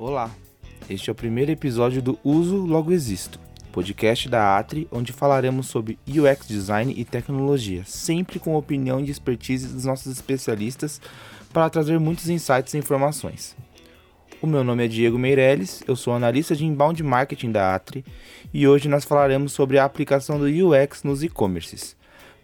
Olá, 0.00 0.30
este 0.88 1.10
é 1.10 1.12
o 1.12 1.14
primeiro 1.14 1.50
episódio 1.50 2.00
do 2.00 2.16
Uso 2.22 2.58
Logo 2.58 2.92
Existo, 2.92 3.40
podcast 3.72 4.28
da 4.28 4.56
Atri, 4.56 4.86
onde 4.92 5.12
falaremos 5.12 5.66
sobre 5.66 5.98
UX 6.06 6.46
Design 6.46 6.94
e 6.96 7.04
tecnologia, 7.04 7.82
sempre 7.84 8.38
com 8.38 8.54
a 8.54 8.58
opinião 8.58 9.00
e 9.00 9.10
expertise 9.10 9.66
dos 9.66 9.84
nossos 9.84 10.12
especialistas 10.12 11.00
para 11.52 11.68
trazer 11.68 11.98
muitos 11.98 12.28
insights 12.28 12.74
e 12.74 12.78
informações. 12.78 13.56
O 14.40 14.46
meu 14.46 14.62
nome 14.62 14.84
é 14.84 14.88
Diego 14.88 15.18
Meirelles, 15.18 15.82
eu 15.84 15.96
sou 15.96 16.14
analista 16.14 16.54
de 16.54 16.64
inbound 16.64 17.02
marketing 17.02 17.50
da 17.50 17.74
Atri 17.74 18.04
e 18.54 18.68
hoje 18.68 18.88
nós 18.88 19.04
falaremos 19.04 19.50
sobre 19.50 19.80
a 19.80 19.84
aplicação 19.84 20.38
do 20.38 20.46
UX 20.46 21.02
nos 21.02 21.24
e-commerces. 21.24 21.96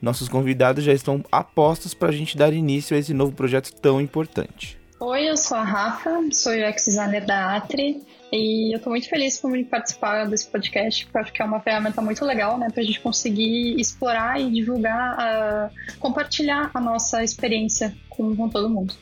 Nossos 0.02 0.28
convidados 0.28 0.82
já 0.82 0.92
estão 0.92 1.24
apostos 1.30 1.94
para 1.94 2.08
a 2.08 2.12
gente 2.12 2.36
dar 2.36 2.52
início 2.52 2.96
a 2.96 2.98
esse 2.98 3.14
novo 3.14 3.30
projeto 3.30 3.72
tão 3.74 4.00
importante. 4.00 4.82
Oi, 5.06 5.28
eu 5.28 5.36
sou 5.36 5.58
a 5.58 5.62
Rafa, 5.62 6.10
sou 6.32 6.50
UX 6.54 6.86
designer 6.86 7.26
da 7.26 7.54
Atri 7.54 8.02
e 8.32 8.72
eu 8.72 8.78
estou 8.78 8.90
muito 8.90 9.06
feliz 9.06 9.36
por 9.36 9.52
participar 9.66 10.24
desse 10.24 10.46
podcast, 10.46 11.04
porque 11.04 11.18
eu 11.18 11.20
acho 11.20 11.32
que 11.34 11.42
é 11.42 11.44
uma 11.44 11.60
ferramenta 11.60 12.00
muito 12.00 12.24
legal, 12.24 12.56
né, 12.56 12.70
para 12.72 12.82
a 12.82 12.86
gente 12.86 12.98
conseguir 13.00 13.78
explorar 13.78 14.40
e 14.40 14.50
divulgar, 14.50 15.18
uh, 15.18 15.98
compartilhar 16.00 16.70
a 16.72 16.80
nossa 16.80 17.22
experiência 17.22 17.94
com, 18.08 18.34
com 18.34 18.48
todo 18.48 18.70
mundo. 18.70 18.94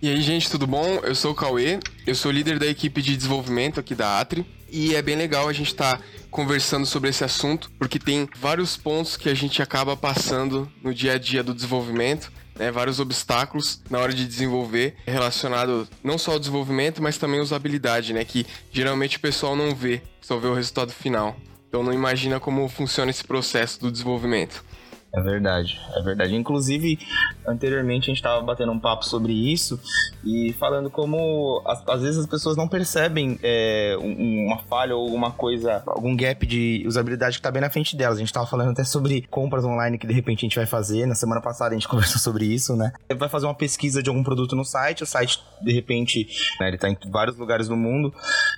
E 0.00 0.08
aí, 0.08 0.22
gente, 0.22 0.48
tudo 0.48 0.64
bom? 0.64 1.00
Eu 1.02 1.16
sou 1.16 1.32
o 1.32 1.34
Cauê, 1.34 1.80
eu 2.06 2.14
sou 2.14 2.30
líder 2.30 2.60
da 2.60 2.66
equipe 2.66 3.02
de 3.02 3.16
desenvolvimento 3.16 3.80
aqui 3.80 3.96
da 3.96 4.20
Atri 4.20 4.46
e 4.70 4.94
é 4.94 5.02
bem 5.02 5.16
legal 5.16 5.48
a 5.48 5.52
gente 5.52 5.72
estar 5.72 5.96
tá 5.96 6.04
conversando 6.30 6.86
sobre 6.86 7.10
esse 7.10 7.24
assunto, 7.24 7.68
porque 7.80 7.98
tem 7.98 8.28
vários 8.36 8.76
pontos 8.76 9.16
que 9.16 9.28
a 9.28 9.34
gente 9.34 9.60
acaba 9.60 9.96
passando 9.96 10.70
no 10.84 10.94
dia 10.94 11.14
a 11.14 11.18
dia 11.18 11.42
do 11.42 11.52
desenvolvimento 11.52 12.30
né, 12.58 12.70
vários 12.70 12.98
obstáculos 12.98 13.80
na 13.88 13.98
hora 13.98 14.12
de 14.12 14.26
desenvolver, 14.26 14.96
relacionado 15.06 15.88
não 16.02 16.18
só 16.18 16.32
ao 16.32 16.38
desenvolvimento, 16.38 17.02
mas 17.02 17.16
também 17.16 17.40
à 17.40 17.42
usabilidade, 17.42 18.12
né, 18.12 18.24
que 18.24 18.46
geralmente 18.72 19.16
o 19.16 19.20
pessoal 19.20 19.54
não 19.54 19.74
vê, 19.74 20.02
só 20.20 20.38
vê 20.38 20.48
o 20.48 20.54
resultado 20.54 20.92
final. 20.92 21.36
Então 21.68 21.82
não 21.82 21.92
imagina 21.92 22.40
como 22.40 22.68
funciona 22.68 23.10
esse 23.10 23.24
processo 23.24 23.80
do 23.80 23.92
desenvolvimento. 23.92 24.64
É 25.12 25.20
verdade, 25.22 25.80
é 25.96 26.02
verdade. 26.02 26.34
Inclusive, 26.36 26.98
anteriormente 27.46 28.04
a 28.04 28.06
gente 28.12 28.18
estava 28.18 28.42
batendo 28.42 28.72
um 28.72 28.78
papo 28.78 29.06
sobre 29.06 29.32
isso 29.32 29.80
e 30.22 30.52
falando 30.52 30.90
como 30.90 31.62
às, 31.66 32.02
vezes 32.02 32.18
as 32.18 32.26
pessoas 32.26 32.56
não 32.56 32.68
percebem 32.68 33.38
é, 33.42 33.96
uma 34.00 34.58
falha 34.58 34.94
ou 34.94 35.04
alguma 35.04 35.30
coisa, 35.30 35.82
algum 35.86 36.14
gap 36.14 36.46
de 36.46 36.84
usabilidade 36.86 37.36
que 37.36 37.40
está 37.40 37.50
bem 37.50 37.62
na 37.62 37.70
frente 37.70 37.96
delas. 37.96 38.16
A 38.16 38.20
gente 38.20 38.28
estava 38.28 38.46
falando 38.46 38.70
até 38.70 38.84
sobre 38.84 39.22
compras 39.30 39.64
online 39.64 39.98
que 39.98 40.06
de 40.06 40.12
repente 40.12 40.40
a 40.40 40.46
gente 40.48 40.56
vai 40.56 40.66
fazer. 40.66 41.06
Na 41.06 41.14
semana 41.14 41.40
passada 41.40 41.70
a 41.70 41.78
gente 41.78 41.88
conversou 41.88 42.20
sobre 42.20 42.44
isso, 42.44 42.76
né? 42.76 42.92
Vai 43.16 43.28
fazer 43.30 43.46
uma 43.46 43.54
pesquisa 43.54 44.02
de 44.02 44.10
algum 44.10 44.22
produto 44.22 44.54
no 44.54 44.64
site, 44.64 45.02
o 45.02 45.06
site 45.06 45.42
de 45.62 45.72
repente 45.72 46.28
né, 46.60 46.68
ele 46.68 46.76
está 46.76 46.88
em 46.88 46.96
vários 47.10 47.36
lugares 47.36 47.66
do 47.66 47.76
mundo 47.76 48.12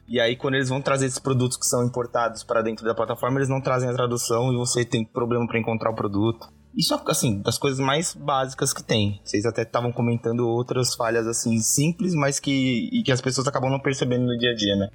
e 0.09 0.21
aí 0.21 0.37
quando 0.37 0.55
eles 0.55 0.69
vão 0.69 0.83
trazer 0.83 1.07
esses 1.07 1.19
produtos 1.19 1.57
que 1.57 1.65
são 1.65 1.85
importados 1.85 2.43
para 2.43 2.61
dentro 2.61 2.85
da 2.85 2.95
plataforma, 2.95 3.39
eles 3.39 3.49
não 3.49 3.61
trazem 3.61 3.89
a 3.89 3.93
tradução 3.93 4.53
e 4.53 4.57
você 4.57 4.85
tem 4.85 5.05
problema 5.05 5.47
para 5.47 5.59
encontrar 5.59 5.91
o 5.91 5.95
produto. 5.95 6.50
Isso, 6.77 6.99
assim, 7.07 7.43
das 7.43 7.59
coisas 7.59 7.81
mais 7.81 8.15
básicas 8.15 8.73
que 8.73 8.83
tem. 8.83 9.21
Vocês 9.25 9.45
até 9.45 9.63
estavam 9.63 9.93
comentando 9.93 10.49
outras 10.49 10.95
falhas, 10.95 11.27
assim, 11.27 11.59
simples, 11.59 12.15
mas 12.15 12.39
que, 12.39 13.03
que 13.05 13.13
as 13.13 13.21
pessoas 13.21 13.47
acabam 13.49 13.71
não 13.71 13.81
percebendo 13.81 14.27
no 14.27 14.39
dia 14.39 14.51
a 14.51 14.55
dia, 14.55 14.77
né? 14.77 14.89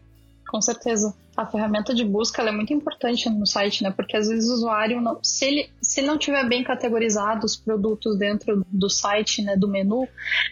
Com 0.48 0.62
certeza. 0.62 1.14
A 1.36 1.46
ferramenta 1.46 1.94
de 1.94 2.06
busca 2.06 2.42
é 2.42 2.52
muito 2.52 2.72
importante 2.72 3.30
no 3.30 3.46
site, 3.46 3.84
né? 3.84 3.92
Porque 3.92 4.16
às 4.16 4.30
vezes 4.30 4.50
o 4.50 4.54
usuário, 4.54 5.02
não, 5.02 5.20
se, 5.22 5.44
ele, 5.44 5.70
se 5.82 6.02
não 6.02 6.18
tiver 6.18 6.48
bem 6.48 6.64
categorizado 6.64 7.46
os 7.46 7.58
produtos 7.58 8.18
dentro 8.18 8.66
do 8.72 8.90
site, 8.90 9.42
né, 9.42 9.58
do 9.58 9.68
menu, 9.68 10.08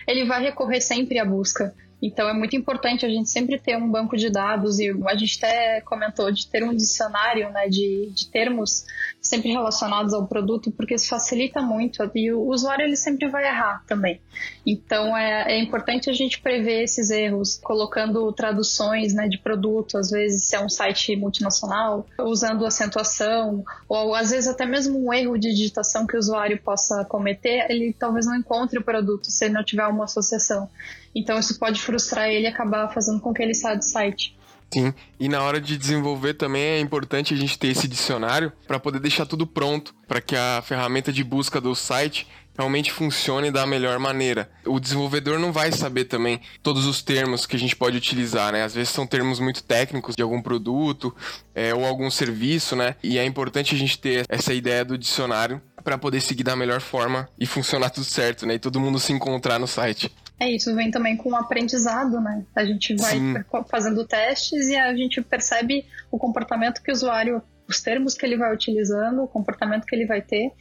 ele 0.06 0.25
vai 0.25 0.42
recorrer 0.44 0.81
sempre 0.81 1.19
à 1.19 1.25
busca. 1.25 1.74
Então 2.03 2.28
é 2.28 2.34
muito 2.34 2.53
importante 2.53 3.06
a 3.06 3.09
gente 3.09 3.30
sempre 3.30 3.58
ter 3.58 3.78
um 3.78 3.90
banco 3.90 4.18
de 4.18 4.30
dados 4.30 4.78
e 4.78 4.94
a 5.08 5.16
gente 5.16 5.38
até 5.38 5.80
comentou 5.80 6.30
de 6.30 6.46
ter 6.47 6.62
um 6.62 6.75
dicionário 6.75 7.50
né, 7.50 7.69
de, 7.69 8.12
de 8.14 8.28
termos 8.30 8.84
sempre 9.22 9.50
relacionados 9.50 10.13
ao 10.13 10.28
produto, 10.28 10.69
porque 10.69 10.96
isso 10.96 11.08
facilita 11.08 11.62
muito 11.62 12.03
e 12.13 12.34
o 12.34 12.42
usuário 12.50 12.84
ele 12.84 12.97
sempre 12.97 13.30
vai 13.30 13.47
errar 13.47 13.86
também. 13.88 14.19
Então 14.66 15.16
é, 15.16 15.53
é 15.53 15.59
importante 15.62 16.09
a 16.09 16.13
gente 16.13 16.42
prever 16.42 16.84
esses 16.84 17.09
erros, 17.09 17.58
colocando 17.63 18.30
traduções 18.34 19.13
né, 19.13 19.30
de 19.30 19.38
produto, 19.38 19.97
às 19.97 20.09
vezes 20.09 20.44
se 20.44 20.58
é 20.58 20.59
um 20.59 20.68
site 20.68 21.16
multinacional, 21.16 22.06
usando 22.19 22.66
acentuação, 22.66 23.63
ou 23.88 24.13
às 24.13 24.31
vezes 24.31 24.50
até 24.50 24.66
mesmo 24.66 25.08
um 25.08 25.13
erro 25.13 25.38
de 25.38 25.53
digitação 25.53 26.06
que 26.06 26.18
o 26.18 26.19
usuário 26.19 26.62
possa 26.62 27.06
cometer, 27.06 27.66
ele 27.69 27.96
talvez 27.97 28.25
não 28.25 28.36
encontre 28.36 28.78
o 28.78 28.84
produto 28.84 29.31
se 29.31 29.46
ele 29.46 29.53
não 29.53 29.63
tiver 29.63 29.88
uma 29.88 30.03
associação. 30.03 30.69
Então 31.16 31.38
isso 31.40 31.57
pode 31.59 31.81
frustrar 31.81 32.29
ele 32.29 32.46
e 32.46 32.47
acabar 32.47 32.91
fazendo 32.94 33.19
com 33.19 33.34
que 33.34 33.41
ele 33.41 33.53
saia 33.53 33.78
do 33.78 33.84
site. 33.84 34.38
Sim, 34.74 34.91
e 35.19 35.29
na 35.29 35.44
hora 35.44 35.62
de 35.62 35.78
desenvolver 35.78 36.34
também 36.34 36.63
é 36.63 36.79
importante 36.79 37.31
a 37.31 37.38
gente 37.38 37.59
ter 37.59 37.68
esse 37.68 37.88
dicionário 37.88 38.51
para 38.68 38.79
poder 38.79 39.00
deixar 39.00 39.24
tudo 39.24 39.46
pronto, 39.46 39.94
para 40.07 40.19
que 40.19 40.35
a 40.35 40.63
ferramenta 40.66 41.13
de 41.13 41.24
busca 41.24 41.62
do 41.62 41.75
site 41.75 42.28
realmente 42.57 42.91
funcione 42.91 43.51
da 43.51 43.66
melhor 43.66 44.00
maneira. 44.00 44.50
O 44.66 44.79
desenvolvedor 44.79 45.40
não 45.40 45.51
vai 45.51 45.72
saber 45.72 46.06
também 46.06 46.40
todos 46.62 46.85
os 46.85 47.01
termos 47.01 47.45
que 47.45 47.56
a 47.56 47.59
gente 47.59 47.75
pode 47.75 47.97
utilizar, 47.97 48.51
né? 48.51 48.63
Às 48.63 48.74
vezes 48.74 48.90
são 48.90 49.06
termos 49.06 49.40
muito 49.40 49.63
técnicos 49.63 50.16
de 50.16 50.24
algum 50.24 50.41
produto 50.41 51.16
é, 51.53 51.74
ou 51.74 51.85
algum 51.85 52.09
serviço, 52.09 52.75
né? 52.75 52.95
E 53.03 53.18
é 53.18 53.25
importante 53.25 53.75
a 53.75 53.78
gente 53.78 53.97
ter 53.97 54.25
essa 54.30 54.53
ideia 54.53 54.85
do 54.85 54.97
dicionário 54.97 55.62
para 55.84 55.97
poder 55.97 56.22
seguir 56.22 56.44
da 56.44 56.56
melhor 56.56 56.80
forma 56.80 57.28
e 57.40 57.45
funcionar 57.45 57.90
tudo 57.90 58.06
certo, 58.06 58.45
né? 58.45 58.56
E 58.56 58.59
todo 58.59 58.80
mundo 58.80 59.00
se 59.00 59.12
encontrar 59.12 59.59
no 59.59 59.68
site. 59.68 60.12
É 60.44 60.52
isso, 60.52 60.76
vem 60.76 60.92
também 60.92 61.16
com 61.16 61.30
o 61.30 61.36
aprendizado, 61.38 62.20
né? 62.20 62.44
A 62.54 62.66
gente 62.66 62.94
vai 62.98 63.18
Sim. 63.18 63.34
fazendo 63.70 64.06
testes 64.06 64.68
e 64.68 64.76
a 64.76 64.94
gente 64.94 65.22
percebe 65.22 65.86
o 66.12 66.18
comportamento 66.20 66.84
que 66.84 66.92
o 66.92 66.94
usuário, 66.94 67.42
os 67.66 67.80
termos 67.80 68.14
que 68.14 68.26
ele 68.26 68.36
vai 68.36 68.54
utilizando, 68.54 69.24
o 69.24 69.28
comportamento 69.28 69.86
que 69.86 69.96
ele 69.96 70.06
vai 70.06 70.22
ter. 70.22 70.52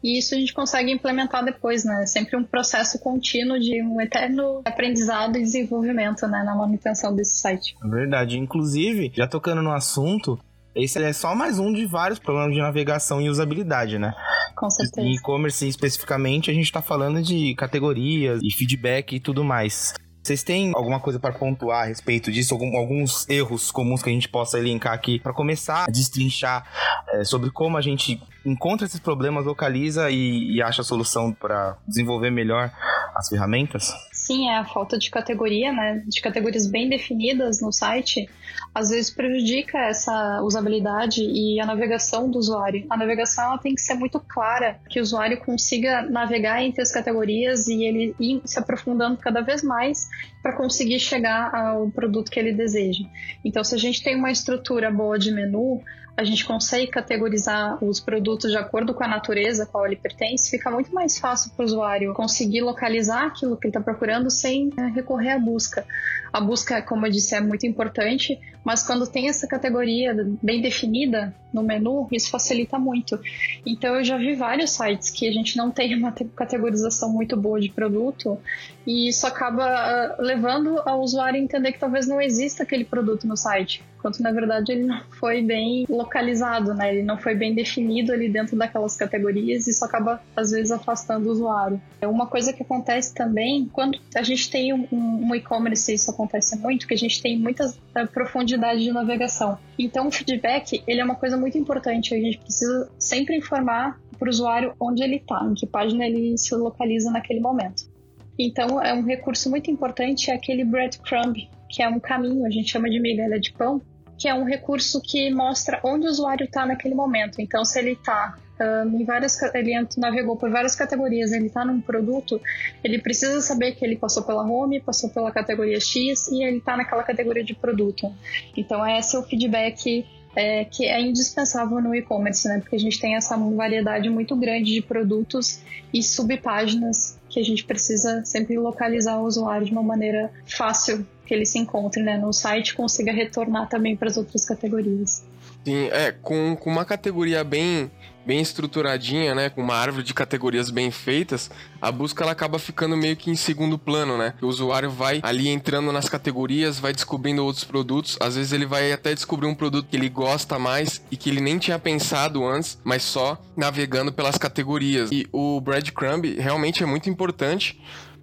E 0.00 0.16
isso 0.16 0.36
a 0.36 0.38
gente 0.38 0.54
consegue 0.54 0.92
implementar 0.92 1.44
depois, 1.44 1.84
né? 1.84 2.04
É 2.04 2.06
sempre 2.06 2.36
um 2.36 2.44
processo 2.44 3.00
contínuo 3.00 3.58
de 3.58 3.82
um 3.82 4.00
eterno 4.00 4.62
aprendizado 4.64 5.36
e 5.36 5.42
desenvolvimento, 5.42 6.24
né? 6.28 6.44
Na 6.44 6.54
manutenção 6.54 7.12
desse 7.12 7.38
site. 7.38 7.74
É 7.84 7.88
verdade. 7.88 8.38
Inclusive, 8.38 9.10
já 9.12 9.26
tocando 9.26 9.60
no 9.60 9.72
assunto, 9.72 10.38
esse 10.74 11.02
é 11.02 11.12
só 11.12 11.34
mais 11.34 11.58
um 11.58 11.72
de 11.72 11.86
vários 11.86 12.18
problemas 12.18 12.54
de 12.54 12.60
navegação 12.60 13.20
e 13.20 13.28
usabilidade, 13.28 13.98
né? 13.98 14.14
Com 14.56 14.70
certeza. 14.70 15.06
Em 15.06 15.14
e-commerce 15.14 15.66
especificamente, 15.66 16.50
a 16.50 16.54
gente 16.54 16.64
está 16.64 16.80
falando 16.80 17.22
de 17.22 17.54
categorias 17.54 18.40
e 18.42 18.50
feedback 18.50 19.16
e 19.16 19.20
tudo 19.20 19.44
mais. 19.44 19.94
Vocês 20.22 20.44
têm 20.44 20.70
alguma 20.76 21.00
coisa 21.00 21.18
para 21.18 21.32
pontuar 21.32 21.82
a 21.82 21.86
respeito 21.86 22.30
disso? 22.30 22.54
Algum, 22.54 22.76
alguns 22.76 23.28
erros 23.28 23.72
comuns 23.72 24.04
que 24.04 24.08
a 24.08 24.12
gente 24.12 24.28
possa 24.28 24.56
elencar 24.56 24.92
aqui 24.92 25.18
para 25.18 25.32
começar 25.32 25.84
a 25.84 25.90
destrinchar 25.90 26.64
é, 27.08 27.24
sobre 27.24 27.50
como 27.50 27.76
a 27.76 27.80
gente 27.80 28.22
encontra 28.46 28.86
esses 28.86 29.00
problemas, 29.00 29.44
localiza 29.44 30.10
e, 30.10 30.54
e 30.54 30.62
acha 30.62 30.82
a 30.82 30.84
solução 30.84 31.32
para 31.32 31.76
desenvolver 31.88 32.30
melhor 32.30 32.70
as 33.16 33.28
ferramentas? 33.28 33.92
Sim, 34.32 34.48
é 34.48 34.56
a 34.56 34.64
falta 34.64 34.96
de 34.96 35.10
categoria, 35.10 35.70
né? 35.72 36.02
De 36.06 36.22
categorias 36.22 36.66
bem 36.66 36.88
definidas 36.88 37.60
no 37.60 37.70
site, 37.70 38.30
às 38.74 38.88
vezes 38.88 39.10
prejudica 39.10 39.76
essa 39.78 40.40
usabilidade 40.42 41.22
e 41.22 41.60
a 41.60 41.66
navegação 41.66 42.30
do 42.30 42.38
usuário. 42.38 42.86
A 42.88 42.96
navegação 42.96 43.44
ela 43.44 43.58
tem 43.58 43.74
que 43.74 43.82
ser 43.82 43.92
muito 43.92 44.18
clara, 44.18 44.80
que 44.88 44.98
o 44.98 45.02
usuário 45.02 45.38
consiga 45.38 46.00
navegar 46.00 46.62
entre 46.62 46.80
as 46.80 46.90
categorias 46.90 47.68
e 47.68 47.84
ele 47.84 48.14
ir 48.18 48.40
se 48.46 48.58
aprofundando 48.58 49.18
cada 49.18 49.42
vez 49.42 49.62
mais 49.62 50.08
para 50.42 50.56
conseguir 50.56 50.98
chegar 50.98 51.54
ao 51.54 51.90
produto 51.90 52.30
que 52.30 52.40
ele 52.40 52.54
deseja. 52.54 53.04
Então, 53.44 53.62
se 53.62 53.74
a 53.74 53.78
gente 53.78 54.02
tem 54.02 54.16
uma 54.16 54.30
estrutura 54.30 54.90
boa 54.90 55.18
de 55.18 55.30
menu, 55.30 55.82
a 56.16 56.24
gente 56.24 56.44
consegue 56.44 56.88
categorizar 56.88 57.82
os 57.82 57.98
produtos 57.98 58.50
de 58.50 58.56
acordo 58.56 58.92
com 58.92 59.02
a 59.02 59.08
natureza 59.08 59.62
a 59.62 59.66
qual 59.66 59.86
ele 59.86 59.96
pertence, 59.96 60.50
fica 60.50 60.70
muito 60.70 60.94
mais 60.94 61.18
fácil 61.18 61.50
para 61.56 61.62
o 61.62 61.66
usuário 61.66 62.12
conseguir 62.14 62.60
localizar 62.60 63.26
aquilo 63.26 63.56
que 63.56 63.66
ele 63.66 63.70
está 63.70 63.80
procurando 63.80 64.30
sem 64.30 64.70
né, 64.76 64.92
recorrer 64.94 65.30
à 65.30 65.38
busca. 65.38 65.84
A 66.32 66.40
busca, 66.40 66.82
como 66.82 67.06
eu 67.06 67.10
disse, 67.10 67.34
é 67.34 67.40
muito 67.40 67.66
importante, 67.66 68.38
mas 68.64 68.82
quando 68.82 69.06
tem 69.06 69.28
essa 69.28 69.46
categoria 69.46 70.14
bem 70.42 70.60
definida 70.60 71.34
no 71.52 71.62
menu, 71.62 72.08
isso 72.10 72.30
facilita 72.30 72.78
muito. 72.78 73.18
Então 73.64 73.96
eu 73.96 74.04
já 74.04 74.16
vi 74.16 74.34
vários 74.34 74.70
sites 74.70 75.10
que 75.10 75.28
a 75.28 75.32
gente 75.32 75.56
não 75.56 75.70
tem 75.70 75.94
uma 75.94 76.12
categorização 76.12 77.12
muito 77.12 77.36
boa 77.36 77.60
de 77.60 77.70
produto 77.70 78.38
e 78.86 79.08
isso 79.08 79.26
acaba 79.26 79.64
ah, 79.64 80.16
levando 80.18 80.80
ao 80.84 81.00
usuário 81.00 81.38
a 81.38 81.42
entender 81.42 81.72
que 81.72 81.78
talvez 81.78 82.06
não 82.06 82.20
exista 82.20 82.62
aquele 82.62 82.84
produto 82.84 83.26
no 83.26 83.36
site, 83.36 83.82
quando 84.00 84.18
na 84.18 84.32
verdade 84.32 84.72
ele 84.72 84.84
não 84.84 85.00
foi 85.10 85.42
bem 85.42 85.86
localizado, 85.88 86.74
né? 86.74 86.94
Ele 86.94 87.02
não 87.02 87.16
foi 87.16 87.34
bem 87.34 87.54
definido 87.54 88.12
ali 88.12 88.28
dentro 88.28 88.56
daquelas 88.56 88.96
categorias 88.96 89.66
e 89.66 89.70
isso 89.70 89.84
acaba 89.84 90.20
às 90.36 90.50
vezes 90.50 90.72
afastando 90.72 91.28
o 91.28 91.32
usuário. 91.32 91.80
É 92.00 92.06
uma 92.06 92.26
coisa 92.26 92.52
que 92.52 92.62
acontece 92.62 93.14
também 93.14 93.68
quando 93.72 93.98
a 94.14 94.22
gente 94.22 94.50
tem 94.50 94.72
um, 94.72 94.88
um 94.92 95.34
e-commerce, 95.34 95.94
isso 95.94 96.10
acontece 96.10 96.56
muito, 96.58 96.86
que 96.86 96.94
a 96.94 96.98
gente 96.98 97.22
tem 97.22 97.38
muita 97.38 97.66
uh, 97.68 98.06
profundidade 98.12 98.82
de 98.82 98.90
navegação. 98.90 99.58
Então 99.78 100.08
o 100.08 100.10
feedback 100.10 100.82
ele 100.86 101.00
é 101.00 101.04
uma 101.04 101.14
coisa 101.14 101.36
muito 101.42 101.58
importante. 101.58 102.14
A 102.14 102.18
gente 102.18 102.38
precisa 102.38 102.90
sempre 102.98 103.36
informar 103.36 104.00
para 104.18 104.26
o 104.26 104.30
usuário 104.30 104.74
onde 104.80 105.02
ele 105.02 105.16
está, 105.16 105.44
em 105.44 105.54
que 105.54 105.66
página 105.66 106.06
ele 106.06 106.38
se 106.38 106.54
localiza 106.54 107.10
naquele 107.10 107.40
momento. 107.40 107.90
Então, 108.38 108.80
é 108.82 108.94
um 108.94 109.04
recurso 109.04 109.50
muito 109.50 109.70
importante 109.70 110.30
é 110.30 110.34
aquele 110.34 110.64
breadcrumb 110.64 111.34
que 111.68 111.82
é 111.82 111.88
um 111.88 111.98
caminho, 111.98 112.46
a 112.46 112.50
gente 112.50 112.70
chama 112.70 112.88
de 112.88 113.00
migalha 113.00 113.40
de 113.40 113.50
pão, 113.52 113.80
que 114.18 114.28
é 114.28 114.34
um 114.34 114.44
recurso 114.44 115.00
que 115.00 115.32
mostra 115.32 115.80
onde 115.82 116.06
o 116.06 116.10
usuário 116.10 116.44
está 116.44 116.66
naquele 116.66 116.94
momento. 116.94 117.40
Então, 117.40 117.64
se 117.64 117.78
ele 117.78 117.92
está 117.92 118.36
um, 118.60 119.00
em 119.00 119.04
várias, 119.04 119.40
ele 119.54 119.72
navegou 119.96 120.36
por 120.36 120.50
várias 120.50 120.76
categorias, 120.76 121.32
ele 121.32 121.46
está 121.46 121.64
num 121.64 121.80
produto, 121.80 122.40
ele 122.84 123.00
precisa 123.00 123.40
saber 123.40 123.72
que 123.72 123.84
ele 123.84 123.96
passou 123.96 124.22
pela 124.22 124.44
home, 124.44 124.80
passou 124.80 125.10
pela 125.10 125.32
categoria 125.32 125.80
X 125.80 126.28
e 126.28 126.44
ele 126.44 126.58
está 126.58 126.76
naquela 126.76 127.02
categoria 127.02 127.42
de 127.42 127.54
produto. 127.54 128.12
Então, 128.56 128.86
esse 128.86 129.16
é 129.16 129.18
o 129.18 129.22
feedback 129.22 130.06
é, 130.34 130.64
que 130.64 130.86
é 130.86 131.00
indispensável 131.00 131.80
no 131.80 131.94
e-commerce, 131.94 132.48
né? 132.48 132.58
Porque 132.60 132.76
a 132.76 132.78
gente 132.78 133.00
tem 133.00 133.14
essa 133.16 133.36
variedade 133.36 134.08
muito 134.08 134.34
grande 134.36 134.72
de 134.72 134.82
produtos 134.82 135.60
e 135.92 136.02
subpáginas 136.02 137.18
que 137.28 137.38
a 137.40 137.44
gente 137.44 137.64
precisa 137.64 138.24
sempre 138.24 138.58
localizar 138.58 139.18
o 139.18 139.24
usuário 139.24 139.66
de 139.66 139.72
uma 139.72 139.82
maneira 139.82 140.30
fácil 140.46 141.06
que 141.26 141.34
ele 141.34 141.46
se 141.46 141.58
encontre 141.58 142.02
né, 142.02 142.18
no 142.18 142.32
site 142.32 142.74
consiga 142.74 143.12
retornar 143.12 143.68
também 143.68 143.96
para 143.96 144.08
as 144.08 144.16
outras 144.16 144.44
categorias. 144.44 145.24
Sim, 145.64 145.88
é, 145.92 146.12
com, 146.12 146.56
com 146.56 146.70
uma 146.70 146.84
categoria 146.84 147.44
bem 147.44 147.90
bem 148.24 148.40
estruturadinha, 148.40 149.34
né, 149.34 149.50
com 149.50 149.60
uma 149.60 149.74
árvore 149.74 150.04
de 150.04 150.14
categorias 150.14 150.70
bem 150.70 150.90
feitas, 150.90 151.50
a 151.80 151.90
busca 151.90 152.22
ela 152.22 152.32
acaba 152.32 152.58
ficando 152.58 152.96
meio 152.96 153.16
que 153.16 153.30
em 153.30 153.36
segundo 153.36 153.78
plano, 153.78 154.16
né? 154.16 154.34
O 154.40 154.46
usuário 154.46 154.90
vai 154.90 155.20
ali 155.22 155.48
entrando 155.48 155.90
nas 155.90 156.08
categorias, 156.08 156.78
vai 156.78 156.92
descobrindo 156.92 157.44
outros 157.44 157.64
produtos, 157.64 158.16
às 158.20 158.36
vezes 158.36 158.52
ele 158.52 158.66
vai 158.66 158.92
até 158.92 159.14
descobrir 159.14 159.46
um 159.46 159.54
produto 159.54 159.88
que 159.88 159.96
ele 159.96 160.08
gosta 160.08 160.58
mais 160.58 161.02
e 161.10 161.16
que 161.16 161.30
ele 161.30 161.40
nem 161.40 161.58
tinha 161.58 161.78
pensado 161.78 162.44
antes, 162.46 162.78
mas 162.84 163.02
só 163.02 163.40
navegando 163.56 164.12
pelas 164.12 164.38
categorias. 164.38 165.10
E 165.10 165.26
o 165.32 165.60
breadcrumb 165.60 166.36
realmente 166.38 166.82
é 166.82 166.86
muito 166.86 167.10
importante 167.10 167.80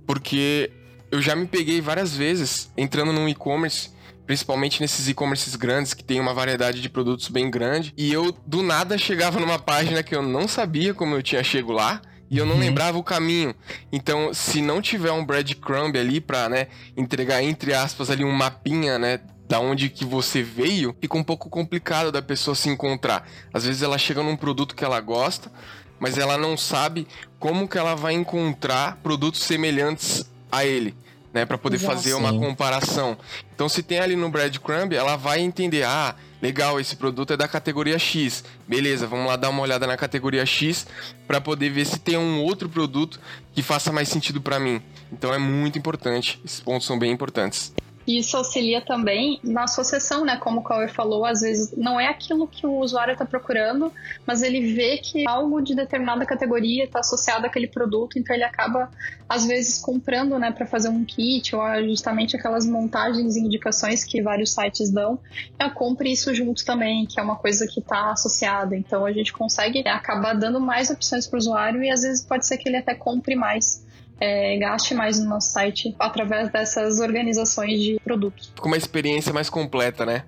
porque 0.07 0.71
eu 1.11 1.21
já 1.21 1.35
me 1.35 1.45
peguei 1.45 1.81
várias 1.81 2.15
vezes 2.15 2.71
entrando 2.77 3.11
num 3.11 3.27
e-commerce 3.27 3.91
principalmente 4.29 4.79
nesses 4.79 5.07
e-commerces 5.07 5.55
grandes 5.55 5.95
que 5.95 6.03
tem 6.03 6.19
uma 6.19 6.35
variedade 6.35 6.83
de 6.83 6.87
produtos 6.87 7.29
bem 7.29 7.49
grande. 7.49 7.91
E 7.97 8.13
eu 8.13 8.31
do 8.45 8.61
nada 8.61 8.95
chegava 8.95 9.39
numa 9.39 9.57
página 9.57 10.03
que 10.03 10.15
eu 10.15 10.21
não 10.21 10.47
sabia 10.47 10.93
como 10.93 11.15
eu 11.15 11.23
tinha 11.23 11.43
chego 11.43 11.71
lá. 11.71 11.99
E 12.29 12.37
eu 12.37 12.45
não 12.45 12.53
uhum. 12.53 12.59
lembrava 12.59 12.95
o 12.99 13.03
caminho. 13.03 13.55
Então, 13.91 14.31
se 14.31 14.61
não 14.61 14.83
tiver 14.83 15.11
um 15.11 15.25
breadcrumb 15.25 15.97
ali 15.97 16.21
pra, 16.21 16.47
né, 16.47 16.67
entregar, 16.95 17.41
entre 17.41 17.73
aspas, 17.73 18.11
ali 18.11 18.23
um 18.23 18.31
mapinha, 18.31 18.99
né, 18.99 19.19
da 19.47 19.59
onde 19.59 19.89
que 19.89 20.05
você 20.05 20.43
veio, 20.43 20.95
fica 21.01 21.17
um 21.17 21.23
pouco 21.23 21.49
complicado 21.49 22.11
da 22.11 22.21
pessoa 22.21 22.53
se 22.53 22.69
encontrar. 22.69 23.27
Às 23.51 23.65
vezes 23.65 23.81
ela 23.81 23.97
chega 23.97 24.21
num 24.21 24.37
produto 24.37 24.75
que 24.75 24.85
ela 24.85 25.01
gosta, 25.01 25.51
mas 25.99 26.19
ela 26.19 26.37
não 26.37 26.55
sabe 26.55 27.07
como 27.39 27.67
que 27.67 27.79
ela 27.79 27.95
vai 27.95 28.13
encontrar 28.13 28.99
produtos 29.01 29.41
semelhantes 29.41 30.23
a 30.51 30.63
ele 30.63 30.95
né, 31.33 31.45
para 31.45 31.57
poder 31.57 31.79
fazer 31.79 32.13
uma 32.13 32.33
comparação. 32.33 33.17
Então, 33.53 33.69
se 33.69 33.83
tem 33.83 33.99
ali 33.99 34.15
no 34.15 34.29
breadcrumb, 34.29 34.93
ela 34.93 35.15
vai 35.15 35.39
entender, 35.39 35.83
ah, 35.83 36.15
legal, 36.41 36.79
esse 36.79 36.95
produto 36.95 37.33
é 37.33 37.37
da 37.37 37.47
categoria 37.47 37.99
X. 37.99 38.43
Beleza, 38.67 39.05
vamos 39.05 39.27
lá 39.27 39.35
dar 39.35 39.49
uma 39.49 39.61
olhada 39.61 39.85
na 39.85 39.97
categoria 39.97 40.45
X 40.45 40.87
para 41.27 41.39
poder 41.39 41.69
ver 41.69 41.85
se 41.85 41.99
tem 41.99 42.17
um 42.17 42.41
outro 42.41 42.69
produto 42.69 43.19
que 43.53 43.61
faça 43.61 43.91
mais 43.91 44.09
sentido 44.09 44.41
para 44.41 44.59
mim. 44.59 44.81
Então 45.11 45.33
é 45.33 45.37
muito 45.37 45.77
importante, 45.77 46.39
esses 46.43 46.59
pontos 46.59 46.87
são 46.87 46.97
bem 46.97 47.11
importantes. 47.11 47.73
Isso 48.17 48.35
auxilia 48.35 48.81
também 48.81 49.39
na 49.43 49.65
associação, 49.65 50.25
né? 50.25 50.35
Como 50.37 50.61
o 50.61 50.63
Cauê 50.63 50.87
falou, 50.87 51.23
às 51.25 51.41
vezes 51.41 51.77
não 51.77 51.99
é 51.99 52.07
aquilo 52.07 52.47
que 52.47 52.65
o 52.65 52.79
usuário 52.79 53.11
está 53.11 53.23
procurando, 53.23 53.93
mas 54.25 54.41
ele 54.41 54.73
vê 54.73 54.97
que 54.97 55.27
algo 55.27 55.61
de 55.61 55.75
determinada 55.75 56.25
categoria 56.25 56.85
está 56.85 57.01
associado 57.01 57.45
àquele 57.45 57.67
produto, 57.67 58.17
então 58.17 58.35
ele 58.35 58.43
acaba, 58.43 58.89
às 59.29 59.45
vezes, 59.45 59.77
comprando, 59.77 60.39
né, 60.39 60.51
para 60.51 60.65
fazer 60.65 60.89
um 60.89 61.05
kit 61.05 61.55
ou 61.55 61.61
justamente 61.87 62.35
aquelas 62.35 62.65
montagens 62.65 63.35
e 63.35 63.41
indicações 63.41 64.03
que 64.03 64.23
vários 64.23 64.55
sites 64.55 64.89
dão. 64.89 65.19
É, 65.59 65.69
compre 65.69 66.11
isso 66.11 66.33
junto 66.33 66.65
também, 66.65 67.05
que 67.05 67.19
é 67.19 67.23
uma 67.23 67.35
coisa 67.35 67.67
que 67.67 67.79
está 67.79 68.13
associada. 68.13 68.75
Então 68.75 69.05
a 69.05 69.11
gente 69.11 69.31
consegue 69.31 69.87
acabar 69.87 70.33
dando 70.33 70.59
mais 70.59 70.89
opções 70.89 71.27
para 71.27 71.37
o 71.37 71.39
usuário 71.39 71.83
e 71.83 71.91
às 71.91 72.01
vezes 72.01 72.25
pode 72.25 72.47
ser 72.47 72.57
que 72.57 72.67
ele 72.67 72.77
até 72.77 72.95
compre 72.95 73.35
mais 73.35 73.87
é, 74.19 74.57
gaste 74.57 74.93
mais 74.93 75.19
no 75.19 75.29
nosso 75.29 75.51
site 75.51 75.95
através 75.99 76.51
dessas 76.51 76.99
organizações 76.99 77.79
de 77.79 77.99
produtos. 78.03 78.53
Com 78.59 78.67
uma 78.67 78.77
experiência 78.77 79.33
mais 79.33 79.49
completa, 79.49 80.05
né? 80.05 80.23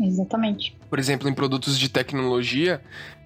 Exatamente. 0.00 0.76
Por 0.90 0.98
exemplo, 0.98 1.28
em 1.28 1.34
produtos 1.34 1.78
de 1.78 1.88
tecnologia, 1.88 2.80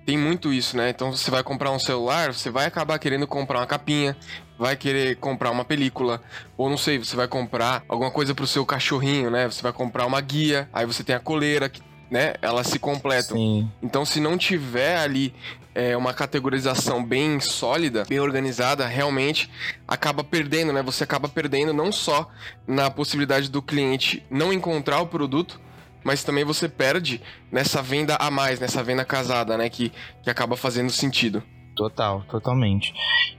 tem 0.04 0.16
muito 0.16 0.52
isso, 0.52 0.76
né? 0.76 0.90
Então 0.90 1.12
você 1.12 1.30
vai 1.30 1.42
comprar 1.42 1.70
um 1.70 1.78
celular, 1.78 2.32
você 2.32 2.50
vai 2.50 2.66
acabar 2.66 2.98
querendo 2.98 3.26
comprar 3.26 3.60
uma 3.60 3.66
capinha, 3.66 4.16
vai 4.58 4.76
querer 4.76 5.16
comprar 5.16 5.50
uma 5.50 5.64
película, 5.64 6.20
ou 6.56 6.68
não 6.68 6.76
sei, 6.76 6.98
você 6.98 7.14
vai 7.14 7.28
comprar 7.28 7.84
alguma 7.88 8.10
coisa 8.10 8.34
pro 8.34 8.46
seu 8.46 8.64
cachorrinho, 8.64 9.30
né? 9.30 9.46
Você 9.46 9.62
vai 9.62 9.72
comprar 9.72 10.06
uma 10.06 10.20
guia, 10.20 10.68
aí 10.72 10.86
você 10.86 11.04
tem 11.04 11.14
a 11.14 11.20
coleira 11.20 11.68
que 11.68 11.82
né? 12.10 12.34
Elas 12.40 12.66
se 12.66 12.78
completam. 12.78 13.36
Sim. 13.36 13.70
Então, 13.82 14.04
se 14.04 14.20
não 14.20 14.36
tiver 14.38 14.96
ali 14.96 15.34
é, 15.74 15.96
uma 15.96 16.12
categorização 16.12 17.04
bem 17.04 17.38
sólida, 17.40 18.04
bem 18.08 18.18
organizada, 18.20 18.86
realmente 18.86 19.50
acaba 19.86 20.24
perdendo, 20.24 20.72
né? 20.72 20.82
Você 20.82 21.04
acaba 21.04 21.28
perdendo 21.28 21.72
não 21.72 21.92
só 21.92 22.28
na 22.66 22.90
possibilidade 22.90 23.50
do 23.50 23.62
cliente 23.62 24.24
não 24.30 24.52
encontrar 24.52 25.00
o 25.00 25.06
produto, 25.06 25.60
mas 26.02 26.24
também 26.24 26.44
você 26.44 26.68
perde 26.68 27.20
nessa 27.52 27.82
venda 27.82 28.16
a 28.16 28.30
mais, 28.30 28.58
nessa 28.58 28.82
venda 28.82 29.04
casada, 29.04 29.56
né? 29.56 29.68
Que, 29.68 29.92
que 30.22 30.30
acaba 30.30 30.56
fazendo 30.56 30.90
sentido. 30.90 31.42
Total, 31.76 32.24
totalmente. 32.28 32.92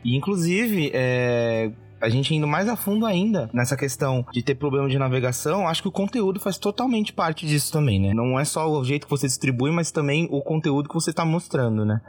E 0.04 0.16
inclusive, 0.16 0.92
é, 0.94 1.72
a 2.02 2.10
gente 2.10 2.34
indo 2.34 2.48
mais 2.48 2.68
a 2.68 2.76
fundo 2.76 3.06
ainda 3.06 3.50
nessa 3.54 3.76
questão 3.76 4.26
de 4.32 4.42
ter 4.42 4.56
problema 4.56 4.90
de 4.90 4.98
navegação, 4.98 5.68
acho 5.68 5.82
que 5.82 5.88
o 5.88 5.92
conteúdo 5.92 6.40
faz 6.40 6.58
totalmente 6.58 7.14
parte 7.14 7.46
disso 7.46 7.72
também, 7.72 8.00
né? 8.00 8.14
Não 8.14 8.40
é 8.40 8.46
só 8.46 8.70
o 8.70 8.84
jeito 8.84 9.06
que 9.06 9.12
você 9.12 9.28
distribui, 9.28 9.72
mas 9.72 9.92
também 9.92 10.28
o 10.32 10.42
conteúdo 10.42 10.88
que 10.88 10.96
você 10.96 11.10
está 11.10 11.26
mostrando, 11.26 11.86
né? 11.86 12.02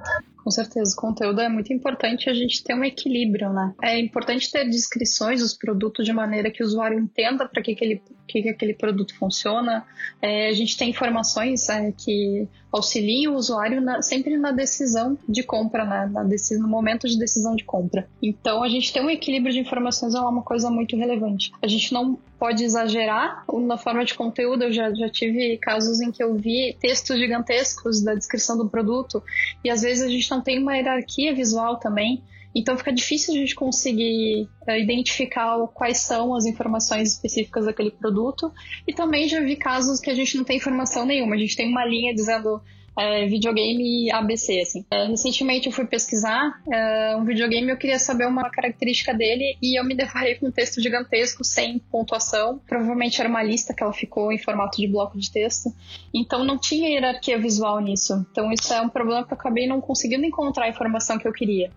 Com 0.43 0.51
certeza, 0.51 0.95
o 0.95 1.01
conteúdo 1.01 1.41
é 1.41 1.49
muito 1.49 1.73
importante 1.73 2.31
a 2.31 2.35
gente 2.35 2.63
ter 2.65 2.75
um 2.75 2.85
equilíbrio, 2.85 3.53
né? 3.53 3.75
É 3.83 3.99
importante 3.99 4.51
ter 4.51 4.65
descrições 4.69 5.41
dos 5.41 5.55
produtos 5.55 6.05
de 6.05 6.13
maneira 6.13 6.51
que 6.51 6.63
o 6.63 6.67
usuário 6.67 6.99
entenda 6.99 7.47
para 7.47 7.63
que, 7.63 7.75
que, 7.75 7.85
ele, 7.85 8.03
que, 8.27 8.43
que 8.43 8.49
aquele 8.49 8.75
produto 8.75 9.15
funciona. 9.17 9.85
É, 10.21 10.49
a 10.49 10.53
gente 10.53 10.77
tem 10.77 10.91
informações 10.91 11.69
é, 11.69 11.93
que 11.93 12.49
auxiliam 12.73 13.33
o 13.33 13.37
usuário 13.37 13.81
na, 13.81 14.01
sempre 14.03 14.37
na 14.37 14.53
decisão 14.53 15.19
de 15.29 15.43
compra, 15.43 15.85
né? 15.85 16.11
Na 16.11 16.25
decisão, 16.25 16.63
no 16.63 16.69
momento 16.69 17.07
de 17.07 17.19
decisão 17.19 17.55
de 17.55 17.65
compra. 17.65 18.09
Então, 18.23 18.63
a 18.63 18.69
gente 18.69 18.93
ter 18.93 19.01
um 19.01 19.11
equilíbrio 19.11 19.53
de 19.53 19.61
informações 19.61 20.15
é 20.15 20.21
uma 20.21 20.43
coisa 20.43 20.71
muito 20.71 20.97
relevante. 20.97 21.53
A 21.63 21.67
gente 21.67 21.93
não 21.93 22.19
pode 22.41 22.65
exagerar 22.65 23.45
na 23.53 23.77
forma 23.77 24.03
de 24.03 24.15
conteúdo. 24.15 24.65
Eu 24.65 24.73
já, 24.73 24.93
já 24.95 25.11
tive 25.11 25.59
casos 25.59 26.01
em 26.01 26.11
que 26.11 26.25
eu 26.25 26.35
vi 26.35 26.75
textos 26.81 27.19
gigantescos 27.19 28.03
da 28.03 28.15
descrição 28.15 28.57
do 28.57 28.69
produto 28.69 29.23
e 29.63 29.69
às 29.69 29.83
vezes 29.83 30.03
a 30.03 30.09
gente 30.09 30.31
não 30.31 30.41
tem 30.41 30.59
uma 30.59 30.75
hierarquia 30.75 31.35
visual 31.35 31.77
também. 31.77 32.25
Então 32.55 32.77
fica 32.77 32.93
difícil 32.93 33.35
a 33.35 33.37
gente 33.37 33.55
conseguir 33.55 34.49
uh, 34.67 34.73
identificar 34.73 35.57
quais 35.69 35.99
são 35.99 36.35
as 36.35 36.47
informações 36.47 37.13
específicas 37.13 37.67
daquele 37.67 37.91
produto. 37.91 38.51
E 38.89 38.95
também 38.95 39.29
já 39.29 39.41
vi 39.41 39.55
casos 39.55 40.01
que 40.01 40.11
a 40.11 40.15
gente 40.15 40.37
não 40.37 40.43
tem 40.43 40.57
informação 40.57 41.05
nenhuma. 41.05 41.37
A 41.37 41.39
gente 41.39 41.55
tem 41.55 41.69
uma 41.69 41.85
linha 41.85 42.15
dizendo 42.15 42.61
é, 43.01 43.27
videogame 43.27 44.11
ABC, 44.13 44.61
assim. 44.61 44.85
É, 44.91 45.07
recentemente 45.07 45.67
eu 45.67 45.73
fui 45.73 45.87
pesquisar 45.87 46.61
é, 46.71 47.17
um 47.17 47.25
videogame 47.25 47.71
eu 47.71 47.79
queria 47.79 47.99
saber 47.99 48.27
uma 48.27 48.51
característica 48.51 49.15
dele 49.15 49.57
e 49.63 49.79
eu 49.81 49.85
me 49.85 49.95
deparei 49.95 50.35
com 50.35 50.49
um 50.49 50.51
texto 50.51 50.83
gigantesco 50.83 51.43
sem 51.43 51.79
pontuação. 51.79 52.61
Provavelmente 52.69 53.19
era 53.19 53.29
uma 53.29 53.43
lista 53.43 53.73
que 53.73 53.83
ela 53.83 53.93
ficou 53.93 54.31
em 54.31 54.39
formato 54.39 54.79
de 54.79 54.87
bloco 54.87 55.19
de 55.19 55.31
texto. 55.31 55.75
Então 56.13 56.45
não 56.45 56.59
tinha 56.59 56.91
hierarquia 56.91 57.39
visual 57.39 57.81
nisso. 57.81 58.27
Então 58.31 58.53
isso 58.53 58.71
é 58.75 58.83
um 58.83 58.91
problema 58.91 59.25
que 59.25 59.33
eu 59.33 59.39
acabei 59.39 59.67
não 59.67 59.81
conseguindo 59.81 60.27
encontrar 60.27 60.67
a 60.67 60.69
informação 60.69 61.19
que 61.19 61.27
eu 61.27 61.33
queria. 61.33 61.71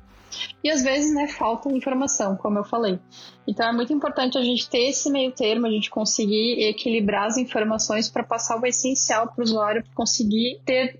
E 0.63 0.69
às 0.69 0.81
vezes, 0.81 1.13
né, 1.13 1.27
falta 1.27 1.69
informação, 1.69 2.35
como 2.35 2.57
eu 2.57 2.63
falei. 2.63 2.99
Então 3.47 3.67
é 3.67 3.73
muito 3.73 3.91
importante 3.91 4.38
a 4.38 4.43
gente 4.43 4.69
ter 4.69 4.89
esse 4.89 5.09
meio 5.12 5.31
termo, 5.31 5.65
a 5.65 5.69
gente 5.69 5.89
conseguir 5.89 6.63
equilibrar 6.63 7.27
as 7.27 7.38
informações 7.38 8.09
para 8.09 8.23
passar 8.23 8.59
o 8.59 8.65
essencial 8.65 9.27
para 9.27 9.41
o 9.41 9.43
usuário 9.43 9.83
conseguir 9.93 10.62
ter, 10.65 10.97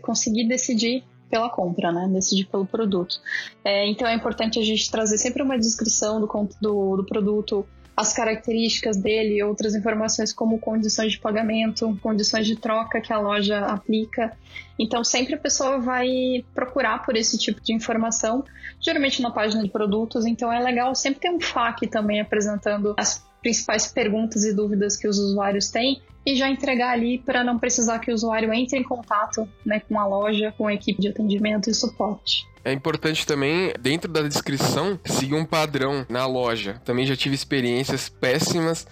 conseguir 0.00 0.46
decidir 0.46 1.04
pela 1.30 1.50
compra, 1.50 1.90
né? 1.90 2.08
Decidir 2.12 2.46
pelo 2.46 2.66
produto. 2.66 3.20
É, 3.64 3.88
então 3.88 4.06
é 4.06 4.14
importante 4.14 4.58
a 4.58 4.62
gente 4.62 4.90
trazer 4.90 5.18
sempre 5.18 5.42
uma 5.42 5.58
descrição 5.58 6.20
do, 6.20 6.26
do, 6.60 6.96
do 6.96 7.04
produto, 7.04 7.66
as 7.96 8.12
características 8.12 8.98
dele, 8.98 9.42
outras 9.42 9.74
informações 9.74 10.32
como 10.32 10.58
condições 10.58 11.12
de 11.12 11.18
pagamento, 11.18 11.98
condições 12.02 12.46
de 12.46 12.54
troca 12.54 13.00
que 13.00 13.12
a 13.12 13.18
loja 13.18 13.58
aplica. 13.60 14.36
Então, 14.78 15.02
sempre 15.02 15.34
a 15.34 15.38
pessoa 15.38 15.78
vai 15.78 16.44
procurar 16.54 17.04
por 17.06 17.16
esse 17.16 17.38
tipo 17.38 17.60
de 17.62 17.72
informação, 17.72 18.44
geralmente 18.80 19.22
na 19.22 19.30
página 19.30 19.62
de 19.62 19.70
produtos. 19.70 20.26
Então, 20.26 20.52
é 20.52 20.60
legal 20.60 20.94
sempre 20.94 21.20
ter 21.20 21.30
um 21.30 21.40
FAQ 21.40 21.86
também 21.86 22.20
apresentando 22.20 22.94
as 22.98 23.24
principais 23.46 23.86
perguntas 23.86 24.42
e 24.42 24.52
dúvidas 24.52 24.96
que 24.96 25.06
os 25.06 25.20
usuários 25.20 25.68
têm 25.68 26.02
e 26.26 26.34
já 26.34 26.50
entregar 26.50 26.90
ali 26.90 27.18
para 27.18 27.44
não 27.44 27.56
precisar 27.60 28.00
que 28.00 28.10
o 28.10 28.14
usuário 28.14 28.52
entre 28.52 28.76
em 28.76 28.82
contato 28.82 29.48
né, 29.64 29.78
com 29.78 30.00
a 30.00 30.04
loja, 30.04 30.52
com 30.58 30.66
a 30.66 30.74
equipe 30.74 31.00
de 31.00 31.06
atendimento 31.06 31.70
e 31.70 31.74
suporte. 31.74 32.44
É 32.64 32.72
importante 32.72 33.24
também, 33.24 33.72
dentro 33.80 34.10
da 34.10 34.22
descrição, 34.22 34.98
seguir 35.04 35.36
um 35.36 35.44
padrão 35.44 36.04
na 36.08 36.26
loja. 36.26 36.82
Também 36.84 37.06
já 37.06 37.14
tive 37.14 37.36
experiências 37.36 38.08
péssimas 38.08 38.84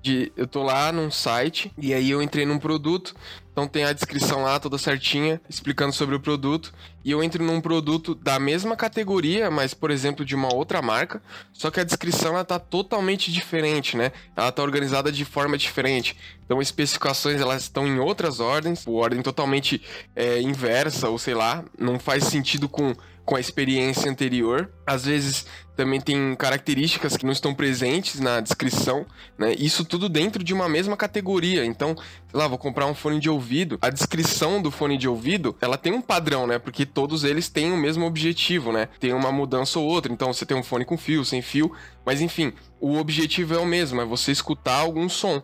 de 0.00 0.32
eu 0.34 0.46
tô 0.46 0.62
lá 0.62 0.90
num 0.90 1.10
site 1.10 1.70
e 1.76 1.92
aí 1.92 2.10
eu 2.10 2.22
entrei 2.22 2.46
num 2.46 2.58
produto, 2.58 3.14
então 3.58 3.66
tem 3.66 3.82
a 3.82 3.92
descrição 3.92 4.44
lá 4.44 4.60
toda 4.60 4.78
certinha, 4.78 5.40
explicando 5.48 5.92
sobre 5.92 6.14
o 6.14 6.20
produto, 6.20 6.72
e 7.04 7.10
eu 7.10 7.24
entro 7.24 7.42
num 7.42 7.60
produto 7.60 8.14
da 8.14 8.38
mesma 8.38 8.76
categoria, 8.76 9.50
mas 9.50 9.74
por 9.74 9.90
exemplo 9.90 10.24
de 10.24 10.36
uma 10.36 10.54
outra 10.54 10.80
marca, 10.80 11.20
só 11.52 11.68
que 11.68 11.80
a 11.80 11.84
descrição 11.84 12.34
ela 12.34 12.44
tá 12.44 12.60
totalmente 12.60 13.32
diferente, 13.32 13.96
né? 13.96 14.12
Ela 14.36 14.52
tá 14.52 14.62
organizada 14.62 15.10
de 15.10 15.24
forma 15.24 15.58
diferente. 15.58 16.16
Então 16.44 16.62
especificações 16.62 17.40
elas 17.40 17.62
estão 17.62 17.84
em 17.84 17.98
outras 17.98 18.38
ordens, 18.38 18.86
ordem 18.86 19.22
totalmente 19.22 19.82
é, 20.14 20.40
inversa, 20.40 21.08
ou 21.08 21.18
sei 21.18 21.34
lá, 21.34 21.64
não 21.76 21.98
faz 21.98 22.22
sentido 22.24 22.68
com 22.68 22.94
com 23.28 23.36
a 23.36 23.40
experiência 23.40 24.10
anterior. 24.10 24.72
Às 24.86 25.04
vezes 25.04 25.44
também 25.76 26.00
tem 26.00 26.34
características 26.34 27.14
que 27.14 27.26
não 27.26 27.32
estão 27.32 27.54
presentes 27.54 28.18
na 28.18 28.40
descrição, 28.40 29.04
né? 29.36 29.54
Isso 29.58 29.84
tudo 29.84 30.08
dentro 30.08 30.42
de 30.42 30.54
uma 30.54 30.66
mesma 30.66 30.96
categoria. 30.96 31.62
Então, 31.62 31.94
sei 31.94 32.40
lá, 32.40 32.48
vou 32.48 32.56
comprar 32.56 32.86
um 32.86 32.94
fone 32.94 33.20
de 33.20 33.28
ouvido. 33.28 33.78
A 33.82 33.90
descrição 33.90 34.62
do 34.62 34.70
fone 34.70 34.96
de 34.96 35.06
ouvido, 35.06 35.54
ela 35.60 35.76
tem 35.76 35.92
um 35.92 36.00
padrão, 36.00 36.46
né? 36.46 36.58
Porque 36.58 36.86
todos 36.86 37.22
eles 37.22 37.50
têm 37.50 37.70
o 37.70 37.76
mesmo 37.76 38.06
objetivo, 38.06 38.72
né? 38.72 38.88
Tem 38.98 39.12
uma 39.12 39.30
mudança 39.30 39.78
ou 39.78 39.84
outra. 39.84 40.10
Então, 40.10 40.32
você 40.32 40.46
tem 40.46 40.56
um 40.56 40.62
fone 40.62 40.86
com 40.86 40.96
fio, 40.96 41.22
sem 41.22 41.42
fio, 41.42 41.70
mas 42.06 42.22
enfim, 42.22 42.54
o 42.80 42.96
objetivo 42.96 43.54
é 43.54 43.58
o 43.58 43.66
mesmo, 43.66 44.00
é 44.00 44.06
você 44.06 44.32
escutar 44.32 44.76
algum 44.76 45.06
som. 45.06 45.42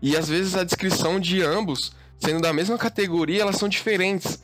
E 0.00 0.16
às 0.16 0.28
vezes 0.28 0.54
a 0.54 0.62
descrição 0.62 1.18
de 1.18 1.42
ambos, 1.42 1.96
sendo 2.16 2.40
da 2.40 2.52
mesma 2.52 2.78
categoria, 2.78 3.42
elas 3.42 3.56
são 3.56 3.68
diferentes. 3.68 4.40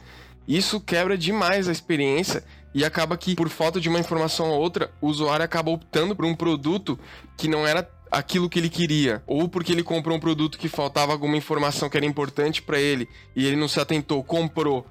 Isso 0.49 0.81
quebra 0.81 1.17
demais 1.17 1.69
a 1.69 1.73
experiência 1.73 2.43
e 2.75 2.85
acaba 2.85 3.17
que, 3.17 3.35
por 3.35 3.49
falta 3.49 3.81
de 3.81 3.89
uma 3.89 3.99
informação 3.99 4.51
ou 4.51 4.61
outra, 4.61 4.93
o 5.01 5.09
usuário 5.09 5.45
acaba 5.45 5.71
optando 5.71 6.15
por 6.15 6.25
um 6.25 6.35
produto 6.35 6.99
que 7.37 7.49
não 7.49 7.67
era 7.67 7.89
aquilo 8.11 8.49
que 8.49 8.59
ele 8.59 8.69
queria, 8.69 9.23
ou 9.27 9.49
porque 9.49 9.73
ele 9.73 9.83
comprou 9.83 10.17
um 10.17 10.21
produto 10.21 10.59
que 10.59 10.69
faltava 10.69 11.13
alguma 11.13 11.37
informação 11.37 11.89
que 11.89 11.97
era 11.97 12.07
importante 12.07 12.61
para 12.61 12.79
ele 12.79 13.09
e 13.37 13.47
ele 13.47 13.57
não 13.57 13.69
se 13.69 13.79
atentou, 13.79 14.23
comprou 14.25 14.85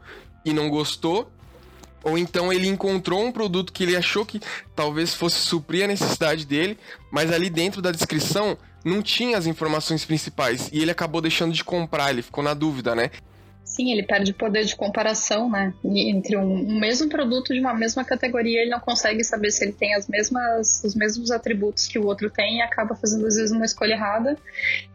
e 0.46 0.54
não 0.54 0.70
gostou, 0.70 1.30
ou 2.04 2.18
então 2.18 2.52
ele 2.52 2.68
encontrou 2.68 3.26
um 3.26 3.32
produto 3.32 3.74
que 3.74 3.84
ele 3.84 3.96
achou 3.96 4.26
que 4.26 4.40
talvez 4.76 5.14
fosse 5.14 5.38
suprir 5.40 5.84
a 5.84 5.88
necessidade 5.88 6.46
dele, 6.46 6.78
mas 7.12 7.32
ali 7.32 7.50
dentro 7.50 7.82
da 7.82 7.92
descrição 7.92 8.58
não 8.86 9.02
tinha 9.02 9.38
as 9.38 9.46
informações 9.46 10.06
principais. 10.06 10.70
E 10.72 10.82
ele 10.82 10.92
acabou 10.92 11.20
deixando 11.20 11.54
de 11.54 11.64
comprar, 11.64 12.12
ele 12.12 12.22
ficou 12.22 12.42
na 12.42 12.54
dúvida, 12.54 12.96
né? 12.96 13.12
Sim, 13.80 13.94
ele 13.94 14.04
perde 14.04 14.34
poder 14.34 14.66
de 14.66 14.76
comparação, 14.76 15.50
né? 15.50 15.74
Entre 15.86 16.36
um, 16.36 16.44
um, 16.44 16.80
mesmo 16.82 17.08
produto 17.08 17.54
de 17.54 17.62
uma 17.62 17.74
mesma 17.74 18.04
categoria, 18.04 18.60
ele 18.60 18.72
não 18.72 18.80
consegue 18.82 19.24
saber 19.24 19.52
se 19.52 19.64
ele 19.64 19.72
tem 19.72 19.96
as 19.96 20.06
mesmas, 20.06 20.84
os 20.84 20.94
mesmos 20.94 21.32
atributos 21.32 21.88
que 21.88 21.98
o 21.98 22.06
outro 22.06 22.30
tem 22.30 22.58
e 22.58 22.62
acaba 22.62 22.94
fazendo 22.94 23.26
às 23.26 23.38
vezes 23.38 23.54
uma 23.54 23.64
escolha 23.64 23.94
errada. 23.94 24.38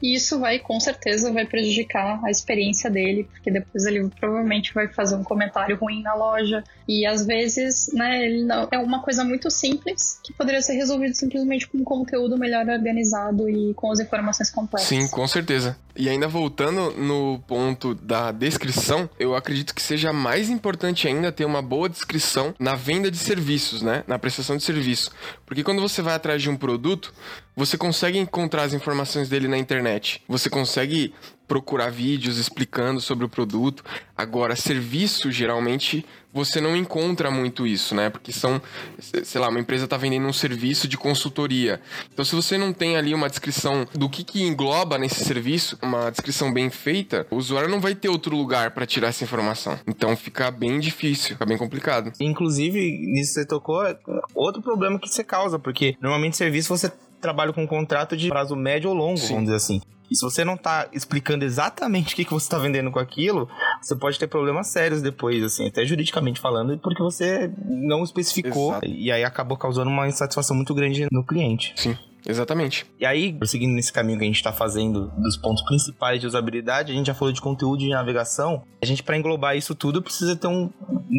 E 0.02 0.14
isso 0.14 0.38
vai, 0.38 0.58
com 0.58 0.78
certeza, 0.78 1.32
vai 1.32 1.46
prejudicar 1.46 2.20
a 2.22 2.30
experiência 2.30 2.90
dele, 2.90 3.24
porque 3.24 3.50
depois 3.50 3.86
ele 3.86 4.06
provavelmente 4.20 4.74
vai 4.74 4.86
fazer 4.86 5.16
um 5.16 5.24
comentário 5.24 5.78
ruim 5.78 6.02
na 6.02 6.12
loja. 6.12 6.62
E 6.86 7.06
às 7.06 7.24
vezes, 7.24 7.90
né, 7.94 8.22
ele 8.22 8.44
não, 8.44 8.68
é 8.70 8.76
uma 8.76 9.00
coisa 9.00 9.24
muito 9.24 9.50
simples 9.50 10.20
que 10.22 10.34
poderia 10.34 10.60
ser 10.60 10.74
resolvido 10.74 11.14
simplesmente 11.14 11.66
com 11.66 11.78
um 11.78 11.84
conteúdo 11.84 12.36
melhor 12.36 12.68
organizado 12.68 13.48
e 13.48 13.72
com 13.72 13.90
as 13.90 13.98
informações 13.98 14.50
completas. 14.50 14.88
Sim, 14.88 15.08
com 15.08 15.26
certeza. 15.26 15.74
E 15.96 16.08
ainda 16.08 16.26
voltando 16.28 16.90
no 16.90 17.38
ponto 17.46 17.94
da 17.94 18.32
descrição, 18.32 18.73
eu 19.18 19.34
acredito 19.34 19.74
que 19.74 19.82
seja 19.82 20.12
mais 20.12 20.50
importante 20.50 21.06
ainda 21.06 21.32
ter 21.32 21.44
uma 21.44 21.62
boa 21.62 21.88
descrição 21.88 22.54
na 22.58 22.74
venda 22.74 23.10
de 23.10 23.16
serviços, 23.16 23.82
né? 23.82 24.04
Na 24.06 24.18
prestação 24.18 24.56
de 24.56 24.62
serviço. 24.62 25.10
Porque 25.46 25.62
quando 25.62 25.80
você 25.80 26.02
vai 26.02 26.14
atrás 26.14 26.42
de 26.42 26.50
um 26.50 26.56
produto, 26.56 27.12
você 27.56 27.76
consegue 27.78 28.18
encontrar 28.18 28.64
as 28.64 28.72
informações 28.72 29.28
dele 29.28 29.48
na 29.48 29.58
internet. 29.58 30.22
Você 30.28 30.50
consegue 30.50 31.14
procurar 31.46 31.90
vídeos 31.90 32.38
explicando 32.38 33.00
sobre 33.00 33.24
o 33.24 33.28
produto. 33.28 33.84
Agora, 34.16 34.56
serviço, 34.56 35.30
geralmente, 35.30 36.04
você 36.32 36.60
não 36.60 36.76
encontra 36.76 37.30
muito 37.30 37.66
isso, 37.66 37.94
né? 37.94 38.10
Porque 38.10 38.32
são, 38.32 38.60
sei 38.98 39.40
lá, 39.40 39.48
uma 39.48 39.60
empresa 39.60 39.84
está 39.84 39.96
vendendo 39.96 40.26
um 40.26 40.32
serviço 40.32 40.88
de 40.88 40.96
consultoria. 40.96 41.80
Então, 42.12 42.24
se 42.24 42.34
você 42.34 42.58
não 42.58 42.72
tem 42.72 42.96
ali 42.96 43.14
uma 43.14 43.28
descrição 43.28 43.86
do 43.94 44.08
que, 44.08 44.24
que 44.24 44.42
engloba 44.42 44.98
nesse 44.98 45.24
serviço, 45.24 45.78
uma 45.80 46.10
descrição 46.10 46.52
bem 46.52 46.70
feita, 46.70 47.26
o 47.30 47.36
usuário 47.36 47.68
não 47.68 47.80
vai 47.80 47.94
ter 47.94 48.08
outro 48.08 48.36
lugar 48.36 48.72
para 48.72 48.86
tirar 48.86 49.08
essa 49.08 49.22
informação. 49.22 49.78
Então, 49.86 50.16
fica 50.16 50.50
bem 50.50 50.80
difícil, 50.80 51.30
fica 51.30 51.46
bem 51.46 51.56
complicado. 51.58 52.12
Inclusive, 52.20 52.80
nisso 53.06 53.34
você 53.34 53.46
tocou, 53.46 53.84
é 53.84 53.96
outro 54.34 54.60
problema 54.62 54.98
que 54.98 55.08
você 55.08 55.22
causa, 55.22 55.58
porque 55.58 55.96
normalmente 56.00 56.36
serviço 56.36 56.68
você 56.68 56.90
trabalha 57.20 57.52
com 57.52 57.62
um 57.62 57.66
contrato 57.66 58.16
de 58.16 58.28
prazo 58.28 58.54
médio 58.54 58.90
ou 58.90 58.96
longo, 58.96 59.16
Sim. 59.16 59.28
vamos 59.28 59.44
dizer 59.44 59.56
assim. 59.56 59.80
E 60.14 60.16
se 60.16 60.22
você 60.22 60.44
não 60.44 60.56
tá 60.56 60.86
explicando 60.92 61.44
exatamente 61.44 62.14
o 62.14 62.16
que, 62.16 62.24
que 62.24 62.32
você 62.32 62.48
tá 62.48 62.56
vendendo 62.56 62.88
com 62.88 63.00
aquilo, 63.00 63.48
você 63.82 63.96
pode 63.96 64.16
ter 64.16 64.28
problemas 64.28 64.68
sérios 64.68 65.02
depois, 65.02 65.42
assim, 65.42 65.66
até 65.66 65.84
juridicamente 65.84 66.38
falando, 66.38 66.78
porque 66.78 67.02
você 67.02 67.52
não 67.66 68.04
especificou 68.04 68.70
Exato. 68.70 68.86
e 68.86 69.10
aí 69.10 69.24
acabou 69.24 69.58
causando 69.58 69.90
uma 69.90 70.06
insatisfação 70.06 70.54
muito 70.54 70.72
grande 70.72 71.08
no 71.10 71.26
cliente. 71.26 71.72
Sim. 71.74 71.98
Exatamente. 72.26 72.86
E 72.98 73.04
aí, 73.04 73.36
seguindo 73.44 73.74
nesse 73.74 73.92
caminho 73.92 74.16
que 74.16 74.24
a 74.24 74.26
gente 74.26 74.36
está 74.36 74.52
fazendo 74.52 75.08
dos 75.18 75.36
pontos 75.36 75.62
principais 75.64 76.20
de 76.20 76.28
usabilidade, 76.28 76.92
a 76.92 76.94
gente 76.94 77.06
já 77.06 77.14
falou 77.14 77.32
de 77.32 77.40
conteúdo 77.40 77.80
de 77.80 77.90
navegação. 77.90 78.62
A 78.82 78.86
gente, 78.86 79.02
para 79.02 79.18
englobar 79.18 79.56
isso 79.56 79.74
tudo, 79.74 80.00
precisa 80.00 80.36
ter 80.36 80.46
um 80.46 80.70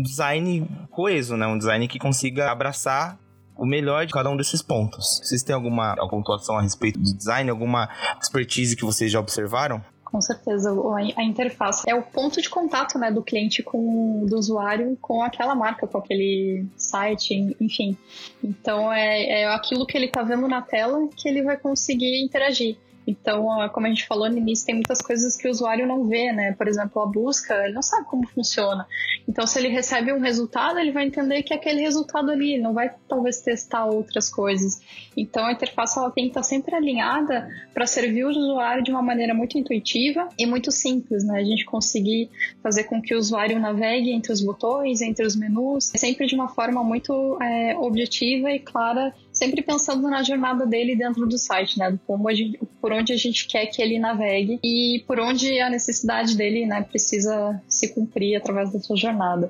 design 0.04 0.68
coeso, 0.90 1.36
né? 1.36 1.46
Um 1.46 1.58
design 1.58 1.88
que 1.88 2.00
consiga 2.00 2.50
abraçar 2.50 3.20
o 3.58 3.66
melhor 3.66 4.06
de 4.06 4.14
cada 4.14 4.30
um 4.30 4.38
desses 4.38 4.62
pontos. 4.62 5.22
Vocês 5.24 5.44
têm 5.44 5.56
alguma, 5.56 5.92
alguma 5.92 6.10
pontuação 6.10 6.58
a 6.58 6.62
respeito 6.62 7.00
do 7.00 7.16
design, 7.16 7.50
alguma 7.50 7.90
expertise 8.22 8.76
que 8.76 8.86
vocês 8.86 9.12
já 9.12 9.20
observaram? 9.20 9.82
Com 10.04 10.22
certeza, 10.22 10.72
a 11.18 11.24
interface 11.24 11.84
é 11.90 11.94
o 11.94 12.02
ponto 12.02 12.42
de 12.42 12.50
contato 12.50 12.98
né, 12.98 13.12
do 13.12 13.22
cliente 13.22 13.62
com 13.62 14.26
do 14.26 14.38
usuário 14.38 14.98
com 15.02 15.22
aquela 15.22 15.54
marca, 15.54 15.88
com 15.88 15.98
aquele 15.98 16.66
site, 16.78 17.56
enfim. 17.60 17.98
Então 18.42 18.94
é, 18.94 19.42
é 19.42 19.54
aquilo 19.54 19.86
que 19.86 19.98
ele 19.98 20.06
está 20.06 20.24
vendo 20.24 20.48
na 20.48 20.62
tela 20.62 21.10
que 21.18 21.28
ele 21.28 21.44
vai 21.44 21.58
conseguir 21.58 22.24
interagir. 22.24 22.78
Então, 23.08 23.48
como 23.74 23.86
a 23.86 23.90
gente 23.90 24.08
falou 24.08 24.30
no 24.30 24.38
início, 24.38 24.66
tem 24.66 24.76
muitas 24.76 25.02
coisas 25.02 25.38
que 25.38 25.48
o 25.48 25.52
usuário 25.52 25.88
não 25.88 26.06
vê, 26.06 26.32
né? 26.32 26.54
Por 26.54 26.68
exemplo, 26.68 27.02
a 27.02 27.06
busca, 27.06 27.54
ele 27.66 27.74
não 27.74 27.82
sabe 27.82 28.06
como 28.06 28.28
funciona. 28.28 28.88
Então, 29.28 29.46
se 29.46 29.60
ele 29.60 29.68
recebe 29.68 30.12
um 30.12 30.20
resultado, 30.20 30.80
ele 30.80 30.92
vai 30.92 31.06
entender 31.06 31.44
que 31.44 31.54
é 31.54 31.58
aquele 31.58 31.82
resultado 31.82 32.32
ali, 32.32 32.58
não 32.58 32.74
vai 32.74 32.94
talvez 33.08 33.42
testar 33.42 33.86
outras 33.86 34.30
coisas. 34.30 34.80
Então, 35.16 35.46
a 35.46 35.52
interface 35.52 35.98
ela 35.98 36.12
tem 36.12 36.26
que 36.26 36.32
estar 36.32 36.44
sempre 36.44 36.76
alinhada 36.76 37.48
para 37.74 37.86
servir 37.86 38.26
o 38.26 38.30
usuário 38.30 38.84
de 38.84 38.92
uma 38.92 39.02
maneira 39.02 39.34
muito 39.34 39.58
intuitiva 39.58 40.28
e 40.38 40.46
muito 40.46 40.72
simples, 40.72 41.24
né? 41.24 41.40
A 41.40 41.44
gente 41.44 41.66
conseguir 41.66 42.30
fazer 42.62 42.86
com 42.86 43.02
que 43.02 43.14
o 43.14 43.18
usuário 43.18 43.60
navegue 43.60 44.12
entre 44.12 44.32
os 44.32 44.42
botões, 44.42 45.02
entre 45.02 45.26
os 45.26 45.36
menus, 45.36 45.92
sempre 45.96 46.26
de 46.26 46.36
uma 46.36 46.48
forma 46.48 46.84
muito 46.84 47.38
é, 47.42 47.78
objetiva 47.78 48.52
e 48.52 48.60
clara 48.60 49.14
sempre 49.36 49.62
pensando 49.62 50.10
na 50.10 50.24
jornada 50.24 50.66
dele 50.66 50.96
dentro 50.96 51.28
do 51.28 51.38
site, 51.38 51.78
né? 51.78 52.00
Como 52.08 52.34
gente, 52.34 52.58
por 52.82 52.92
onde 52.92 53.14
a 53.14 53.18
gente 53.18 53.46
quer 53.48 53.66
que 53.68 53.82
ele 53.82 54.00
navegue 54.00 54.60
e 54.64 55.04
por 55.06 55.20
onde 55.20 55.60
a 55.60 55.70
necessidade 55.70 56.36
dele, 56.36 56.66
né, 56.66 56.82
precisa 56.82 57.62
se 57.68 57.94
cumprir 57.94 58.38
através 58.38 58.72
da 58.72 58.80
sua 58.80 58.96
jornada. 58.96 59.50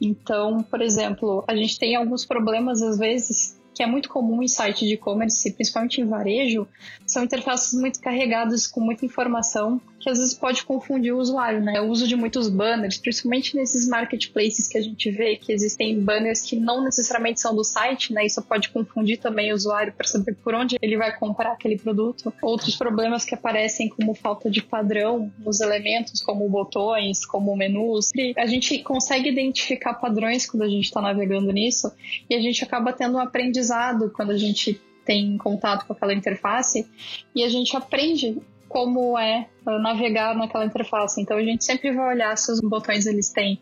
Então, 0.00 0.62
por 0.62 0.82
exemplo, 0.82 1.42
a 1.48 1.56
gente 1.56 1.78
tem 1.78 1.96
alguns 1.96 2.26
problemas 2.26 2.82
às 2.82 2.98
vezes 2.98 3.58
que 3.74 3.82
é 3.82 3.86
muito 3.86 4.08
comum 4.08 4.42
em 4.42 4.48
site 4.48 4.86
de 4.86 4.94
e-commerce, 4.94 5.50
principalmente 5.52 6.00
em 6.00 6.06
varejo, 6.06 6.66
são 7.06 7.24
interfaces 7.24 7.78
muito 7.78 8.00
carregadas 8.00 8.66
com 8.66 8.80
muita 8.80 9.04
informação 9.04 9.80
que 9.98 10.10
às 10.10 10.18
vezes 10.18 10.34
pode 10.34 10.64
confundir 10.64 11.14
o 11.14 11.18
usuário, 11.18 11.62
né? 11.62 11.80
O 11.80 11.88
uso 11.88 12.06
de 12.06 12.14
muitos 12.14 12.48
banners, 12.48 12.98
principalmente 12.98 13.56
nesses 13.56 13.88
marketplaces 13.88 14.68
que 14.68 14.76
a 14.76 14.80
gente 14.82 15.10
vê 15.10 15.36
que 15.36 15.50
existem 15.50 15.98
banners 15.98 16.42
que 16.42 16.56
não 16.56 16.84
necessariamente 16.84 17.40
são 17.40 17.56
do 17.56 17.64
site, 17.64 18.12
né? 18.12 18.26
Isso 18.26 18.42
pode 18.42 18.68
confundir 18.68 19.18
também 19.18 19.50
o 19.50 19.54
usuário 19.54 19.94
para 19.94 20.06
saber 20.06 20.34
por 20.34 20.54
onde 20.54 20.76
ele 20.82 20.98
vai 20.98 21.16
comprar 21.16 21.52
aquele 21.52 21.78
produto. 21.78 22.32
Outros 22.42 22.76
problemas 22.76 23.24
que 23.24 23.34
aparecem 23.34 23.88
como 23.88 24.14
falta 24.14 24.50
de 24.50 24.62
padrão 24.62 25.32
nos 25.38 25.60
elementos, 25.62 26.20
como 26.20 26.46
botões, 26.50 27.24
como 27.24 27.56
menus. 27.56 28.10
A 28.36 28.46
gente 28.46 28.78
consegue 28.80 29.30
identificar 29.30 29.94
padrões 29.94 30.46
quando 30.46 30.64
a 30.64 30.68
gente 30.68 30.84
está 30.84 31.00
navegando 31.00 31.50
nisso 31.50 31.90
e 32.28 32.34
a 32.34 32.40
gente 32.40 32.62
acaba 32.62 32.92
tendo 32.92 33.16
um 33.16 33.20
aprendizado 33.20 33.63
quando 34.10 34.30
a 34.30 34.36
gente 34.36 34.80
tem 35.04 35.36
contato 35.36 35.86
com 35.86 35.92
aquela 35.92 36.14
interface 36.14 36.88
e 37.34 37.42
a 37.42 37.48
gente 37.48 37.76
aprende 37.76 38.38
como 38.68 39.18
é 39.18 39.48
navegar 39.64 40.34
naquela 40.34 40.64
interface. 40.64 41.20
Então 41.20 41.36
a 41.36 41.42
gente 41.42 41.64
sempre 41.64 41.92
vai 41.92 42.14
olhar 42.14 42.36
se 42.36 42.50
os 42.50 42.60
botões 42.60 43.06
eles 43.06 43.30
têm 43.30 43.60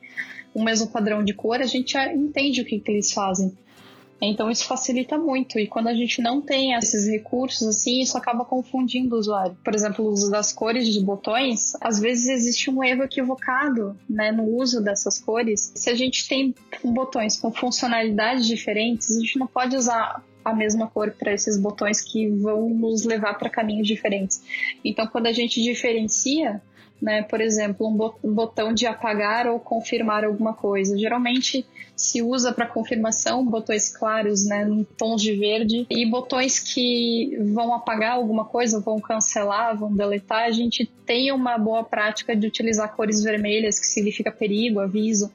o 0.55 0.63
mesmo 0.63 0.89
padrão 0.89 1.25
de 1.25 1.35
cor, 1.35 1.61
a 1.61 1.67
gente 1.67 1.97
entende 1.99 2.61
o 2.61 2.65
que, 2.65 2.79
que 2.79 2.91
eles 2.91 3.13
fazem. 3.13 3.57
Então 4.25 4.51
isso 4.51 4.65
facilita 4.67 5.19
muito. 5.19 5.59
E 5.59 5.67
quando 5.67 5.89
a 5.89 5.95
gente 5.95 6.23
não 6.23 6.41
tem 6.41 6.75
esses 6.75 7.09
recursos, 7.09 7.67
assim, 7.67 8.01
isso 8.01 8.17
acaba 8.17 8.45
confundindo 8.45 9.17
o 9.17 9.19
usuário. 9.19 9.57
Por 9.65 9.75
exemplo, 9.75 10.05
o 10.05 10.09
uso 10.09 10.31
das 10.31 10.53
cores 10.53 10.87
de 10.87 11.01
botões, 11.01 11.73
às 11.81 11.99
vezes 11.99 12.29
existe 12.29 12.71
um 12.71 12.83
erro 12.85 13.03
equivocado 13.03 13.97
né, 14.09 14.31
no 14.31 14.45
uso 14.45 14.83
dessas 14.83 15.19
cores. 15.19 15.73
Se 15.75 15.91
a 15.91 15.95
gente 15.95 16.29
tem 16.29 16.55
botões 16.85 17.37
com 17.37 17.53
funcionalidades 17.53 18.47
diferentes, 18.47 19.17
a 19.17 19.21
gente 19.21 19.39
não 19.39 19.47
pode 19.47 19.77
usar 19.77 20.23
a 20.45 20.55
mesma 20.55 20.89
cor 20.89 21.13
para 21.13 21.33
esses 21.33 21.59
botões 21.59 22.01
que 22.01 22.29
vão 22.29 22.69
nos 22.69 23.05
levar 23.05 23.35
para 23.35 23.49
caminhos 23.49 23.87
diferentes. 23.87 24.43
Então, 24.85 25.07
quando 25.07 25.27
a 25.27 25.33
gente 25.33 25.63
diferencia, 25.63 26.61
né, 27.03 27.23
por 27.23 27.41
exemplo, 27.41 27.89
um 28.23 28.33
botão 28.33 28.73
de 28.73 28.87
apagar 28.87 29.49
ou 29.49 29.59
confirmar 29.59 30.25
alguma 30.25 30.55
coisa, 30.55 30.97
geralmente 30.97 31.67
se 31.97 32.23
usa 32.23 32.53
para 32.53 32.67
confirmação 32.67 33.45
botões 33.45 33.95
claros, 33.95 34.47
né, 34.47 34.63
em 34.69 34.85
tons 34.97 35.21
de 35.21 35.35
verde, 35.35 35.85
e 35.91 36.07
botões 36.07 36.61
que 36.61 37.37
vão 37.53 37.75
apagar 37.75 38.13
alguma 38.13 38.45
coisa, 38.45 38.81
vão 38.81 39.01
cancelar, 39.01 39.77
vão 39.77 39.93
deletar, 39.93 40.45
a 40.45 40.51
gente 40.53 40.87
tem 41.05 41.33
uma 41.33 41.59
boa 41.59 41.83
prática 41.83 42.37
de 42.37 42.47
utilizar 42.47 42.95
cores 42.95 43.21
vermelhas, 43.23 43.81
que 43.81 43.87
significa 43.87 44.31
perigo, 44.31 44.79
aviso. 44.79 45.31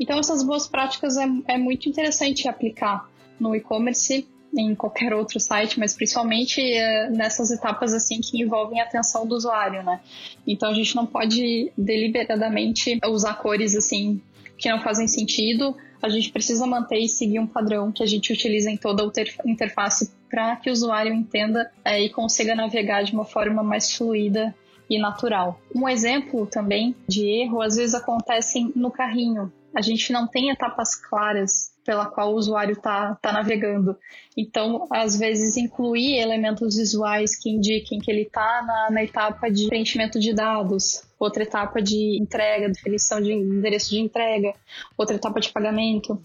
Então, 0.00 0.18
essas 0.18 0.42
boas 0.42 0.66
práticas 0.66 1.18
é, 1.18 1.26
é 1.48 1.58
muito 1.58 1.88
interessante 1.88 2.48
aplicar 2.48 3.08
no 3.38 3.54
e-commerce 3.54 4.26
em 4.56 4.74
qualquer 4.74 5.14
outro 5.14 5.38
site, 5.38 5.78
mas 5.78 5.94
principalmente 5.94 6.60
é, 6.60 7.10
nessas 7.10 7.50
etapas 7.50 7.94
assim 7.94 8.20
que 8.20 8.42
envolvem 8.42 8.80
a 8.80 8.84
atenção 8.84 9.26
do 9.26 9.34
usuário, 9.34 9.82
né? 9.82 10.00
Então 10.46 10.70
a 10.70 10.74
gente 10.74 10.94
não 10.96 11.06
pode 11.06 11.72
deliberadamente 11.76 12.98
usar 13.06 13.34
cores 13.34 13.76
assim 13.76 14.20
que 14.58 14.70
não 14.70 14.80
fazem 14.80 15.08
sentido. 15.08 15.74
A 16.02 16.08
gente 16.08 16.30
precisa 16.30 16.66
manter 16.66 16.98
e 16.98 17.08
seguir 17.08 17.38
um 17.38 17.46
padrão 17.46 17.92
que 17.92 18.02
a 18.02 18.06
gente 18.06 18.32
utiliza 18.32 18.70
em 18.70 18.76
toda 18.76 19.02
a 19.02 19.48
interface 19.48 20.10
para 20.28 20.56
que 20.56 20.68
o 20.68 20.72
usuário 20.72 21.12
entenda 21.12 21.70
é, 21.84 22.00
e 22.02 22.08
consiga 22.08 22.54
navegar 22.54 23.02
de 23.02 23.12
uma 23.12 23.24
forma 23.24 23.62
mais 23.62 23.94
fluida 23.94 24.54
e 24.88 24.98
natural. 24.98 25.60
Um 25.74 25.88
exemplo 25.88 26.46
também 26.46 26.94
de 27.06 27.24
erro 27.24 27.62
às 27.62 27.76
vezes 27.76 27.94
acontece 27.94 28.72
no 28.74 28.90
carrinho. 28.90 29.52
A 29.74 29.80
gente 29.80 30.12
não 30.12 30.26
tem 30.26 30.50
etapas 30.50 30.94
claras 30.94 31.69
pela 31.84 32.06
qual 32.06 32.32
o 32.32 32.36
usuário 32.36 32.72
está 32.72 33.14
tá 33.16 33.32
navegando. 33.32 33.96
Então, 34.36 34.86
às 34.90 35.18
vezes, 35.18 35.56
incluir 35.56 36.18
elementos 36.18 36.76
visuais 36.76 37.36
que 37.36 37.50
indiquem 37.50 37.98
que 37.98 38.10
ele 38.10 38.22
está 38.22 38.62
na, 38.66 38.90
na, 38.90 39.04
etapa 39.04 39.50
de 39.50 39.68
preenchimento 39.68 40.18
de 40.18 40.32
dados, 40.32 41.02
outra 41.18 41.42
etapa 41.42 41.82
de 41.82 42.18
entrega, 42.20 42.68
definição 42.68 43.20
de 43.20 43.32
endereço 43.32 43.90
de 43.90 44.00
entrega, 44.00 44.54
outra 44.96 45.16
etapa 45.16 45.40
de 45.40 45.50
pagamento. 45.50 46.20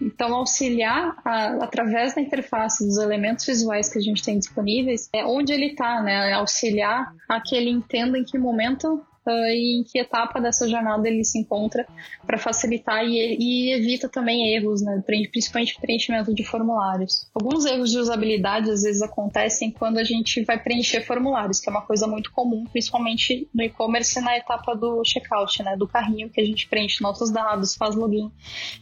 Então, 0.00 0.34
auxiliar 0.34 1.16
a, 1.24 1.64
através 1.64 2.14
da 2.14 2.20
interface 2.20 2.84
dos 2.84 2.98
elementos 2.98 3.46
visuais 3.46 3.88
que 3.88 3.98
a 3.98 4.02
gente 4.02 4.22
tem 4.22 4.38
disponíveis 4.38 5.08
é 5.12 5.24
onde 5.24 5.52
ele 5.52 5.66
está, 5.66 6.02
né? 6.02 6.32
Auxiliar 6.32 7.14
a 7.28 7.40
que 7.40 7.54
ele 7.54 7.70
entenda 7.70 8.18
em 8.18 8.24
que 8.24 8.36
momento 8.36 9.04
uh, 9.26 9.30
e 9.48 9.80
em 9.80 9.84
que 9.84 9.98
etapa 9.98 10.40
dessa 10.40 10.68
jornada 10.68 11.08
ele 11.08 11.24
se 11.24 11.38
encontra 11.38 11.86
para 12.26 12.38
facilitar 12.38 13.04
e, 13.04 13.36
e, 13.38 13.72
evita 13.72 14.08
também 14.08 14.54
erros, 14.54 14.82
né, 14.82 15.02
principalmente 15.06 15.78
preenchimento 15.80 16.34
de 16.34 16.44
formulários. 16.44 17.28
Alguns 17.34 17.64
erros 17.64 17.90
de 17.90 17.98
usabilidade 17.98 18.70
às 18.70 18.82
vezes 18.82 19.02
acontecem 19.02 19.70
quando 19.70 19.98
a 19.98 20.04
gente 20.04 20.44
vai 20.44 20.62
preencher 20.62 21.02
formulários, 21.02 21.60
que 21.60 21.68
é 21.68 21.72
uma 21.72 21.82
coisa 21.82 22.06
muito 22.06 22.30
comum, 22.32 22.64
principalmente 22.64 23.48
no 23.54 23.62
e-commerce 23.62 24.20
na 24.20 24.36
etapa 24.36 24.74
do 24.74 25.02
checkout, 25.04 25.62
né, 25.62 25.76
do 25.76 25.88
carrinho 25.88 26.30
que 26.30 26.40
a 26.40 26.44
gente 26.44 26.68
preenche 26.68 27.02
nossos 27.02 27.30
dados, 27.30 27.74
faz 27.74 27.94
login. 27.94 28.30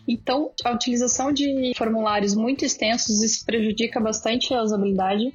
Então, 0.06 0.52
a 0.64 0.72
utilização 0.72 1.32
de 1.32 1.72
formulários 1.76 2.34
muito 2.34 2.64
extensos 2.64 3.22
isso 3.22 3.44
prejudica 3.44 4.00
bastante 4.00 4.52
a 4.54 4.62
usabilidade 4.62 5.32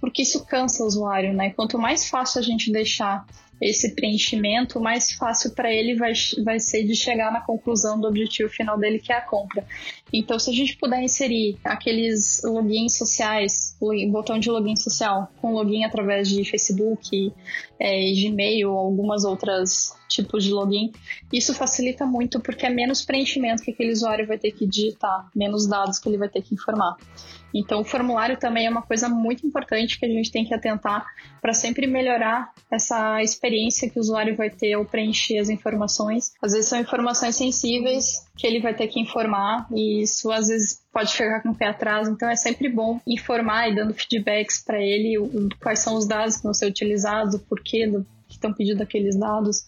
porque 0.00 0.22
isso 0.22 0.44
cansa 0.44 0.82
o 0.82 0.86
usuário, 0.86 1.32
né? 1.32 1.50
Quanto 1.50 1.78
mais 1.78 2.08
fácil 2.08 2.40
a 2.40 2.42
gente 2.42 2.70
deixar 2.70 3.26
esse 3.60 3.94
preenchimento, 3.94 4.80
mais 4.80 5.12
fácil 5.12 5.52
para 5.52 5.72
ele 5.72 5.94
vai, 5.96 6.12
vai 6.44 6.60
ser 6.60 6.84
de 6.84 6.94
chegar 6.94 7.32
na 7.32 7.40
conclusão 7.40 7.98
do 7.98 8.06
objetivo 8.06 8.48
final 8.50 8.78
dele, 8.78 8.98
que 8.98 9.12
é 9.12 9.16
a 9.16 9.20
compra. 9.20 9.64
Então, 10.12 10.38
se 10.38 10.50
a 10.50 10.52
gente 10.52 10.76
puder 10.76 11.02
inserir 11.02 11.56
aqueles 11.64 12.42
logins 12.44 12.96
sociais, 12.96 13.76
o 13.80 13.92
botão 14.10 14.38
de 14.38 14.50
login 14.50 14.76
social, 14.76 15.30
com 15.40 15.52
login 15.52 15.84
através 15.84 16.28
de 16.28 16.44
Facebook, 16.44 17.32
é, 17.80 18.12
Gmail 18.12 18.70
algumas 18.70 19.24
outras 19.24 19.94
tipos 20.08 20.44
de 20.44 20.52
login, 20.52 20.92
isso 21.32 21.54
facilita 21.54 22.06
muito 22.06 22.40
porque 22.40 22.66
é 22.66 22.70
menos 22.70 23.04
preenchimento 23.04 23.62
que 23.62 23.70
aquele 23.70 23.92
usuário 23.92 24.26
vai 24.26 24.38
ter 24.38 24.52
que 24.52 24.66
digitar, 24.66 25.28
menos 25.34 25.66
dados 25.66 25.98
que 25.98 26.08
ele 26.08 26.18
vai 26.18 26.28
ter 26.28 26.42
que 26.42 26.54
informar. 26.54 26.96
Então, 27.54 27.80
o 27.80 27.84
formulário 27.84 28.36
também 28.36 28.66
é 28.66 28.70
uma 28.70 28.82
coisa 28.82 29.08
muito 29.08 29.46
importante 29.46 29.98
que 29.98 30.04
a 30.04 30.08
gente 30.08 30.30
tem 30.30 30.44
que 30.44 30.52
atentar 30.52 31.06
para 31.40 31.54
sempre 31.54 31.86
melhorar 31.86 32.52
essa 32.70 33.22
experiência 33.22 33.88
que 33.88 33.98
o 33.98 34.00
usuário 34.00 34.36
vai 34.36 34.50
ter 34.50 34.74
ao 34.74 34.84
preencher 34.84 35.38
as 35.38 35.48
informações. 35.48 36.32
Às 36.42 36.52
vezes 36.52 36.68
são 36.68 36.78
informações 36.78 37.34
sensíveis 37.34 38.26
que 38.36 38.46
ele 38.46 38.60
vai 38.60 38.74
ter 38.74 38.88
que 38.88 39.00
informar 39.00 39.66
e 39.72 40.02
isso 40.02 40.30
às 40.30 40.48
vezes 40.48 40.82
pode 40.92 41.12
ficar 41.12 41.40
com 41.42 41.50
o 41.50 41.54
pé 41.54 41.68
atrás. 41.68 42.08
Então, 42.08 42.28
é 42.28 42.36
sempre 42.36 42.68
bom 42.68 43.00
informar 43.06 43.70
e 43.70 43.74
dando 43.74 43.94
feedbacks 43.94 44.62
para 44.62 44.80
ele 44.80 45.16
quais 45.60 45.78
são 45.78 45.96
os 45.96 46.06
dados 46.06 46.36
que 46.36 46.42
vão 46.42 46.52
ser 46.52 46.66
utilizados, 46.66 47.34
o 47.34 47.38
porquê 47.38 47.86
do, 47.86 48.04
que 48.28 48.34
estão 48.34 48.52
pedindo 48.52 48.82
aqueles 48.82 49.16
dados, 49.16 49.66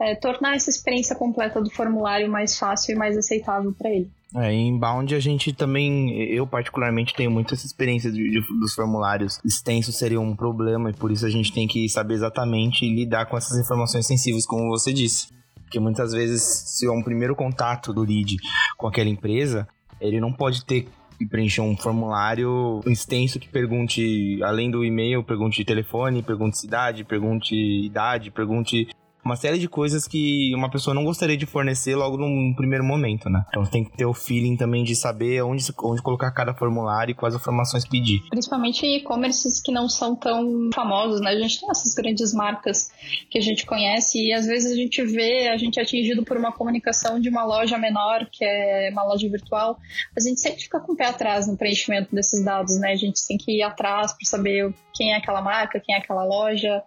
é, 0.00 0.14
tornar 0.14 0.56
essa 0.56 0.70
experiência 0.70 1.14
completa 1.14 1.60
do 1.60 1.70
formulário 1.70 2.30
mais 2.30 2.58
fácil 2.58 2.94
e 2.94 2.98
mais 2.98 3.16
aceitável 3.16 3.72
para 3.72 3.90
ele. 3.90 4.10
É, 4.34 4.52
em 4.52 4.68
inbound 4.68 5.12
a 5.14 5.20
gente 5.20 5.52
também, 5.52 6.10
eu 6.32 6.46
particularmente 6.46 7.14
tenho 7.14 7.30
muito 7.30 7.52
essa 7.52 7.66
experiência 7.66 8.12
de, 8.12 8.30
de, 8.30 8.40
dos 8.60 8.74
formulários 8.74 9.40
extensos 9.44 9.96
seria 9.96 10.20
um 10.20 10.36
problema 10.36 10.90
e 10.90 10.92
por 10.92 11.10
isso 11.10 11.26
a 11.26 11.30
gente 11.30 11.52
tem 11.52 11.66
que 11.66 11.88
saber 11.88 12.14
exatamente 12.14 12.88
lidar 12.88 13.26
com 13.26 13.36
essas 13.36 13.58
informações 13.58 14.06
sensíveis, 14.06 14.46
como 14.46 14.68
você 14.68 14.92
disse. 14.92 15.28
Porque 15.62 15.80
muitas 15.80 16.12
vezes, 16.12 16.42
se 16.42 16.86
é 16.86 16.90
um 16.90 17.02
primeiro 17.02 17.34
contato 17.34 17.92
do 17.92 18.02
lead 18.02 18.36
com 18.76 18.86
aquela 18.88 19.08
empresa, 19.08 19.68
ele 20.00 20.20
não 20.20 20.32
pode 20.32 20.64
ter 20.64 20.88
preencher 21.26 21.60
um 21.60 21.76
formulário 21.76 22.80
extenso 22.86 23.38
que 23.38 23.48
pergunte, 23.48 24.42
além 24.42 24.70
do 24.70 24.84
e-mail, 24.84 25.22
pergunte 25.22 25.64
telefone, 25.64 26.22
pergunte 26.22 26.58
cidade, 26.58 27.04
pergunte 27.04 27.54
idade, 27.54 28.30
pergunte 28.30 28.88
uma 29.24 29.36
série 29.36 29.58
de 29.58 29.68
coisas 29.68 30.06
que 30.06 30.52
uma 30.54 30.70
pessoa 30.70 30.94
não 30.94 31.04
gostaria 31.04 31.36
de 31.36 31.46
fornecer 31.46 31.94
logo 31.94 32.16
num 32.16 32.54
primeiro 32.54 32.84
momento, 32.84 33.28
né? 33.28 33.44
Então 33.48 33.64
tem 33.66 33.84
que 33.84 33.96
ter 33.96 34.06
o 34.06 34.14
feeling 34.14 34.56
também 34.56 34.84
de 34.84 34.94
saber 34.96 35.42
onde, 35.42 35.64
onde 35.82 36.02
colocar 36.02 36.30
cada 36.30 36.54
formulário 36.54 37.12
e 37.12 37.14
quais 37.14 37.34
informações 37.34 37.86
pedir. 37.86 38.22
Principalmente 38.30 38.86
e-commerces 38.86 39.60
que 39.60 39.72
não 39.72 39.88
são 39.88 40.14
tão 40.16 40.70
famosos, 40.74 41.20
né? 41.20 41.30
A 41.30 41.38
gente 41.38 41.60
tem 41.60 41.70
essas 41.70 41.94
grandes 41.94 42.32
marcas 42.32 42.90
que 43.30 43.38
a 43.38 43.42
gente 43.42 43.66
conhece 43.66 44.18
e 44.18 44.32
às 44.32 44.46
vezes 44.46 44.72
a 44.72 44.76
gente 44.76 45.02
vê 45.04 45.48
a 45.48 45.56
gente 45.56 45.78
é 45.78 45.82
atingido 45.82 46.24
por 46.24 46.36
uma 46.36 46.52
comunicação 46.52 47.20
de 47.20 47.28
uma 47.28 47.44
loja 47.44 47.78
menor, 47.78 48.26
que 48.30 48.44
é 48.44 48.90
uma 48.92 49.04
loja 49.04 49.28
virtual. 49.28 49.78
A 50.16 50.20
gente 50.20 50.40
sempre 50.40 50.62
fica 50.62 50.80
com 50.80 50.92
o 50.92 50.96
pé 50.96 51.06
atrás 51.06 51.46
no 51.46 51.56
preenchimento 51.56 52.14
desses 52.14 52.44
dados, 52.44 52.78
né? 52.78 52.92
A 52.92 52.96
gente 52.96 53.26
tem 53.26 53.36
que 53.36 53.58
ir 53.58 53.62
atrás 53.62 54.12
para 54.12 54.24
saber 54.24 54.72
quem 54.94 55.12
é 55.12 55.16
aquela 55.16 55.40
marca, 55.40 55.80
quem 55.80 55.94
é 55.94 55.98
aquela 55.98 56.24
loja. 56.24 56.82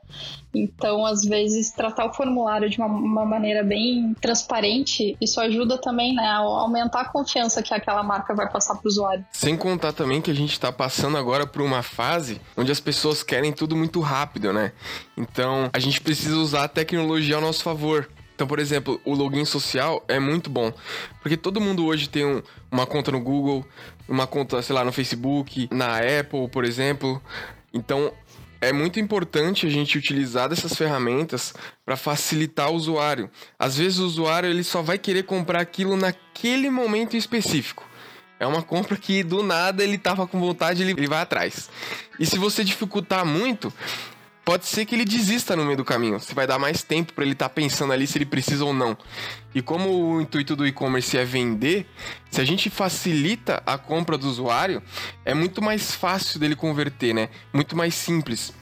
Então, 0.53 1.05
às 1.05 1.23
vezes, 1.23 1.71
tratar 1.71 2.05
o 2.05 2.13
formulário 2.23 2.69
de 2.69 2.77
uma, 2.77 2.87
uma, 2.87 3.25
maneira 3.25 3.63
bem 3.63 4.15
transparente, 4.21 5.17
isso 5.19 5.39
ajuda 5.41 5.77
também 5.77 6.15
né, 6.15 6.25
a 6.25 6.37
aumentar 6.37 7.01
a 7.01 7.05
confiança 7.05 7.61
que 7.61 7.73
aquela 7.73 8.01
marca 8.01 8.33
vai 8.33 8.49
passar 8.49 8.75
para 8.75 8.87
o 8.87 8.87
usuário. 8.87 9.25
Sem 9.31 9.57
contar 9.57 9.91
também 9.91 10.21
que 10.21 10.31
a 10.31 10.33
gente 10.33 10.53
está 10.53 10.71
passando 10.71 11.17
agora 11.17 11.45
por 11.45 11.61
uma 11.61 11.83
fase 11.83 12.39
onde 12.55 12.71
as 12.71 12.79
pessoas 12.79 13.21
querem 13.21 13.51
tudo 13.51 13.75
muito 13.75 13.99
rápido, 13.99 14.53
né? 14.53 14.71
Então, 15.17 15.69
a 15.73 15.79
gente 15.79 15.99
precisa 15.99 16.37
usar 16.37 16.63
a 16.63 16.67
tecnologia 16.67 17.35
ao 17.35 17.41
nosso 17.41 17.61
favor. 17.61 18.09
Então, 18.35 18.47
por 18.47 18.57
exemplo, 18.57 18.99
o 19.05 19.13
login 19.13 19.45
social 19.45 20.03
é 20.07 20.19
muito 20.19 20.49
bom, 20.49 20.73
porque 21.21 21.37
todo 21.37 21.61
mundo 21.61 21.85
hoje 21.85 22.09
tem 22.09 22.25
um, 22.25 22.41
uma 22.71 22.85
conta 22.85 23.11
no 23.11 23.19
Google, 23.19 23.63
uma 24.07 24.25
conta, 24.25 24.61
sei 24.61 24.75
lá, 24.75 24.83
no 24.83 24.91
Facebook, 24.91 25.69
na 25.71 25.97
Apple, 25.97 26.47
por 26.49 26.65
exemplo. 26.65 27.21
Então, 27.73 28.11
é 28.63 28.71
muito 28.71 28.99
importante 28.99 29.67
a 29.67 29.69
gente 29.69 29.97
utilizar 29.97 30.47
dessas 30.47 30.73
ferramentas 30.73 31.53
para 31.85 31.97
facilitar 31.97 32.71
o 32.71 32.75
usuário. 32.75 33.29
Às 33.59 33.77
vezes 33.77 33.99
o 33.99 34.05
usuário 34.05 34.49
ele 34.49 34.63
só 34.63 34.81
vai 34.81 34.97
querer 34.97 35.23
comprar 35.23 35.59
aquilo 35.59 35.97
naquele 35.97 36.69
momento 36.69 37.17
específico. 37.17 37.85
É 38.39 38.47
uma 38.47 38.63
compra 38.63 38.95
que 38.97 39.21
do 39.21 39.43
nada 39.43 39.83
ele 39.83 39.97
tava 39.97 40.25
com 40.25 40.39
vontade, 40.39 40.81
ele, 40.81 40.91
ele 40.91 41.07
vai 41.07 41.21
atrás. 41.21 41.69
E 42.17 42.25
se 42.25 42.37
você 42.37 42.63
dificultar 42.63 43.25
muito, 43.25 43.71
pode 44.45 44.65
ser 44.65 44.85
que 44.85 44.95
ele 44.95 45.05
desista 45.05 45.55
no 45.55 45.65
meio 45.65 45.77
do 45.77 45.85
caminho. 45.85 46.19
Você 46.19 46.33
vai 46.33 46.45
dar 46.45 46.59
mais 46.59 46.83
tempo 46.83 47.13
para 47.13 47.23
ele 47.23 47.33
estar 47.33 47.49
tá 47.49 47.53
pensando 47.53 47.93
ali 47.93 48.05
se 48.05 48.17
ele 48.17 48.25
precisa 48.25 48.65
ou 48.65 48.73
não. 48.73 48.97
E 49.55 49.61
como 49.61 49.89
o 49.89 50.21
intuito 50.21 50.55
do 50.55 50.65
e-commerce 50.67 51.17
é 51.17 51.23
vender, 51.23 51.87
se 52.29 52.41
a 52.41 52.45
gente 52.45 52.69
facilita 52.69 53.61
a 53.65 53.77
compra 53.77 54.17
do 54.17 54.27
usuário, 54.27 54.81
é 55.23 55.33
muito 55.33 55.61
mais 55.61 55.93
fácil 55.93 56.39
dele 56.39 56.55
converter, 56.55 57.13
né? 57.13 57.29
Muito 57.53 57.75
mais 57.75 57.93
simples. 57.95 58.53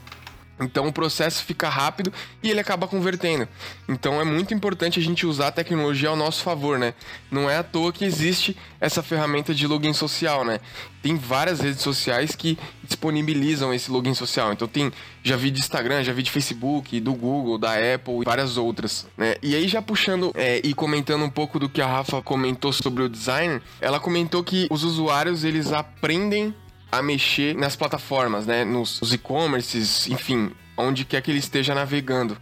Então 0.60 0.88
o 0.88 0.94
processo 0.94 1.44
fica 1.44 1.68
rápido 1.68 2.14
e 2.42 2.50
ele 2.50 2.60
acaba 2.60 2.88
convertendo. 2.88 3.48
Então 3.90 4.22
é 4.22 4.24
muito 4.24 4.54
importante 4.54 5.00
a 5.00 5.02
gente 5.02 5.26
usar 5.26 5.48
a 5.48 5.52
tecnologia 5.52 6.10
ao 6.10 6.16
nosso 6.16 6.44
favor, 6.44 6.78
né? 6.78 6.94
Não 7.32 7.50
é 7.50 7.58
à 7.58 7.64
toa 7.64 7.92
que 7.92 8.06
existe 8.06 8.56
essa 8.80 9.02
ferramenta 9.02 9.54
de 9.54 9.66
login 9.66 9.94
social, 9.94 10.46
né? 10.46 10.60
Tem 11.02 11.16
várias 11.16 11.60
redes 11.60 11.82
sociais 11.82 12.36
que 12.36 12.58
disponibilizam 12.84 13.74
esse 13.74 13.90
login 13.90 14.14
social. 14.14 14.54
Então 14.54 14.68
tem, 14.68 14.92
já 15.24 15.36
vi 15.36 15.50
de 15.50 15.60
Instagram, 15.60 16.04
já 16.04 16.14
vi 16.14 16.22
de 16.22 16.30
Facebook, 16.30 17.00
do 17.00 17.14
Google, 17.14 17.58
da 17.58 17.74
Apple 17.74 18.22
e 18.22 18.26
várias 18.26 18.58
outras, 18.58 19.08
né? 19.18 19.36
E 19.42 19.56
aí 19.56 19.68
já 19.68 19.82
puxando 19.82 20.32
é, 20.36 20.62
e 20.64 20.74
comentando 20.74 21.24
um 21.24 21.30
pouco 21.30 21.58
do 21.58 21.68
que 21.68 21.82
a 21.82 21.88
Rafa 21.88 22.22
comentou 22.22 22.72
sobre 22.72 23.04
o 23.04 23.10
design, 23.10 23.60
ela 23.80 24.00
comentou 24.00 24.44
que 24.44 24.68
os 24.70 24.84
usuários 24.84 25.44
eles 25.44 25.72
aprendem 25.72 26.54
a 26.92 27.02
mexer 27.02 27.56
nas 27.56 27.76
plataformas, 27.76 28.46
né? 28.46 28.66
Nos 28.66 29.14
e-commerces, 29.14 30.08
enfim, 30.08 30.52
onde 30.76 31.06
quer 31.06 31.22
que 31.22 31.32
ele 31.32 31.40
esteja 31.40 31.74
navegando. 31.74 32.38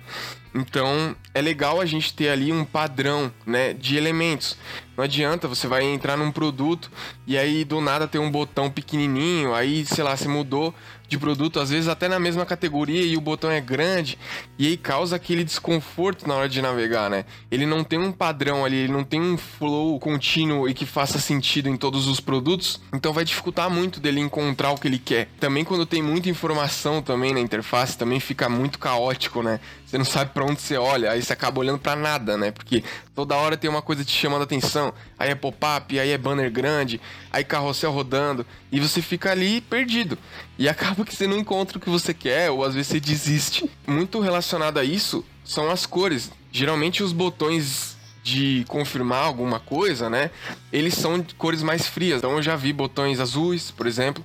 Então 0.54 1.16
é 1.34 1.42
legal 1.42 1.80
a 1.80 1.86
gente 1.86 2.14
ter 2.14 2.30
ali 2.30 2.52
um 2.52 2.66
padrão 2.66 3.32
né, 3.46 3.74
de 3.74 3.98
elementos. 3.98 4.58
Não 4.98 5.04
adianta 5.04 5.48
você 5.48 5.68
vai 5.68 5.84
entrar 5.84 6.18
num 6.18 6.32
produto 6.32 6.92
e 7.28 7.38
aí 7.38 7.64
do 7.64 7.80
nada 7.80 8.08
tem 8.08 8.20
um 8.20 8.32
botão 8.32 8.70
pequenininho, 8.70 9.54
aí 9.54 9.86
sei 9.86 10.04
lá, 10.04 10.18
você 10.18 10.28
mudou 10.28 10.74
de 11.10 11.18
produto, 11.18 11.60
às 11.60 11.70
vezes 11.70 11.90
até 11.90 12.08
na 12.08 12.20
mesma 12.20 12.46
categoria 12.46 13.02
e 13.02 13.18
o 13.18 13.22
botão 13.22 13.50
é 13.50 13.60
grande, 13.60 14.18
e 14.58 14.68
aí 14.68 14.78
causa 14.78 15.16
aquele 15.16 15.44
desconforto 15.44 16.28
na 16.28 16.36
hora 16.36 16.48
de 16.48 16.62
navegar, 16.62 17.10
né? 17.10 17.26
Ele 17.50 17.66
não 17.66 17.84
tem 17.84 17.98
um 18.00 18.12
padrão 18.12 18.64
ali, 18.64 18.78
ele 18.78 18.94
não 18.94 19.04
tem 19.04 19.20
um 19.20 19.38
flow 19.38 20.00
contínuo 20.00 20.70
e 20.70 20.74
que 20.74 20.86
faça 20.86 21.20
sentido 21.20 21.68
em 21.68 21.76
todos 21.76 22.08
os 22.08 22.20
produtos, 22.20 22.80
então 22.94 23.12
vai 23.12 23.26
dificultar 23.26 23.70
muito 23.70 24.00
dele 24.00 24.20
encontrar 24.20 24.72
o 24.72 24.78
que 24.78 24.88
ele 24.88 25.00
quer. 25.00 25.28
Também 25.40 25.66
quando 25.66 25.86
tem 25.86 26.02
muita 26.02 26.30
informação 26.30 27.02
também 27.02 27.34
na 27.34 27.40
interface, 27.40 27.98
também 27.98 28.20
fica 28.20 28.48
muito 28.48 28.78
caótico, 28.78 29.42
né? 29.42 29.60
Você 29.90 29.98
não 29.98 30.06
sabe 30.06 30.32
para 30.36 30.46
onde 30.46 30.62
você 30.62 30.78
olha, 30.78 31.10
aí 31.10 31.20
você 31.20 31.34
acaba 31.34 31.60
olhando 31.60 31.80
para 31.80 31.96
nada, 31.96 32.38
né? 32.38 32.52
Porque 32.52 32.84
toda 33.16 33.36
hora 33.36 33.58
tem 33.58 33.68
uma 33.68 33.82
coisa 33.82 34.06
te 34.06 34.12
chamando 34.12 34.42
a 34.42 34.44
atenção, 34.44 34.94
aí 35.18 35.32
é 35.32 35.36
pop-up, 35.36 36.00
aí 36.00 36.12
é 36.12 36.18
banner 36.18 36.52
grande, 36.52 37.02
aí 37.32 37.44
carrossel 37.44 37.92
rodando, 37.92 38.46
e 38.72 38.80
você 38.80 39.02
fica 39.02 39.32
ali 39.32 39.62
perdido. 39.62 40.16
E 40.60 40.70
acaba 40.70 41.04
que 41.04 41.16
você 41.16 41.26
não 41.26 41.40
encontra 41.40 41.80
o 41.80 41.82
que 41.82 41.90
você 41.90 42.14
quer, 42.14 42.52
ou 42.52 42.64
às 42.64 42.76
vezes 42.76 42.92
você 42.92 43.00
desiste. 43.00 43.68
Muito 43.88 44.20
relacionado 44.20 44.78
a 44.78 44.84
isso 44.84 45.26
são 45.44 45.72
as 45.72 45.88
cores. 45.88 46.32
Geralmente 46.52 47.02
os 47.02 47.12
botões 47.12 47.98
de 48.24 48.64
confirmar 48.68 49.24
alguma 49.24 49.60
coisa, 49.60 50.08
né? 50.08 50.30
Eles 50.72 50.94
são 50.94 51.20
de 51.20 51.34
cores 51.34 51.64
mais 51.64 51.88
frias. 51.88 52.20
Então 52.20 52.34
eu 52.34 52.44
já 52.44 52.56
vi 52.56 52.72
botões 52.72 53.20
azuis, 53.20 53.72
por 53.72 53.88
exemplo, 53.88 54.24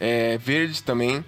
é, 0.00 0.36
verdes 0.36 0.80
também. 0.80 1.24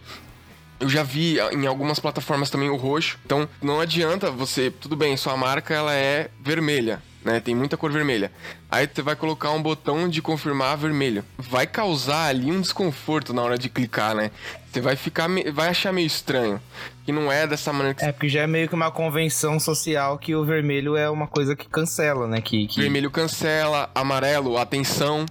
Eu 0.83 0.89
já 0.89 1.05
vi 1.05 1.37
em 1.53 1.65
algumas 1.65 2.01
plataformas 2.01 2.51
também 2.51 2.69
o 2.69 2.75
roxo. 2.75 3.17
Então 3.25 3.49
não 3.63 3.79
adianta 3.79 4.33
você, 4.33 4.69
tudo 4.69 4.97
bem, 4.97 5.17
sua 5.17 5.37
marca 5.37 5.73
ela 5.73 5.95
é 5.95 6.29
vermelha, 6.41 7.01
né? 7.25 7.39
Tem 7.39 7.55
muita 7.55 7.77
cor 7.77 7.93
vermelha. 7.93 8.33
Aí 8.69 8.91
você 8.93 9.01
vai 9.01 9.15
colocar 9.15 9.53
um 9.53 9.63
botão 9.63 10.09
de 10.09 10.21
confirmar 10.21 10.77
vermelho. 10.77 11.25
Vai 11.39 11.69
causar 11.69 12.27
ali 12.27 12.51
um 12.51 12.61
desconforto 12.61 13.33
na 13.33 13.43
hora 13.43 13.57
de 13.57 13.69
clicar, 13.69 14.13
né? 14.17 14.33
Você 14.73 14.81
vai 14.81 14.97
ficar, 14.97 15.29
vai 15.53 15.69
achar 15.69 15.93
meio 15.93 16.07
estranho. 16.07 16.61
Que 17.05 17.13
não 17.13 17.31
é 17.31 17.47
dessa 17.47 17.73
maneira 17.73 17.95
que 17.95 18.05
É, 18.05 18.11
porque 18.11 18.29
já 18.29 18.41
é 18.41 18.47
meio 18.49 18.69
que 18.69 18.75
uma 18.75 18.91
convenção 18.91 19.61
social 19.61 20.19
que 20.19 20.35
o 20.35 20.45
vermelho 20.45 20.97
é 20.97 21.09
uma 21.09 21.29
coisa 21.29 21.55
que 21.55 21.69
cancela, 21.69 22.27
né? 22.27 22.41
Que, 22.41 22.67
que... 22.67 22.81
Vermelho 22.81 23.11
cancela, 23.11 23.89
amarelo, 23.95 24.59
atenção 24.59 25.27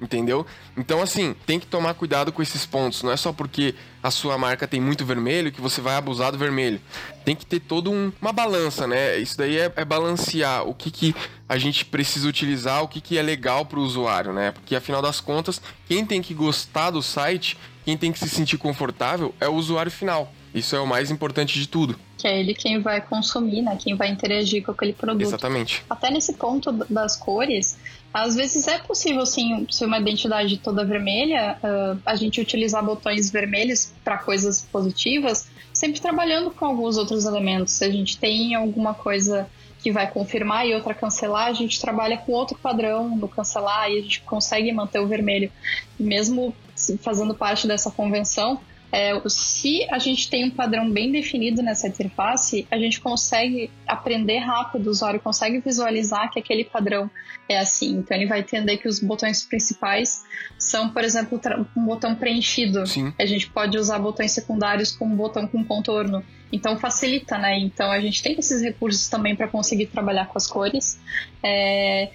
entendeu? 0.00 0.46
Então, 0.76 1.02
assim, 1.02 1.34
tem 1.46 1.58
que 1.58 1.66
tomar 1.66 1.94
cuidado 1.94 2.32
com 2.32 2.42
esses 2.42 2.64
pontos. 2.64 3.02
Não 3.02 3.10
é 3.10 3.16
só 3.16 3.32
porque 3.32 3.74
a 4.02 4.10
sua 4.10 4.38
marca 4.38 4.66
tem 4.66 4.80
muito 4.80 5.04
vermelho 5.04 5.52
que 5.52 5.60
você 5.60 5.80
vai 5.80 5.96
abusar 5.96 6.32
do 6.32 6.38
vermelho. 6.38 6.80
Tem 7.24 7.34
que 7.34 7.44
ter 7.44 7.60
toda 7.60 7.90
um, 7.90 8.12
uma 8.20 8.32
balança, 8.32 8.86
né? 8.86 9.16
Isso 9.18 9.36
daí 9.36 9.58
é, 9.58 9.72
é, 9.76 9.84
balancear 9.84 10.66
o 10.66 10.74
que, 10.74 10.90
que 10.90 11.14
a 11.48 11.58
gente 11.58 11.84
precisa 11.84 12.28
utilizar, 12.28 12.82
o 12.82 12.88
que, 12.88 13.00
que 13.00 13.18
é 13.18 13.22
legal 13.22 13.64
para 13.66 13.78
o 13.78 13.82
usuário, 13.82 14.32
né? 14.32 14.52
Porque, 14.52 14.76
afinal 14.76 15.02
das 15.02 15.20
contas, 15.20 15.60
quem 15.86 16.04
tem 16.04 16.22
que 16.22 16.34
gostar 16.34 16.90
do 16.90 17.02
site, 17.02 17.58
quem 17.84 17.96
tem 17.96 18.12
que 18.12 18.18
se 18.18 18.28
sentir 18.28 18.58
confortável 18.58 19.34
é 19.40 19.48
o 19.48 19.54
usuário 19.54 19.90
final. 19.90 20.32
Isso 20.54 20.74
é 20.74 20.80
o 20.80 20.86
mais 20.86 21.10
importante 21.10 21.58
de 21.58 21.68
tudo. 21.68 21.98
Que 22.16 22.26
é 22.26 22.40
ele 22.40 22.54
quem 22.54 22.80
vai 22.80 23.00
consumir, 23.00 23.62
né? 23.62 23.76
Quem 23.76 23.94
vai 23.94 24.08
interagir 24.08 24.64
com 24.64 24.72
aquele 24.72 24.92
produto. 24.92 25.22
Exatamente. 25.22 25.84
Até 25.88 26.10
nesse 26.10 26.34
ponto 26.34 26.72
das 26.72 27.16
cores, 27.16 27.78
às 28.12 28.34
vezes 28.34 28.66
é 28.66 28.78
possível, 28.78 29.24
sim, 29.26 29.66
ser 29.70 29.84
uma 29.84 29.98
identidade 29.98 30.56
toda 30.58 30.84
vermelha, 30.84 31.58
uh, 31.62 32.00
a 32.06 32.14
gente 32.16 32.40
utilizar 32.40 32.84
botões 32.84 33.30
vermelhos 33.30 33.92
para 34.02 34.18
coisas 34.18 34.62
positivas, 34.62 35.46
sempre 35.72 36.00
trabalhando 36.00 36.50
com 36.50 36.64
alguns 36.64 36.96
outros 36.96 37.26
elementos. 37.26 37.74
Se 37.74 37.84
a 37.84 37.90
gente 37.90 38.18
tem 38.18 38.54
alguma 38.54 38.94
coisa 38.94 39.48
que 39.80 39.92
vai 39.92 40.10
confirmar 40.10 40.66
e 40.66 40.74
outra 40.74 40.94
cancelar, 40.94 41.46
a 41.46 41.52
gente 41.52 41.80
trabalha 41.80 42.16
com 42.18 42.32
outro 42.32 42.58
padrão 42.58 43.16
no 43.16 43.28
cancelar 43.28 43.90
e 43.90 43.98
a 43.98 44.02
gente 44.02 44.20
consegue 44.22 44.72
manter 44.72 44.98
o 44.98 45.06
vermelho. 45.06 45.52
Mesmo 45.98 46.54
fazendo 47.00 47.34
parte 47.34 47.66
dessa 47.66 47.90
convenção, 47.90 48.60
é, 48.90 49.20
se 49.28 49.86
a 49.90 49.98
gente 49.98 50.30
tem 50.30 50.44
um 50.46 50.50
padrão 50.50 50.90
bem 50.90 51.12
definido 51.12 51.62
nessa 51.62 51.88
interface, 51.88 52.66
a 52.70 52.78
gente 52.78 53.00
consegue 53.00 53.70
aprender 53.86 54.38
rápido, 54.38 54.86
o 54.86 54.90
usuário 54.90 55.20
consegue 55.20 55.60
visualizar 55.60 56.30
que 56.30 56.38
aquele 56.38 56.64
padrão 56.64 57.10
é 57.48 57.58
assim. 57.58 57.96
Então 57.96 58.16
ele 58.16 58.26
vai 58.26 58.40
entender 58.40 58.78
que 58.78 58.88
os 58.88 58.98
botões 58.98 59.44
principais 59.44 60.24
são, 60.58 60.90
por 60.90 61.04
exemplo, 61.04 61.38
um 61.76 61.84
botão 61.84 62.14
preenchido. 62.14 62.86
Sim. 62.86 63.12
A 63.18 63.26
gente 63.26 63.50
pode 63.50 63.76
usar 63.76 63.98
botões 63.98 64.32
secundários 64.32 64.90
como 64.92 65.12
um 65.12 65.16
botão 65.16 65.46
com 65.46 65.62
contorno. 65.64 66.24
Então 66.50 66.78
facilita, 66.78 67.36
né? 67.36 67.58
Então 67.58 67.90
a 67.90 68.00
gente 68.00 68.22
tem 68.22 68.34
esses 68.38 68.62
recursos 68.62 69.06
também 69.08 69.36
para 69.36 69.48
conseguir 69.48 69.86
trabalhar 69.86 70.26
com 70.28 70.38
as 70.38 70.46
cores. 70.46 70.98
É, 71.42 72.10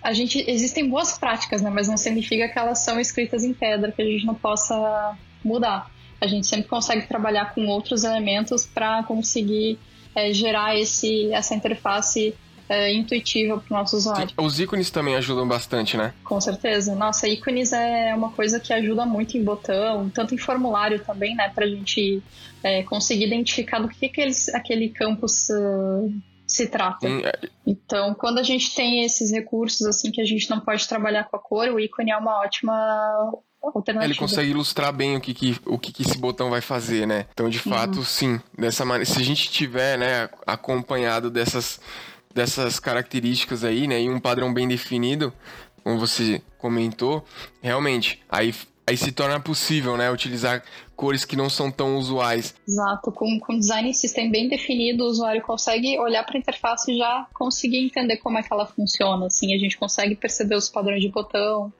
a 0.00 0.12
gente 0.12 0.44
existem 0.48 0.88
boas 0.88 1.18
práticas, 1.18 1.62
né? 1.62 1.70
Mas 1.70 1.88
não 1.88 1.96
significa 1.96 2.48
que 2.48 2.56
elas 2.56 2.78
são 2.78 3.00
escritas 3.00 3.42
em 3.42 3.52
pedra, 3.52 3.90
que 3.90 4.00
a 4.00 4.04
gente 4.04 4.24
não 4.24 4.36
possa 4.36 5.18
mudar. 5.48 5.90
A 6.20 6.26
gente 6.26 6.46
sempre 6.46 6.68
consegue 6.68 7.06
trabalhar 7.06 7.54
com 7.54 7.66
outros 7.66 8.04
elementos 8.04 8.66
para 8.66 9.02
conseguir 9.04 9.78
é, 10.14 10.32
gerar 10.32 10.76
esse, 10.76 11.32
essa 11.32 11.54
interface 11.54 12.34
é, 12.68 12.92
intuitiva 12.92 13.58
para 13.58 13.74
o 13.74 13.78
nosso 13.78 13.96
usuário. 13.96 14.28
Os 14.36 14.60
ícones 14.60 14.90
também 14.90 15.16
ajudam 15.16 15.48
bastante, 15.48 15.96
né? 15.96 16.12
Com 16.22 16.40
certeza. 16.40 16.94
Nossa, 16.94 17.26
ícones 17.26 17.72
é 17.72 18.14
uma 18.14 18.30
coisa 18.30 18.60
que 18.60 18.72
ajuda 18.72 19.06
muito 19.06 19.38
em 19.38 19.42
botão, 19.42 20.10
tanto 20.10 20.34
em 20.34 20.38
formulário 20.38 21.02
também, 21.04 21.34
né? 21.34 21.48
Para 21.48 21.64
a 21.64 21.68
gente 21.68 22.22
é, 22.62 22.82
conseguir 22.82 23.26
identificar 23.26 23.78
do 23.78 23.88
que, 23.88 24.08
que 24.08 24.20
eles, 24.20 24.48
aquele 24.50 24.90
campus 24.90 25.48
uh, 25.48 26.12
se 26.46 26.66
trata. 26.66 27.08
Hum, 27.08 27.22
é... 27.24 27.48
Então, 27.66 28.14
quando 28.14 28.38
a 28.38 28.42
gente 28.42 28.74
tem 28.74 29.04
esses 29.04 29.30
recursos 29.30 29.86
assim 29.86 30.10
que 30.10 30.20
a 30.20 30.24
gente 30.24 30.50
não 30.50 30.60
pode 30.60 30.86
trabalhar 30.86 31.24
com 31.24 31.36
a 31.36 31.40
cor, 31.40 31.68
o 31.68 31.80
ícone 31.80 32.10
é 32.10 32.16
uma 32.16 32.40
ótima 32.40 33.32
ele 34.02 34.14
consegue 34.14 34.50
ilustrar 34.50 34.92
bem 34.92 35.16
o 35.16 35.20
que, 35.20 35.34
que 35.34 35.56
o 35.66 35.78
que, 35.78 35.92
que, 35.92 36.02
esse 36.02 36.16
botão 36.16 36.50
vai 36.50 36.60
fazer, 36.60 37.06
né? 37.06 37.26
Então, 37.32 37.48
de 37.48 37.58
fato, 37.58 37.98
uhum. 37.98 38.04
sim. 38.04 38.40
Dessa 38.56 38.84
maneira, 38.84 39.04
se 39.04 39.20
a 39.20 39.24
gente 39.24 39.50
tiver, 39.50 39.98
né, 39.98 40.28
acompanhado 40.46 41.30
dessas, 41.30 41.80
dessas 42.32 42.78
características 42.78 43.64
aí, 43.64 43.86
né, 43.86 44.00
e 44.00 44.08
um 44.08 44.20
padrão 44.20 44.52
bem 44.52 44.68
definido, 44.68 45.32
como 45.82 45.98
você 45.98 46.42
comentou, 46.56 47.24
realmente, 47.60 48.22
aí 48.28 48.54
aí 48.88 48.96
se 48.96 49.12
torna 49.12 49.38
possível, 49.38 49.96
né, 49.98 50.10
utilizar 50.10 50.62
cores 50.96 51.24
que 51.24 51.36
não 51.36 51.48
são 51.48 51.70
tão 51.70 51.96
usuais. 51.96 52.54
Exato, 52.66 53.12
com, 53.12 53.38
com 53.38 53.56
design 53.56 53.92
system 53.94 54.30
bem 54.30 54.48
definido, 54.48 55.04
o 55.04 55.06
usuário 55.06 55.42
consegue 55.42 55.98
olhar 55.98 56.24
para 56.24 56.36
a 56.36 56.40
interface 56.40 56.90
e 56.90 56.98
já 56.98 57.26
conseguir 57.34 57.78
entender 57.78 58.16
como 58.16 58.38
é 58.38 58.42
que 58.42 58.52
ela 58.52 58.66
funciona. 58.66 59.26
Assim, 59.26 59.54
a 59.54 59.58
gente 59.58 59.78
consegue 59.78 60.16
perceber 60.16 60.56
os 60.56 60.68
padrões 60.68 61.00
de 61.00 61.08
botão, 61.08 61.72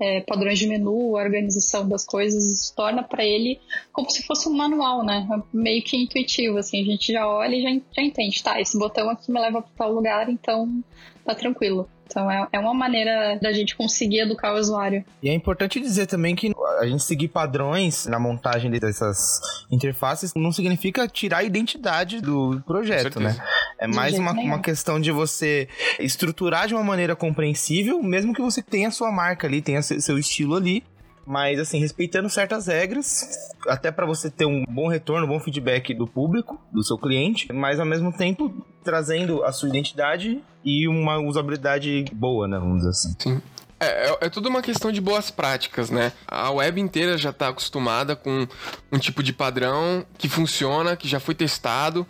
é, 0.00 0.20
padrões 0.22 0.58
de 0.58 0.66
menu, 0.66 1.16
a 1.16 1.22
organização 1.22 1.86
das 1.88 2.04
coisas, 2.04 2.44
isso 2.50 2.74
torna 2.74 3.02
para 3.04 3.24
ele 3.24 3.60
como 3.92 4.10
se 4.10 4.26
fosse 4.26 4.48
um 4.48 4.52
manual, 4.52 5.04
né? 5.04 5.28
Meio 5.52 5.84
que 5.84 5.96
intuitivo, 5.96 6.58
assim, 6.58 6.80
a 6.80 6.84
gente 6.84 7.12
já 7.12 7.28
olha 7.28 7.54
e 7.54 7.62
já, 7.62 7.70
já 7.94 8.02
entende, 8.02 8.42
tá, 8.42 8.60
esse 8.60 8.78
botão 8.78 9.08
aqui 9.10 9.30
me 9.30 9.40
leva 9.40 9.62
para 9.62 9.70
tal 9.76 9.92
lugar, 9.92 10.28
então 10.28 10.82
tá 11.24 11.34
tranquilo. 11.34 11.88
Então 12.06 12.30
é, 12.30 12.46
é 12.52 12.58
uma 12.58 12.72
maneira 12.72 13.38
da 13.42 13.52
gente 13.52 13.76
conseguir 13.76 14.20
educar 14.20 14.54
o 14.54 14.58
usuário. 14.58 15.04
E 15.22 15.28
é 15.28 15.34
importante 15.34 15.80
dizer 15.80 16.06
também 16.06 16.34
que 16.34 16.52
a 16.78 16.86
gente 16.86 17.02
seguir 17.02 17.28
padrões 17.28 18.06
na 18.06 18.18
montagem 18.18 18.70
dessas 18.70 19.40
interfaces 19.70 20.32
não 20.34 20.52
significa 20.52 21.08
tirar 21.08 21.38
a 21.38 21.44
identidade 21.44 22.20
do 22.20 22.62
projeto, 22.66 23.20
né? 23.20 23.36
É 23.78 23.86
mais 23.86 24.18
uma, 24.18 24.32
uma 24.32 24.60
questão 24.60 25.00
de 25.00 25.10
você 25.10 25.68
estruturar 25.98 26.66
de 26.66 26.74
uma 26.74 26.84
maneira 26.84 27.14
compreensível, 27.14 28.02
mesmo 28.02 28.32
que 28.32 28.40
você 28.40 28.62
tenha 28.62 28.90
sua 28.90 29.10
marca 29.12 29.46
ali, 29.46 29.60
tenha 29.60 29.82
seu 29.82 30.18
estilo 30.18 30.56
ali, 30.56 30.82
mas 31.26 31.58
assim, 31.58 31.80
respeitando 31.80 32.30
certas 32.30 32.68
regras, 32.68 33.50
até 33.66 33.90
para 33.90 34.06
você 34.06 34.30
ter 34.30 34.46
um 34.46 34.64
bom 34.68 34.88
retorno, 34.88 35.26
um 35.26 35.28
bom 35.28 35.40
feedback 35.40 35.92
do 35.92 36.06
público, 36.06 36.60
do 36.72 36.84
seu 36.84 36.96
cliente, 36.96 37.52
mas 37.52 37.80
ao 37.80 37.86
mesmo 37.86 38.12
tempo 38.12 38.64
trazendo 38.84 39.42
a 39.42 39.52
sua 39.52 39.68
identidade 39.68 40.40
e 40.64 40.86
uma 40.86 41.18
usabilidade 41.18 42.04
boa, 42.12 42.46
né, 42.46 42.58
vamos 42.58 42.78
dizer 42.78 42.90
assim. 42.90 43.14
Sim. 43.18 43.42
É, 43.78 44.08
é, 44.08 44.18
é, 44.22 44.30
tudo 44.30 44.48
uma 44.48 44.62
questão 44.62 44.90
de 44.90 45.02
boas 45.02 45.30
práticas, 45.30 45.90
né? 45.90 46.12
A 46.26 46.50
web 46.50 46.80
inteira 46.80 47.18
já 47.18 47.28
está 47.28 47.48
acostumada 47.48 48.16
com 48.16 48.46
um 48.90 48.98
tipo 48.98 49.22
de 49.22 49.34
padrão 49.34 50.04
que 50.16 50.30
funciona, 50.30 50.96
que 50.96 51.06
já 51.06 51.20
foi 51.20 51.34
testado. 51.34 52.06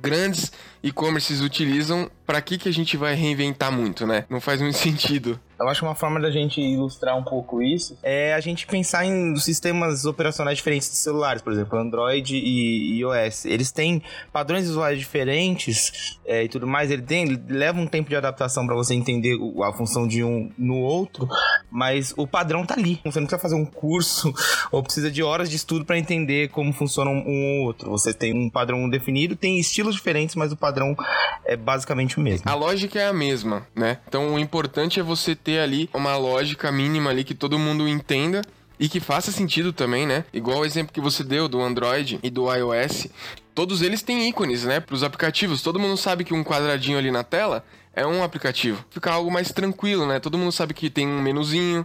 Grandes 0.00 0.50
e-commerces 0.82 1.42
utilizam, 1.42 2.10
para 2.24 2.40
que, 2.40 2.56
que 2.56 2.68
a 2.68 2.72
gente 2.72 2.96
vai 2.96 3.14
reinventar 3.14 3.70
muito, 3.70 4.06
né? 4.06 4.24
Não 4.30 4.40
faz 4.40 4.62
muito 4.62 4.78
sentido. 4.78 5.38
Eu 5.60 5.68
acho 5.68 5.80
que 5.80 5.86
uma 5.86 5.94
forma 5.94 6.18
da 6.18 6.30
gente 6.30 6.58
ilustrar 6.58 7.18
um 7.18 7.22
pouco 7.22 7.60
isso 7.60 7.98
é 8.02 8.32
a 8.32 8.40
gente 8.40 8.66
pensar 8.66 9.04
em 9.04 9.36
sistemas 9.36 10.06
operacionais 10.06 10.56
diferentes 10.56 10.88
de 10.88 10.96
celulares, 10.96 11.42
por 11.42 11.52
exemplo, 11.52 11.78
Android 11.78 12.34
e 12.34 12.98
iOS. 13.00 13.44
Eles 13.44 13.70
têm 13.70 14.02
padrões 14.32 14.66
visuais 14.66 14.98
diferentes 14.98 16.18
é, 16.24 16.44
e 16.44 16.48
tudo 16.48 16.66
mais. 16.66 16.90
Ele, 16.90 17.02
tem, 17.02 17.24
ele 17.24 17.42
leva 17.48 17.78
um 17.78 17.86
tempo 17.86 18.08
de 18.08 18.16
adaptação 18.16 18.66
para 18.66 18.74
você 18.74 18.94
entender 18.94 19.36
a 19.62 19.72
função 19.74 20.08
de 20.08 20.24
um 20.24 20.50
no 20.56 20.78
outro, 20.78 21.28
mas 21.70 22.14
o 22.16 22.26
padrão 22.26 22.64
tá 22.64 22.74
ali. 22.74 22.98
Você 23.04 23.20
não 23.20 23.26
precisa 23.26 23.38
fazer 23.42 23.56
um 23.56 23.66
curso 23.66 24.32
ou 24.72 24.82
precisa 24.82 25.10
de 25.10 25.22
horas 25.22 25.50
de 25.50 25.56
estudo 25.56 25.84
para 25.84 25.98
entender 25.98 26.48
como 26.48 26.72
funciona 26.72 27.10
um 27.10 27.58
ou 27.58 27.66
outro. 27.66 27.90
Você 27.90 28.14
tem 28.14 28.34
um 28.34 28.48
padrão 28.48 28.88
definido, 28.88 29.36
tem 29.36 29.58
estilos 29.58 29.94
diferentes, 29.94 30.34
mas 30.36 30.52
o 30.52 30.56
padrão 30.56 30.96
é 31.44 31.54
basicamente 31.54 32.18
o 32.18 32.22
mesmo. 32.22 32.48
A 32.48 32.54
lógica 32.54 32.98
é 32.98 33.08
a 33.08 33.12
mesma, 33.12 33.66
né? 33.74 33.98
Então 34.08 34.34
o 34.34 34.38
importante 34.38 34.98
é 34.98 35.02
você 35.02 35.34
ter 35.34 35.49
ter 35.50 35.58
ali 35.58 35.90
uma 35.92 36.16
lógica 36.16 36.70
mínima 36.70 37.10
ali 37.10 37.24
que 37.24 37.34
todo 37.34 37.58
mundo 37.58 37.88
entenda 37.88 38.42
e 38.78 38.88
que 38.88 39.00
faça 39.00 39.32
sentido 39.32 39.72
também, 39.72 40.06
né? 40.06 40.24
Igual 40.32 40.60
o 40.60 40.64
exemplo 40.64 40.92
que 40.92 41.00
você 41.00 41.24
deu 41.24 41.48
do 41.48 41.60
Android 41.60 42.20
e 42.22 42.30
do 42.30 42.52
iOS, 42.54 43.08
todos 43.54 43.82
eles 43.82 44.00
têm 44.00 44.28
ícones, 44.28 44.64
né, 44.64 44.80
para 44.80 44.94
os 44.94 45.02
aplicativos. 45.02 45.60
Todo 45.60 45.78
mundo 45.78 45.96
sabe 45.96 46.24
que 46.24 46.32
um 46.32 46.44
quadradinho 46.44 46.96
ali 46.96 47.10
na 47.10 47.24
tela 47.24 47.64
é 47.92 48.06
um 48.06 48.22
aplicativo. 48.22 48.82
Fica 48.90 49.10
algo 49.10 49.30
mais 49.30 49.50
tranquilo, 49.50 50.06
né? 50.06 50.20
Todo 50.20 50.38
mundo 50.38 50.52
sabe 50.52 50.72
que 50.72 50.88
tem 50.88 51.06
um 51.06 51.20
menuzinho, 51.20 51.84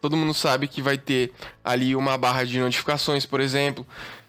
todo 0.00 0.16
mundo 0.16 0.34
sabe 0.34 0.66
que 0.66 0.82
vai 0.82 0.98
ter 0.98 1.32
ali 1.64 1.94
uma 1.94 2.18
barra 2.18 2.44
de 2.44 2.58
notificações, 2.58 3.24
por 3.24 3.40
exemplo. 3.40 3.86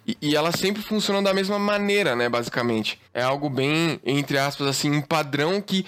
E, 0.07 0.15
e 0.21 0.35
elas 0.35 0.55
sempre 0.55 0.81
funcionam 0.81 1.23
da 1.23 1.33
mesma 1.33 1.57
maneira, 1.57 2.15
né, 2.15 2.29
basicamente. 2.29 3.01
É 3.13 3.23
algo 3.23 3.49
bem, 3.49 3.99
entre 4.05 4.37
aspas, 4.37 4.67
assim, 4.67 4.91
um 4.91 5.01
padrão 5.01 5.59
que 5.59 5.85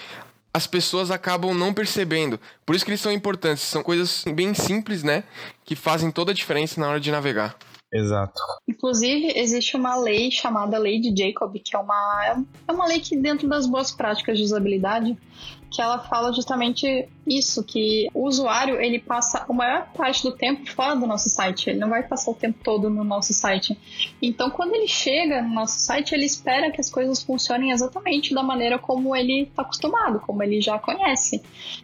as 0.54 0.66
pessoas 0.66 1.10
acabam 1.10 1.54
não 1.54 1.72
percebendo. 1.72 2.38
Por 2.66 2.74
isso 2.74 2.84
que 2.84 2.90
eles 2.90 3.00
são 3.00 3.12
importantes. 3.12 3.62
São 3.62 3.82
coisas 3.82 4.24
bem 4.34 4.52
simples, 4.54 5.02
né? 5.02 5.24
Que 5.64 5.74
fazem 5.74 6.10
toda 6.10 6.32
a 6.32 6.34
diferença 6.34 6.80
na 6.80 6.88
hora 6.88 7.00
de 7.00 7.10
navegar. 7.10 7.56
Exato. 7.92 8.40
Inclusive, 8.66 9.32
existe 9.36 9.76
uma 9.76 9.96
lei 9.96 10.30
chamada 10.30 10.78
Lei 10.78 10.98
de 10.98 11.14
Jacob, 11.14 11.54
que 11.62 11.76
é 11.76 11.78
uma, 11.78 12.44
é 12.66 12.72
uma 12.72 12.86
lei 12.86 13.00
que, 13.00 13.16
dentro 13.16 13.46
das 13.48 13.66
boas 13.66 13.90
práticas 13.90 14.38
de 14.38 14.44
usabilidade, 14.44 15.16
que 15.72 15.80
ela 15.80 15.98
fala 15.98 16.32
justamente 16.32 17.08
isso, 17.26 17.64
que 17.64 18.08
o 18.12 18.26
usuário 18.26 18.80
ele 18.80 18.98
passa 18.98 19.46
a 19.48 19.52
maior 19.52 19.88
parte 19.92 20.22
do 20.22 20.32
tempo 20.32 20.68
fora 20.70 20.94
do 20.94 21.06
nosso 21.06 21.30
site, 21.30 21.70
ele 21.70 21.78
não 21.78 21.88
vai 21.88 22.02
passar 22.02 22.30
o 22.30 22.34
tempo 22.34 22.58
todo 22.62 22.90
no 22.90 23.02
nosso 23.02 23.32
site. 23.32 23.78
Então, 24.20 24.50
quando 24.50 24.74
ele 24.74 24.86
chega 24.86 25.40
no 25.40 25.54
nosso 25.54 25.80
site, 25.80 26.14
ele 26.14 26.26
espera 26.26 26.70
que 26.70 26.80
as 26.80 26.90
coisas 26.90 27.22
funcionem 27.22 27.70
exatamente 27.70 28.34
da 28.34 28.42
maneira 28.42 28.78
como 28.78 29.16
ele 29.16 29.44
está 29.44 29.62
acostumado, 29.62 30.20
como 30.20 30.42
ele 30.42 30.60
já 30.60 30.78
conhece. 30.78 31.42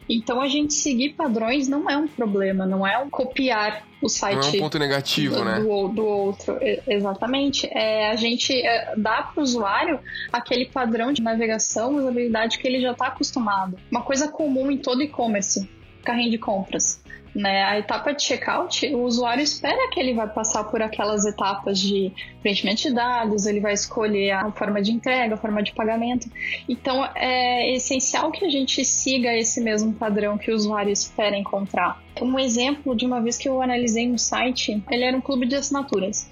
Então, 0.08 0.40
a 0.40 0.48
gente 0.48 0.74
seguir 0.74 1.14
padrões 1.14 1.66
não 1.66 1.88
é 1.88 1.96
um 1.96 2.06
problema, 2.06 2.66
não 2.66 2.86
é 2.86 2.98
um 2.98 3.08
copiar 3.08 3.87
o 4.00 4.08
site. 4.08 4.36
Não 4.36 4.42
é 4.42 4.56
um 4.56 4.58
ponto 4.60 4.78
negativo, 4.78 5.36
do, 5.36 5.44
né? 5.44 5.60
Do, 5.60 5.88
do 5.88 6.06
outro, 6.06 6.58
exatamente. 6.86 7.66
É, 7.66 8.10
a 8.10 8.16
gente 8.16 8.52
é, 8.54 8.94
dá 8.96 9.22
para 9.22 9.40
o 9.40 9.42
usuário 9.42 10.00
aquele 10.32 10.66
padrão 10.66 11.12
de 11.12 11.22
navegação, 11.22 11.96
usabilidade 11.96 12.58
que 12.58 12.66
ele 12.66 12.80
já 12.80 12.92
está 12.92 13.08
acostumado. 13.08 13.78
Uma 13.90 14.02
coisa 14.02 14.28
comum 14.28 14.70
em 14.70 14.78
todo 14.78 15.02
e-commerce, 15.02 15.68
carrinho 16.04 16.30
de 16.30 16.38
compras. 16.38 17.02
Né? 17.38 17.62
A 17.62 17.78
etapa 17.78 18.12
de 18.12 18.20
checkout, 18.24 18.84
o 18.92 19.04
usuário 19.04 19.44
espera 19.44 19.88
que 19.92 20.00
ele 20.00 20.12
vai 20.12 20.26
passar 20.28 20.64
por 20.64 20.82
aquelas 20.82 21.24
etapas 21.24 21.78
de 21.78 22.12
preenchimento 22.42 22.82
de 22.82 22.92
dados, 22.92 23.46
ele 23.46 23.60
vai 23.60 23.74
escolher 23.74 24.32
a 24.32 24.50
forma 24.50 24.82
de 24.82 24.90
entrega, 24.90 25.36
a 25.36 25.38
forma 25.38 25.62
de 25.62 25.72
pagamento. 25.72 26.28
Então 26.68 27.08
é 27.14 27.72
essencial 27.72 28.32
que 28.32 28.44
a 28.44 28.48
gente 28.48 28.84
siga 28.84 29.32
esse 29.32 29.60
mesmo 29.60 29.92
padrão 29.92 30.36
que 30.36 30.50
o 30.50 30.54
usuário 30.56 30.90
espera 30.90 31.36
encontrar. 31.36 32.02
Um 32.20 32.40
exemplo 32.40 32.96
de 32.96 33.06
uma 33.06 33.20
vez 33.20 33.38
que 33.38 33.48
eu 33.48 33.62
analisei 33.62 34.10
um 34.10 34.18
site, 34.18 34.82
ele 34.90 35.04
era 35.04 35.16
um 35.16 35.20
clube 35.20 35.46
de 35.46 35.54
assinaturas. 35.54 36.28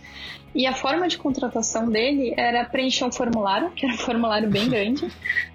E 0.53 0.67
a 0.67 0.75
forma 0.75 1.07
de 1.07 1.19
contratação 1.19 1.89
dele 1.89 2.35
era 2.37 2.65
preencher 2.65 3.05
um 3.05 3.13
formulário, 3.13 3.71
que 3.71 3.87
era 3.87 3.95
um 3.95 3.99
formulário 3.99 4.51
bem 4.51 4.69
grande, 4.69 5.07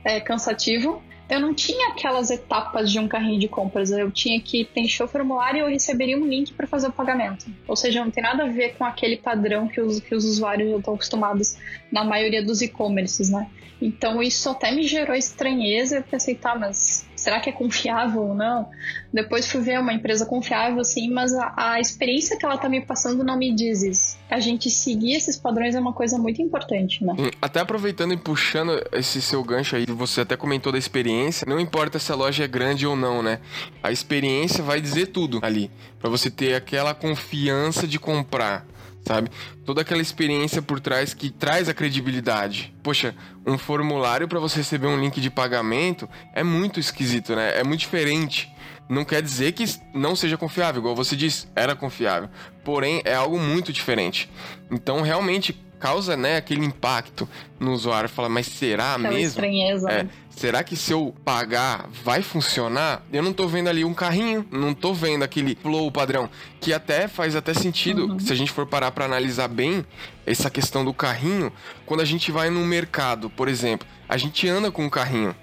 é, 0.06 0.22
cansativo, 0.22 1.04
eu 1.32 1.40
não 1.40 1.54
tinha 1.54 1.88
aquelas 1.88 2.30
etapas 2.30 2.92
de 2.92 3.00
um 3.00 3.08
carrinho 3.08 3.40
de 3.40 3.48
compras. 3.48 3.90
Eu 3.90 4.12
tinha 4.12 4.42
que 4.42 4.66
preencher 4.66 5.02
o 5.02 5.08
formulário 5.08 5.60
e 5.60 5.62
eu 5.62 5.68
receberia 5.70 6.18
um 6.18 6.28
link 6.28 6.52
para 6.52 6.68
fazer 6.68 6.88
o 6.88 6.92
pagamento. 6.92 7.46
Ou 7.66 7.76
seja, 7.78 8.04
não 8.04 8.12
tem 8.12 8.22
nada 8.22 8.44
a 8.44 8.48
ver 8.50 8.76
com 8.76 8.84
aquele 8.84 9.16
padrão 9.16 9.70
que 9.70 9.80
os, 9.80 10.02
que 10.02 10.14
os 10.14 10.26
usuários 10.26 10.70
já 10.70 10.78
estão 10.78 10.94
acostumados 10.94 11.58
na 11.90 12.04
maioria 12.04 12.44
dos 12.44 12.62
e-commerces, 12.62 13.30
né? 13.30 13.50
Então 13.82 14.22
isso 14.22 14.50
até 14.50 14.72
me 14.74 14.84
gerou 14.84 15.16
estranheza. 15.16 15.96
Eu 15.96 16.04
pensei, 16.04 16.36
tá, 16.36 16.54
mas 16.54 17.08
será 17.16 17.40
que 17.40 17.50
é 17.50 17.54
confiável 17.54 18.24
ou 18.24 18.36
não? 18.36 18.70
Depois 19.14 19.48
fui 19.48 19.62
ver 19.62 19.80
uma 19.80 19.94
empresa 19.94 20.26
confiável, 20.26 20.84
sim, 20.84 21.10
mas 21.12 21.34
a, 21.34 21.54
a 21.56 21.80
experiência 21.80 22.38
que 22.38 22.44
ela 22.44 22.58
tá 22.58 22.68
me 22.68 22.82
passando 22.82 23.24
não 23.24 23.38
me 23.38 23.56
diz 23.56 23.84
isso. 23.84 24.21
A 24.32 24.40
gente 24.40 24.70
seguir 24.70 25.14
esses 25.14 25.38
padrões 25.38 25.76
é 25.76 25.80
uma 25.80 25.92
coisa 25.92 26.18
muito 26.18 26.42
importante, 26.42 27.04
né? 27.04 27.14
Hum, 27.20 27.30
até 27.42 27.60
aproveitando 27.60 28.14
e 28.14 28.18
puxando 28.18 28.82
esse 28.94 29.22
seu 29.22 29.44
gancho 29.44 29.76
aí, 29.76 29.86
você 29.86 30.22
até 30.22 30.38
comentou 30.38 30.72
da 30.72 30.78
experiência, 30.78 31.46
não 31.48 31.60
importa 31.60 32.00
se 32.00 32.12
a 32.14 32.16
loja 32.16 32.46
é 32.46 32.48
grande 32.48 32.88
ou 32.88 32.96
não, 32.96 33.22
né? 33.22 33.42
A 33.84 33.92
experiência 33.92 34.64
vai 34.64 34.80
dizer 34.80 35.08
tudo 35.08 35.40
ali, 35.42 35.70
para 36.00 36.10
você 36.10 36.32
ter 36.32 36.56
aquela 36.56 36.94
confiança 36.94 37.86
de 37.86 38.00
comprar 38.00 38.66
sabe? 39.06 39.30
Toda 39.66 39.82
aquela 39.82 40.02
experiência 40.02 40.62
por 40.62 40.80
trás 40.80 41.14
que 41.14 41.30
traz 41.30 41.68
a 41.68 41.74
credibilidade. 41.74 42.74
Poxa, 42.84 43.16
um 43.46 43.58
formulário 43.58 44.28
para 44.28 44.40
você 44.40 44.58
receber 44.58 44.88
um 44.88 45.00
link 45.00 45.20
de 45.20 45.30
pagamento 45.30 46.08
é 46.34 46.44
muito 46.44 46.80
esquisito, 46.80 47.36
né? 47.36 47.60
É 47.60 47.64
muito 47.64 47.80
diferente. 47.80 48.50
Não 48.92 49.06
quer 49.06 49.22
dizer 49.22 49.54
que 49.54 49.64
não 49.94 50.18
seja 50.18 50.38
confiável, 50.38 50.82
igual 50.82 50.94
você 50.94 51.16
disse, 51.16 51.48
era 51.56 51.74
confiável. 51.74 52.30
Porém, 52.62 53.02
é 53.06 53.16
algo 53.16 53.40
muito 53.40 53.72
diferente. 53.72 54.30
Então, 54.70 55.02
realmente, 55.02 55.58
causa 55.80 56.18
né, 56.18 56.36
aquele 56.36 56.66
impacto 56.66 57.28
no 57.58 57.72
usuário. 57.72 58.10
Fala, 58.10 58.28
mas 58.28 58.48
será 58.48 58.96
Aquela 58.96 59.14
mesmo? 59.14 59.28
Estranheza. 59.28 59.90
É, 59.90 60.04
né? 60.04 60.10
será 60.30 60.62
que 60.62 60.76
se 60.76 60.92
eu 60.92 61.16
pagar 61.24 61.90
vai 62.04 62.22
funcionar? 62.22 63.02
Eu 63.14 63.24
não 63.24 63.32
tô 63.32 63.48
vendo 63.48 63.70
ali 63.70 63.86
um 63.86 63.94
carrinho, 63.94 64.46
não 64.52 64.74
tô 64.74 64.94
vendo 64.94 65.24
aquele 65.24 65.56
flow 65.56 65.90
padrão, 65.90 66.30
que 66.60 66.74
até 66.74 67.08
faz 67.08 67.34
até 67.34 67.54
sentido, 67.54 68.08
uhum. 68.08 68.20
se 68.20 68.34
a 68.34 68.36
gente 68.36 68.52
for 68.52 68.66
parar 68.66 68.92
para 68.92 69.06
analisar 69.06 69.48
bem 69.48 69.86
essa 70.26 70.50
questão 70.50 70.84
do 70.84 70.94
carrinho, 70.94 71.50
quando 71.86 72.02
a 72.02 72.06
gente 72.06 72.30
vai 72.30 72.50
no 72.50 72.66
mercado, 72.66 73.30
por 73.30 73.48
exemplo, 73.48 73.88
a 74.10 74.18
gente 74.18 74.50
anda 74.50 74.70
com 74.70 74.84
um 74.84 74.90
carrinho. 74.90 75.34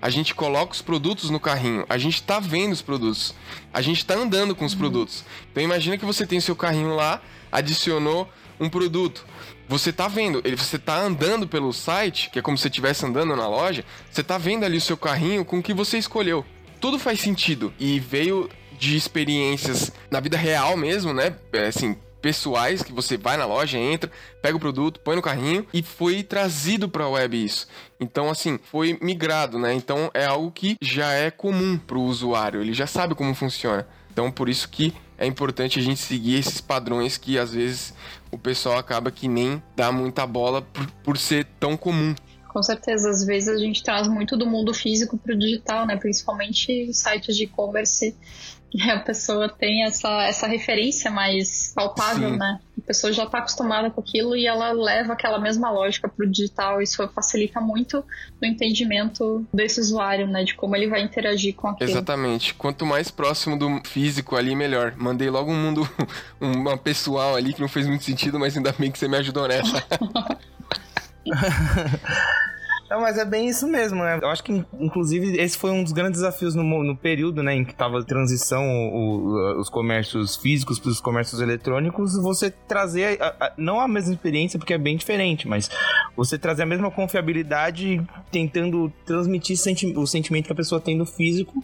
A 0.00 0.10
gente 0.10 0.34
coloca 0.34 0.72
os 0.72 0.82
produtos 0.82 1.30
no 1.30 1.40
carrinho, 1.40 1.84
a 1.88 1.98
gente 1.98 2.22
tá 2.22 2.38
vendo 2.38 2.72
os 2.72 2.82
produtos, 2.82 3.34
a 3.72 3.80
gente 3.80 4.04
tá 4.04 4.14
andando 4.14 4.54
com 4.54 4.64
os 4.64 4.72
uhum. 4.72 4.78
produtos. 4.78 5.24
Então 5.50 5.62
imagina 5.62 5.96
que 5.96 6.04
você 6.04 6.26
tem 6.26 6.40
seu 6.40 6.54
carrinho 6.54 6.94
lá, 6.94 7.22
adicionou 7.50 8.28
um 8.60 8.68
produto. 8.68 9.24
Você 9.68 9.92
tá 9.92 10.06
vendo, 10.06 10.40
ele, 10.44 10.56
você 10.56 10.78
tá 10.78 10.96
andando 10.96 11.48
pelo 11.48 11.72
site, 11.72 12.30
que 12.30 12.38
é 12.38 12.42
como 12.42 12.56
se 12.56 12.62
você 12.62 12.68
estivesse 12.68 13.04
andando 13.04 13.34
na 13.34 13.48
loja, 13.48 13.84
você 14.10 14.22
tá 14.22 14.38
vendo 14.38 14.64
ali 14.64 14.76
o 14.76 14.80
seu 14.80 14.96
carrinho 14.96 15.44
com 15.44 15.58
o 15.58 15.62
que 15.62 15.74
você 15.74 15.98
escolheu. 15.98 16.44
Tudo 16.80 16.98
faz 16.98 17.20
sentido 17.20 17.72
e 17.78 17.98
veio 17.98 18.48
de 18.78 18.96
experiências 18.96 19.90
na 20.10 20.20
vida 20.20 20.36
real 20.36 20.76
mesmo, 20.76 21.12
né? 21.12 21.34
É, 21.52 21.66
assim, 21.66 21.96
pessoais 22.20 22.82
que 22.82 22.92
você 22.92 23.16
vai 23.16 23.36
na 23.36 23.46
loja, 23.46 23.78
entra, 23.78 24.10
pega 24.42 24.56
o 24.56 24.60
produto, 24.60 25.00
põe 25.00 25.16
no 25.16 25.22
carrinho 25.22 25.66
e 25.72 25.82
foi 25.82 26.22
trazido 26.22 26.88
para 26.88 27.04
a 27.04 27.08
web 27.08 27.44
isso. 27.44 27.66
Então 28.00 28.30
assim, 28.30 28.58
foi 28.70 28.98
migrado, 29.00 29.58
né? 29.58 29.74
Então 29.74 30.10
é 30.12 30.24
algo 30.24 30.50
que 30.50 30.76
já 30.80 31.12
é 31.12 31.30
comum 31.30 31.78
para 31.78 31.98
o 31.98 32.04
usuário, 32.04 32.60
ele 32.60 32.72
já 32.72 32.86
sabe 32.86 33.14
como 33.14 33.34
funciona. 33.34 33.86
Então 34.10 34.30
por 34.30 34.48
isso 34.48 34.68
que 34.68 34.94
é 35.18 35.26
importante 35.26 35.78
a 35.78 35.82
gente 35.82 36.00
seguir 36.00 36.38
esses 36.38 36.60
padrões 36.60 37.16
que 37.16 37.38
às 37.38 37.52
vezes 37.52 37.94
o 38.30 38.38
pessoal 38.38 38.78
acaba 38.78 39.10
que 39.10 39.28
nem 39.28 39.62
dá 39.74 39.90
muita 39.90 40.26
bola 40.26 40.60
por, 40.62 40.86
por 41.02 41.18
ser 41.18 41.46
tão 41.58 41.76
comum. 41.76 42.14
Com 42.48 42.62
certeza, 42.62 43.10
às 43.10 43.22
vezes 43.22 43.48
a 43.48 43.58
gente 43.58 43.82
traz 43.82 44.08
muito 44.08 44.34
do 44.34 44.46
mundo 44.46 44.72
físico 44.72 45.18
para 45.18 45.34
o 45.34 45.38
digital, 45.38 45.86
né? 45.86 45.94
Principalmente 45.96 46.90
sites 46.92 47.36
de 47.36 47.44
e-commerce 47.44 48.16
a 48.92 48.98
pessoa 48.98 49.48
tem 49.48 49.84
essa, 49.84 50.08
essa 50.24 50.46
referência 50.46 51.10
mais 51.10 51.72
palpável, 51.74 52.30
Sim. 52.30 52.36
né? 52.36 52.60
A 52.78 52.86
pessoa 52.86 53.12
já 53.12 53.24
está 53.24 53.38
acostumada 53.38 53.90
com 53.90 54.00
aquilo 54.00 54.36
e 54.36 54.46
ela 54.46 54.70
leva 54.72 55.14
aquela 55.14 55.40
mesma 55.40 55.70
lógica 55.70 56.08
para 56.08 56.24
o 56.24 56.28
digital. 56.28 56.80
Isso 56.82 57.06
facilita 57.08 57.60
muito 57.60 58.04
o 58.40 58.46
entendimento 58.46 59.46
desse 59.52 59.80
usuário, 59.80 60.26
né? 60.26 60.44
De 60.44 60.54
como 60.54 60.76
ele 60.76 60.88
vai 60.88 61.00
interagir 61.02 61.54
com 61.54 61.68
aquilo. 61.68 61.90
Exatamente. 61.90 62.54
Quanto 62.54 62.84
mais 62.84 63.10
próximo 63.10 63.58
do 63.58 63.80
físico 63.84 64.36
ali, 64.36 64.54
melhor. 64.54 64.94
Mandei 64.96 65.30
logo 65.30 65.50
um 65.50 65.56
mundo, 65.56 65.88
uma 66.40 66.76
pessoal 66.76 67.34
ali 67.34 67.52
que 67.52 67.60
não 67.60 67.68
fez 67.68 67.86
muito 67.86 68.04
sentido, 68.04 68.38
mas 68.38 68.56
ainda 68.56 68.72
bem 68.78 68.90
que 68.90 68.98
você 68.98 69.08
me 69.08 69.16
ajudou 69.16 69.48
nessa. 69.48 69.82
Não, 72.88 73.00
mas 73.00 73.18
é 73.18 73.24
bem 73.24 73.48
isso 73.48 73.66
mesmo, 73.66 74.02
né? 74.02 74.18
Eu 74.22 74.28
acho 74.28 74.42
que, 74.44 74.64
inclusive, 74.78 75.36
esse 75.38 75.58
foi 75.58 75.70
um 75.70 75.82
dos 75.82 75.92
grandes 75.92 76.20
desafios 76.20 76.54
no, 76.54 76.62
no 76.62 76.96
período, 76.96 77.42
né, 77.42 77.54
em 77.54 77.64
que 77.64 77.74
tava 77.74 78.02
transição, 78.04 78.64
o, 78.64 79.60
os 79.60 79.68
comércios 79.68 80.36
físicos 80.36 80.78
para 80.78 80.90
os 80.90 81.00
comércios 81.00 81.40
eletrônicos, 81.40 82.16
você 82.20 82.50
trazer, 82.50 83.20
a, 83.20 83.34
a, 83.40 83.52
não 83.56 83.80
a 83.80 83.88
mesma 83.88 84.12
experiência, 84.14 84.58
porque 84.58 84.74
é 84.74 84.78
bem 84.78 84.96
diferente, 84.96 85.48
mas 85.48 85.68
você 86.16 86.38
trazer 86.38 86.62
a 86.62 86.66
mesma 86.66 86.90
confiabilidade 86.90 88.00
tentando 88.30 88.92
transmitir 89.04 89.56
senti 89.56 89.86
o 89.96 90.06
sentimento 90.06 90.46
que 90.46 90.52
a 90.52 90.56
pessoa 90.56 90.80
tem 90.80 90.96
no 90.96 91.06
físico 91.06 91.62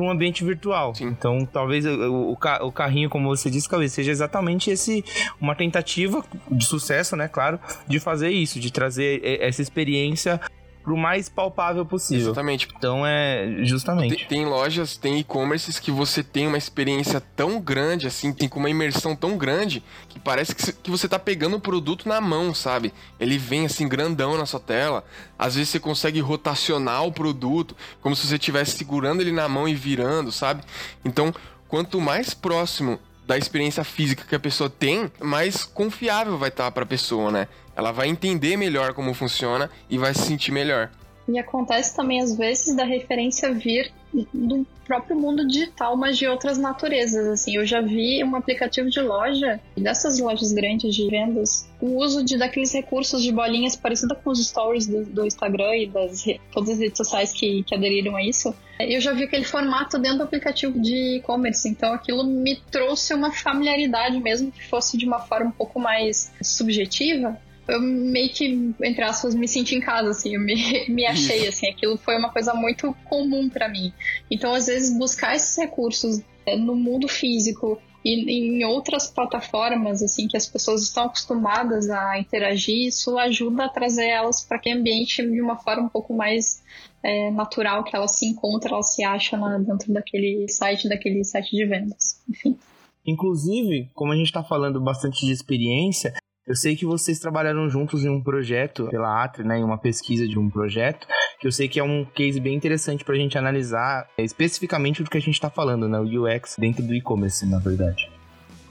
para 0.00 0.06
um 0.06 0.10
ambiente 0.10 0.42
virtual. 0.42 0.94
Sim. 0.94 1.08
Então, 1.08 1.44
talvez 1.44 1.84
o, 1.84 1.90
o, 1.90 2.32
o, 2.32 2.72
carrinho, 2.72 3.10
como 3.10 3.28
você 3.28 3.50
disse, 3.50 3.68
talvez 3.68 3.92
seja 3.92 4.10
exatamente 4.10 4.70
esse 4.70 5.04
uma 5.38 5.54
tentativa 5.54 6.24
de 6.50 6.64
sucesso, 6.64 7.14
né? 7.16 7.28
Claro, 7.28 7.60
de 7.86 8.00
fazer 8.00 8.30
isso, 8.30 8.58
de 8.58 8.72
trazer 8.72 9.20
essa 9.22 9.60
experiência 9.60 10.40
pro 10.82 10.96
mais 10.96 11.28
palpável 11.28 11.84
possível. 11.84 12.26
Exatamente. 12.26 12.68
Então 12.76 13.06
é 13.06 13.58
justamente. 13.62 14.16
Tem, 14.16 14.26
tem 14.26 14.46
lojas, 14.46 14.96
tem 14.96 15.18
e-commerces 15.18 15.78
que 15.78 15.90
você 15.90 16.22
tem 16.22 16.46
uma 16.46 16.58
experiência 16.58 17.20
tão 17.20 17.60
grande, 17.60 18.06
assim, 18.06 18.32
tem 18.32 18.48
com 18.48 18.58
uma 18.58 18.70
imersão 18.70 19.14
tão 19.14 19.36
grande 19.36 19.82
que 20.08 20.18
parece 20.18 20.54
que, 20.54 20.72
que 20.72 20.90
você 20.90 21.08
tá 21.08 21.18
pegando 21.18 21.56
o 21.56 21.60
produto 21.60 22.08
na 22.08 22.20
mão, 22.20 22.54
sabe? 22.54 22.92
Ele 23.18 23.38
vem 23.38 23.66
assim 23.66 23.88
grandão 23.88 24.36
na 24.36 24.46
sua 24.46 24.60
tela. 24.60 25.04
Às 25.38 25.54
vezes 25.54 25.70
você 25.70 25.80
consegue 25.80 26.20
rotacionar 26.20 27.04
o 27.04 27.12
produto 27.12 27.76
como 28.00 28.16
se 28.16 28.26
você 28.26 28.36
estivesse 28.36 28.76
segurando 28.76 29.20
ele 29.20 29.32
na 29.32 29.48
mão 29.48 29.68
e 29.68 29.74
virando, 29.74 30.32
sabe? 30.32 30.62
Então, 31.04 31.34
quanto 31.68 32.00
mais 32.00 32.34
próximo 32.34 32.98
da 33.26 33.38
experiência 33.38 33.84
física 33.84 34.24
que 34.28 34.34
a 34.34 34.40
pessoa 34.40 34.68
tem, 34.68 35.08
mais 35.20 35.62
confiável 35.62 36.36
vai 36.36 36.48
estar 36.48 36.64
tá 36.64 36.70
para 36.72 36.82
a 36.82 36.86
pessoa, 36.86 37.30
né? 37.30 37.46
Ela 37.76 37.92
vai 37.92 38.08
entender 38.08 38.56
melhor 38.56 38.94
como 38.94 39.14
funciona 39.14 39.70
e 39.88 39.96
vai 39.96 40.14
se 40.14 40.22
sentir 40.22 40.52
melhor. 40.52 40.90
E 41.28 41.38
acontece 41.38 41.94
também 41.94 42.20
às 42.20 42.36
vezes 42.36 42.74
da 42.74 42.84
referência 42.84 43.52
vir 43.52 43.92
do 44.34 44.66
próprio 44.84 45.16
mundo 45.16 45.46
digital, 45.46 45.96
mas 45.96 46.18
de 46.18 46.26
outras 46.26 46.58
naturezas. 46.58 47.26
Assim, 47.28 47.56
eu 47.56 47.64
já 47.64 47.80
vi 47.80 48.24
um 48.24 48.34
aplicativo 48.34 48.90
de 48.90 49.00
loja, 49.00 49.60
dessas 49.76 50.18
lojas 50.18 50.52
grandes 50.52 50.94
de 50.94 51.08
vendas, 51.08 51.70
o 51.80 51.98
uso 51.98 52.24
de 52.24 52.36
daqueles 52.36 52.72
recursos 52.72 53.22
de 53.22 53.30
bolinhas 53.30 53.76
parecido 53.76 54.16
com 54.16 54.30
os 54.30 54.44
stories 54.44 54.88
do, 54.88 55.04
do 55.04 55.24
Instagram 55.24 55.76
e 55.76 55.86
das 55.86 56.24
todas 56.50 56.70
as 56.70 56.78
redes 56.80 56.98
sociais 56.98 57.32
que, 57.32 57.62
que 57.62 57.74
aderiram 57.74 58.16
a 58.16 58.24
isso. 58.24 58.52
Eu 58.80 59.00
já 59.00 59.12
vi 59.12 59.24
aquele 59.24 59.44
formato 59.44 59.98
dentro 59.98 60.18
do 60.18 60.24
aplicativo 60.24 60.80
de 60.80 61.18
e-commerce, 61.18 61.68
então 61.68 61.92
aquilo 61.92 62.24
me 62.24 62.56
trouxe 62.72 63.14
uma 63.14 63.30
familiaridade 63.30 64.18
mesmo 64.18 64.50
que 64.50 64.66
fosse 64.66 64.98
de 64.98 65.06
uma 65.06 65.20
forma 65.20 65.50
um 65.50 65.52
pouco 65.52 65.78
mais 65.78 66.32
subjetiva 66.42 67.38
eu 67.70 67.80
meio 67.80 68.30
que, 68.30 68.74
entre 68.82 69.02
aspas, 69.02 69.34
me 69.34 69.46
senti 69.46 69.74
em 69.74 69.80
casa, 69.80 70.10
assim, 70.10 70.34
eu 70.34 70.40
me, 70.40 70.54
me 70.88 71.06
achei, 71.06 71.46
assim, 71.46 71.68
aquilo 71.68 71.96
foi 71.96 72.16
uma 72.16 72.30
coisa 72.30 72.54
muito 72.54 72.94
comum 73.04 73.48
para 73.48 73.68
mim. 73.68 73.92
Então, 74.30 74.52
às 74.52 74.66
vezes, 74.66 74.96
buscar 74.96 75.34
esses 75.34 75.56
recursos 75.56 76.20
é, 76.46 76.56
no 76.56 76.74
mundo 76.74 77.08
físico 77.08 77.80
e 78.04 78.58
em 78.58 78.64
outras 78.64 79.08
plataformas, 79.08 80.02
assim, 80.02 80.26
que 80.26 80.36
as 80.36 80.46
pessoas 80.46 80.82
estão 80.82 81.04
acostumadas 81.04 81.90
a 81.90 82.18
interagir, 82.18 82.88
isso 82.88 83.18
ajuda 83.18 83.66
a 83.66 83.68
trazer 83.68 84.06
elas 84.06 84.42
para 84.42 84.56
aquele 84.56 84.80
ambiente 84.80 85.22
de 85.22 85.40
uma 85.40 85.56
forma 85.56 85.82
um 85.84 85.88
pouco 85.88 86.14
mais 86.14 86.62
é, 87.02 87.30
natural, 87.30 87.84
que 87.84 87.94
elas 87.94 88.12
se 88.12 88.26
encontram, 88.26 88.74
elas 88.74 88.94
se 88.94 89.04
acham 89.04 89.38
na, 89.38 89.58
dentro 89.58 89.92
daquele 89.92 90.48
site, 90.48 90.88
daquele 90.88 91.22
site 91.24 91.54
de 91.54 91.64
vendas, 91.66 92.20
enfim. 92.28 92.58
Inclusive, 93.06 93.90
como 93.94 94.12
a 94.12 94.16
gente 94.16 94.26
está 94.26 94.42
falando 94.42 94.80
bastante 94.80 95.24
de 95.24 95.32
experiência, 95.32 96.12
eu 96.46 96.56
sei 96.56 96.74
que 96.74 96.84
vocês 96.84 97.18
trabalharam 97.18 97.68
juntos 97.68 98.04
em 98.04 98.08
um 98.08 98.22
projeto 98.22 98.88
pela 98.88 99.22
Atri, 99.22 99.44
né, 99.44 99.58
em 99.58 99.64
uma 99.64 99.78
pesquisa 99.78 100.26
de 100.26 100.38
um 100.38 100.48
projeto, 100.48 101.06
que 101.38 101.46
eu 101.46 101.52
sei 101.52 101.68
que 101.68 101.78
é 101.78 101.84
um 101.84 102.04
case 102.04 102.40
bem 102.40 102.54
interessante 102.54 103.04
para 103.04 103.14
a 103.14 103.18
gente 103.18 103.36
analisar 103.36 104.08
é, 104.16 104.24
especificamente 104.24 105.02
do 105.02 105.10
que 105.10 105.18
a 105.18 105.20
gente 105.20 105.34
está 105.34 105.50
falando, 105.50 105.88
né, 105.88 105.98
o 105.98 106.24
UX 106.24 106.56
dentro 106.58 106.82
do 106.82 106.94
e-commerce, 106.94 107.46
na 107.46 107.58
verdade. 107.58 108.10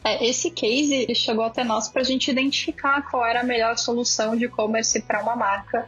É, 0.04 0.26
esse 0.26 0.50
case 0.52 1.14
chegou 1.14 1.44
até 1.44 1.64
nós 1.64 1.90
para 1.90 2.02
a 2.02 2.06
gente 2.06 2.32
identificar 2.32 3.02
qual 3.10 3.26
era 3.26 3.42
a 3.42 3.44
melhor 3.44 3.78
solução 3.78 4.36
de 4.36 4.46
e-commerce 4.46 5.02
para 5.02 5.22
uma 5.22 5.36
marca. 5.36 5.88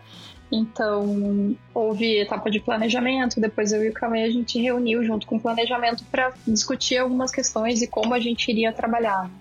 Então, 0.52 1.56
houve 1.74 2.20
etapa 2.20 2.52
de 2.52 2.60
planejamento, 2.60 3.39
depois 3.39 3.72
eu 3.72 3.84
e 3.86 3.89
o 3.89 3.94
Camê 3.94 4.24
a 4.24 4.30
gente 4.30 4.60
reuniu 4.60 5.02
junto 5.04 5.26
com 5.26 5.38
o 5.38 5.39
planejamento 5.39 6.04
para 6.12 6.34
discutir 6.46 6.98
algumas 6.98 7.32
questões 7.32 7.82
e 7.82 7.88
como 7.88 8.13
a 8.13 8.20
gente 8.20 8.52
iria 8.52 8.74
trabalhar. 8.74 9.32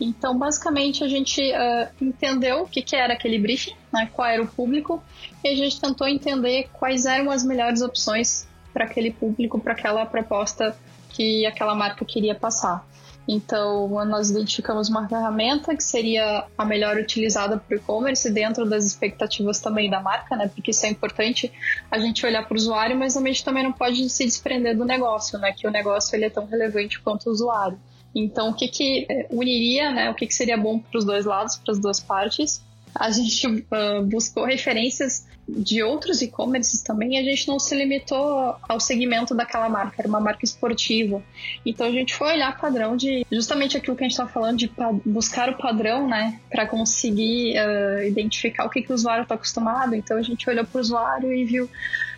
Então, 0.00 0.38
basicamente, 0.38 1.02
a 1.02 1.08
gente 1.08 1.40
uh, 1.40 1.88
entendeu 2.00 2.62
o 2.62 2.68
que, 2.68 2.82
que, 2.82 2.94
era 2.94 3.14
aquele 3.14 3.38
briefing, 3.38 3.74
né, 3.92 4.08
qual 4.12 4.28
era 4.28 4.42
o 4.42 4.46
público, 4.46 5.02
e 5.42 5.48
a 5.48 5.54
gente 5.56 5.80
tentou 5.80 6.06
entender 6.06 6.68
quais 6.72 7.04
eram 7.04 7.30
as 7.30 7.44
melhores 7.44 7.82
opções 7.82 8.46
para 8.72 8.84
aquele 8.84 9.10
público, 9.10 9.58
para 9.58 9.72
aquela 9.72 10.06
proposta 10.06 10.76
que 11.10 11.44
aquela 11.46 11.74
marca 11.74 12.04
queria 12.04 12.34
passar. 12.34 12.86
Então, 13.26 13.88
nós 14.06 14.30
identificamos 14.30 14.88
uma 14.88 15.06
ferramenta 15.06 15.76
que 15.76 15.84
seria 15.84 16.46
a 16.56 16.64
melhor 16.64 16.96
utilizada 16.96 17.58
para 17.58 17.74
o 17.74 17.78
e-commerce 17.78 18.30
dentro 18.30 18.64
das 18.64 18.86
expectativas 18.86 19.60
também 19.60 19.90
da 19.90 20.00
marca, 20.00 20.34
né? 20.34 20.48
Porque 20.48 20.70
isso 20.70 20.86
é 20.86 20.88
importante 20.88 21.52
a 21.90 21.98
gente 21.98 22.24
olhar 22.24 22.46
para 22.46 22.54
o 22.54 22.56
usuário, 22.56 22.96
mas 22.96 23.18
a 23.18 23.20
gente 23.20 23.44
também 23.44 23.62
não 23.62 23.72
pode 23.72 24.08
se 24.08 24.24
desprender 24.24 24.74
do 24.74 24.86
negócio, 24.86 25.38
né? 25.38 25.52
Que 25.52 25.66
o 25.66 25.70
negócio 25.70 26.16
ele 26.16 26.24
é 26.24 26.30
tão 26.30 26.46
relevante 26.46 26.98
quanto 27.00 27.28
o 27.28 27.32
usuário. 27.32 27.78
Então, 28.18 28.50
o 28.50 28.54
que, 28.54 28.68
que 28.68 29.06
é, 29.08 29.26
uniria, 29.30 29.90
né? 29.90 30.10
O 30.10 30.14
que, 30.14 30.26
que 30.26 30.34
seria 30.34 30.56
bom 30.56 30.78
para 30.78 30.98
os 30.98 31.04
dois 31.04 31.24
lados, 31.24 31.56
para 31.56 31.72
as 31.72 31.78
duas 31.78 32.00
partes? 32.00 32.60
A 32.94 33.10
gente 33.10 33.46
uh, 33.46 34.02
buscou 34.04 34.44
referências 34.44 35.26
de 35.48 35.82
outros 35.82 36.20
e-commerces 36.20 36.82
também, 36.82 37.18
a 37.18 37.22
gente 37.22 37.48
não 37.48 37.58
se 37.58 37.74
limitou 37.74 38.56
ao 38.68 38.80
segmento 38.80 39.34
daquela 39.34 39.68
marca, 39.68 39.94
era 39.98 40.08
uma 40.08 40.20
marca 40.20 40.44
esportiva. 40.44 41.22
Então 41.64 41.86
a 41.86 41.90
gente 41.90 42.14
foi 42.14 42.32
olhar 42.32 42.58
padrão 42.58 42.96
de 42.96 43.24
justamente 43.30 43.76
aquilo 43.76 43.96
que 43.96 44.04
a 44.04 44.08
gente 44.08 44.12
está 44.12 44.26
falando 44.26 44.58
de 44.58 44.70
buscar 45.06 45.48
o 45.48 45.56
padrão, 45.56 46.06
né, 46.06 46.38
para 46.50 46.66
conseguir 46.66 47.54
uh, 47.56 48.02
identificar 48.02 48.66
o 48.66 48.70
que, 48.70 48.82
que 48.82 48.92
o 48.92 48.94
usuário 48.94 49.22
está 49.22 49.36
acostumado. 49.36 49.94
Então 49.94 50.18
a 50.18 50.22
gente 50.22 50.48
olhou 50.48 50.66
para 50.66 50.78
o 50.78 50.80
usuário 50.80 51.32
e 51.32 51.44
viu 51.44 51.70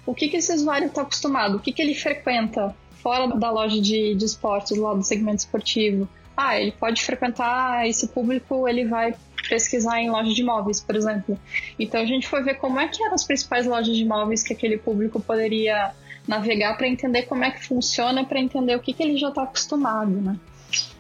o 0.07 0.15
que, 0.15 0.29
que 0.29 0.39
esse 0.39 0.53
usuário 0.53 0.87
está 0.87 1.03
acostumado, 1.03 1.57
o 1.57 1.61
que, 1.61 1.73
que 1.73 1.83
ele 1.83 1.95
frequenta, 1.95 2.75
fora 3.03 3.29
da 3.29 3.51
loja 3.51 3.81
de, 3.81 4.15
de 4.15 4.25
esportes, 4.25 4.77
lá 4.77 4.95
do 4.95 5.03
segmento 5.03 5.39
esportivo. 5.39 6.09
Ah, 6.37 6.59
ele 6.59 6.73
pode 6.73 7.03
frequentar 7.03 7.87
esse 7.89 8.09
público, 8.09 8.67
ele 8.67 8.87
vai 8.87 9.15
pesquisar 9.49 10.01
em 10.01 10.11
loja 10.11 10.33
de 10.33 10.41
imóveis, 10.41 10.81
por 10.81 10.97
exemplo. 10.97 11.39
Então 11.79 12.01
a 12.01 12.05
gente 12.05 12.27
foi 12.27 12.43
ver 12.43 12.55
como 12.55 12.79
é 12.81 12.89
que 12.89 13.03
eram 13.03 13.15
as 13.15 13.25
principais 13.25 13.67
lojas 13.67 13.95
de 13.95 14.03
imóveis 14.03 14.43
que 14.43 14.53
aquele 14.53 14.79
público 14.79 15.21
poderia 15.21 15.93
navegar 16.27 16.77
para 16.77 16.87
entender 16.87 17.23
como 17.23 17.45
é 17.45 17.51
que 17.51 17.65
funciona, 17.65 18.25
para 18.25 18.39
entender 18.39 18.77
o 18.77 18.81
que, 18.81 18.93
que 18.93 19.03
ele 19.03 19.17
já 19.17 19.29
está 19.29 19.43
acostumado, 19.43 20.13
né? 20.13 20.39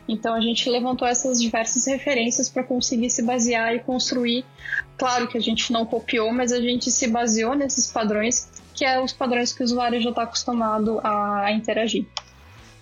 Então 0.08 0.34
a 0.34 0.40
gente 0.40 0.68
levantou 0.68 1.06
essas 1.06 1.40
diversas 1.40 1.86
referências 1.86 2.48
para 2.48 2.64
conseguir 2.64 3.10
se 3.10 3.22
basear 3.22 3.74
e 3.76 3.78
construir. 3.78 4.44
Claro 4.98 5.28
que 5.28 5.38
a 5.38 5.40
gente 5.40 5.72
não 5.72 5.86
copiou, 5.86 6.32
mas 6.32 6.52
a 6.52 6.60
gente 6.60 6.90
se 6.90 7.06
baseou 7.06 7.54
nesses 7.54 7.86
padrões 7.86 8.59
que 8.80 8.84
é 8.86 8.98
os 8.98 9.12
padrões 9.12 9.52
que 9.52 9.60
o 9.60 9.64
usuário 9.66 10.00
já 10.00 10.08
está 10.08 10.22
acostumado 10.22 11.02
a 11.04 11.52
interagir. 11.52 12.06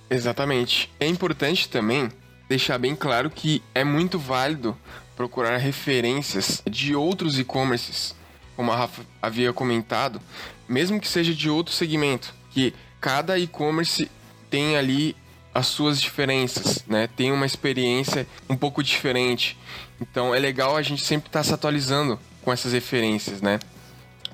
Exatamente. 0.08 0.88
É 1.00 1.08
importante 1.08 1.68
também 1.68 2.08
deixar 2.48 2.78
bem 2.78 2.94
claro 2.94 3.28
que 3.28 3.60
é 3.74 3.82
muito 3.82 4.16
válido 4.16 4.78
procurar 5.16 5.56
referências 5.56 6.62
de 6.70 6.94
outros 6.94 7.36
e-commerces, 7.36 8.14
como 8.54 8.70
a 8.70 8.76
Rafa 8.76 9.02
havia 9.20 9.52
comentado, 9.52 10.20
mesmo 10.68 11.00
que 11.00 11.08
seja 11.08 11.34
de 11.34 11.50
outro 11.50 11.74
segmento, 11.74 12.32
que 12.52 12.72
cada 13.00 13.36
e-commerce 13.36 14.08
tem 14.48 14.76
ali 14.76 15.16
as 15.52 15.66
suas 15.66 16.00
diferenças, 16.00 16.84
né? 16.86 17.08
Tem 17.08 17.32
uma 17.32 17.44
experiência 17.44 18.24
um 18.48 18.56
pouco 18.56 18.84
diferente. 18.84 19.58
Então 20.00 20.32
é 20.32 20.38
legal 20.38 20.76
a 20.76 20.82
gente 20.82 21.04
sempre 21.04 21.28
estar 21.28 21.40
tá 21.40 21.44
se 21.44 21.52
atualizando 21.52 22.20
com 22.44 22.52
essas 22.52 22.72
referências, 22.72 23.42
né? 23.42 23.58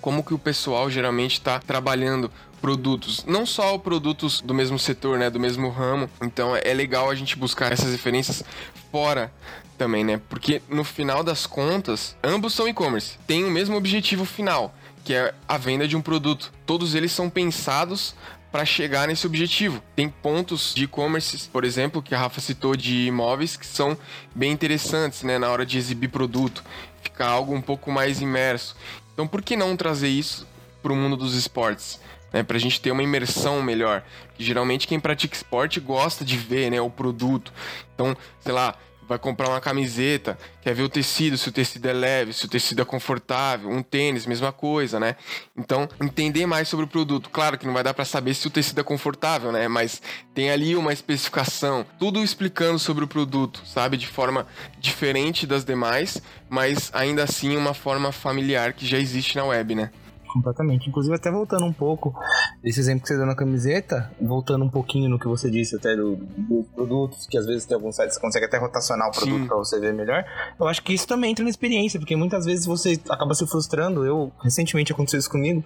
Como 0.05 0.23
que 0.23 0.35
o 0.35 0.39
pessoal 0.39 0.91
geralmente 0.91 1.33
está 1.33 1.59
trabalhando 1.59 2.31
produtos, 2.61 3.25
não 3.27 3.47
só 3.47 3.79
produtos 3.79 4.43
do 4.43 4.53
mesmo 4.53 4.79
setor, 4.79 5.19
né, 5.19 5.31
do 5.31 5.41
mesmo 5.41 5.71
ramo. 5.71 6.11
Então 6.21 6.55
é 6.55 6.75
legal 6.75 7.09
a 7.09 7.15
gente 7.15 7.39
buscar 7.39 7.73
essas 7.73 7.91
referências 7.91 8.45
fora 8.93 9.33
também, 9.79 10.05
né? 10.05 10.21
Porque 10.29 10.61
no 10.69 10.85
final 10.85 11.25
das 11.25 11.47
contas, 11.47 12.15
ambos 12.23 12.53
são 12.53 12.69
e-commerce, 12.69 13.17
têm 13.27 13.45
o 13.45 13.51
mesmo 13.51 13.79
objetivo 13.79 14.27
final, 14.27 14.75
que 15.03 15.15
é 15.15 15.33
a 15.49 15.57
venda 15.57 15.89
de 15.89 15.97
um 15.97 16.03
produto. 16.03 16.53
Todos 16.67 16.95
eles 16.95 17.11
são 17.11 17.31
pensados 17.31 18.15
para 18.53 18.67
chegar 18.67 19.09
nesse 19.09 19.27
objetivo. 19.27 19.83
Tem 19.97 20.07
pontos 20.07 20.75
de 20.75 20.85
e-commerce, 20.85 21.49
por 21.49 21.65
exemplo, 21.65 22.03
que 22.03 22.15
a 22.15 22.19
Rafa 22.19 22.43
citou 22.43 22.77
de 22.77 23.07
imóveis 23.07 23.57
que 23.57 23.67
são 23.67 23.97
bem 24.35 24.53
interessantes, 24.53 25.23
né, 25.23 25.39
na 25.39 25.49
hora 25.49 25.65
de 25.65 25.79
exibir 25.79 26.09
produto, 26.09 26.63
ficar 27.03 27.29
algo 27.29 27.55
um 27.55 27.63
pouco 27.63 27.91
mais 27.91 28.21
imerso. 28.21 28.77
Então 29.15 29.27
por 29.27 29.41
que 29.41 29.57
não 29.57 29.77
trazer 29.77 30.09
isso 30.09 30.47
para 30.83 30.93
o 30.93 30.97
mundo 30.97 31.17
dos 31.17 31.35
esportes? 31.35 31.99
Né, 32.33 32.43
para 32.43 32.57
a 32.57 32.61
gente 32.61 32.81
ter 32.81 32.91
uma 32.91 33.03
imersão 33.03 33.63
melhor. 33.63 34.03
Geralmente 34.37 34.89
quem 34.89 34.99
pratica 34.99 35.37
esporte 35.37 35.79
gosta 35.79 36.25
de 36.25 36.37
ver 36.37 36.69
né, 36.69 36.81
o 36.81 36.91
produto. 36.91 37.53
Então, 37.95 38.17
sei 38.41 38.53
lá, 38.53 38.75
vai 39.09 39.19
comprar 39.19 39.49
uma 39.49 39.61
camiseta, 39.61 40.39
quer 40.63 40.75
ver 40.75 40.83
o 40.83 40.89
tecido, 40.89 41.37
se 41.37 41.49
o 41.49 41.53
tecido 41.53 41.87
é 41.87 41.93
leve, 41.93 42.33
se 42.33 42.45
o 42.45 42.49
tecido 42.49 42.83
é 42.83 42.85
confortável, 42.85 43.69
um 43.69 43.83
tênis, 43.83 44.27
mesma 44.27 44.53
coisa, 44.53 44.99
né? 44.99 45.17
Então, 45.57 45.89
entender 46.01 46.47
mais 46.47 46.69
sobre 46.69 46.85
o 46.85 46.89
produto. 46.89 47.31
Claro 47.31 47.59
que 47.59 47.67
não 47.67 47.75
vai 47.75 47.83
dar 47.83 47.95
para 47.95 48.05
saber 48.05 48.35
se 48.35 48.47
o 48.47 48.51
tecido 48.51 48.81
é 48.81 48.85
confortável, 48.85 49.53
né? 49.53 49.69
Mas 49.69 50.01
tem 50.35 50.51
ali 50.51 50.75
uma 50.77 50.93
especificação, 50.93 51.85
tudo 51.99 52.23
explicando 52.23 52.79
sobre 52.79 53.05
o 53.05 53.09
produto, 53.09 53.63
sabe? 53.67 53.97
De 53.97 54.07
forma 54.07 54.47
diferente 54.79 55.47
das 55.47 55.65
demais, 55.65 56.21
mas 56.49 56.91
ainda 56.95 57.25
assim 57.25 57.57
uma 57.57 57.75
forma 57.75 58.13
familiar 58.13 58.73
que 58.73 58.87
já 58.87 58.99
existe 58.99 59.37
na 59.37 59.45
web, 59.45 59.75
né? 59.75 59.91
Completamente. 60.35 60.89
Inclusive, 60.89 61.15
até 61.15 61.31
voltando 61.31 61.65
um 61.65 61.73
pouco 61.73 62.13
desse 62.61 62.81
exemplo 62.81 63.03
que 63.03 63.09
você 63.09 63.17
deu 63.17 63.25
na 63.25 63.37
camiseta, 63.37 64.11
voltando 64.21 64.65
um 64.65 64.69
pouquinho 64.69 65.09
no 65.09 65.17
que 65.19 65.29
você 65.29 65.49
disse 65.49 65.77
até 65.77 65.95
do, 65.95 66.17
dos 66.17 66.67
produtos, 66.75 67.27
que 67.29 67.39
às 67.39 67.47
vezes 67.47 67.65
tem 67.65 67.77
alguns 67.77 67.95
sites 67.95 68.17
que 68.17 68.21
consegue 68.23 68.47
até 68.47 68.59
rotacionar 68.59 69.09
o 69.09 69.13
produto 69.13 69.47
para 69.47 69.57
você 69.57 69.79
ver 69.79 69.95
melhor. 69.95 70.25
Eu 70.59 70.67
acho 70.67 70.83
que 70.83 70.93
isso 70.93 71.07
também 71.07 71.31
entra 71.31 71.45
na 71.45 71.51
experiência, 71.51 72.01
porque 72.01 72.17
muitas 72.17 72.45
vezes 72.45 72.67
você 72.67 73.01
acaba 73.09 73.33
se 73.35 73.47
frustrando. 73.47 74.05
Eu, 74.05 74.33
recentemente 74.43 74.93
aconteceu 74.93 75.21
isso 75.21 75.31
comigo. 75.31 75.63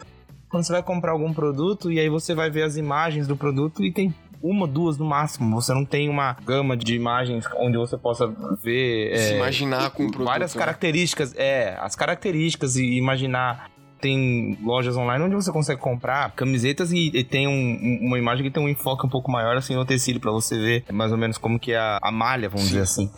Quando 0.50 0.64
você 0.64 0.72
vai 0.72 0.82
comprar 0.82 1.12
algum 1.12 1.32
produto 1.32 1.90
e 1.90 1.98
aí 1.98 2.08
você 2.08 2.34
vai 2.34 2.50
ver 2.50 2.62
as 2.62 2.76
imagens 2.76 3.26
do 3.26 3.36
produto 3.36 3.82
e 3.82 3.90
tem 3.90 4.14
uma, 4.42 4.66
duas 4.66 4.96
no 4.98 5.04
máximo. 5.04 5.60
Você 5.60 5.74
não 5.74 5.84
tem 5.84 6.08
uma 6.08 6.36
gama 6.44 6.76
de 6.76 6.94
imagens 6.94 7.44
onde 7.56 7.76
você 7.76 7.96
possa 7.96 8.26
ver. 8.62 9.16
Se 9.18 9.32
é, 9.32 9.36
imaginar 9.36 9.90
com 9.90 10.04
o 10.04 10.10
produto. 10.10 10.26
Várias 10.26 10.54
né? 10.54 10.58
características, 10.58 11.34
é, 11.36 11.76
as 11.80 11.96
características 11.96 12.76
e 12.76 12.96
imaginar 12.96 13.70
tem 14.00 14.58
lojas 14.62 14.96
online 14.96 15.24
onde 15.24 15.34
você 15.34 15.52
consegue 15.52 15.80
comprar 15.80 16.30
camisetas 16.32 16.92
e, 16.92 17.10
e 17.14 17.24
tem 17.24 17.46
um, 17.46 17.98
uma 18.06 18.18
imagem 18.18 18.44
que 18.44 18.50
tem 18.50 18.62
um 18.62 18.68
enfoque 18.68 19.06
um 19.06 19.08
pouco 19.08 19.30
maior 19.30 19.56
assim 19.56 19.74
no 19.74 19.84
tecido 19.84 20.20
para 20.20 20.30
você 20.30 20.58
ver 20.58 20.84
mais 20.92 21.12
ou 21.12 21.18
menos 21.18 21.38
como 21.38 21.58
que 21.58 21.72
é 21.72 21.78
a, 21.78 21.98
a 22.02 22.12
malha, 22.12 22.48
vamos 22.48 22.62
Sim. 22.64 22.68
dizer 22.68 22.82
assim. 22.82 23.10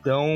Então, 0.00 0.28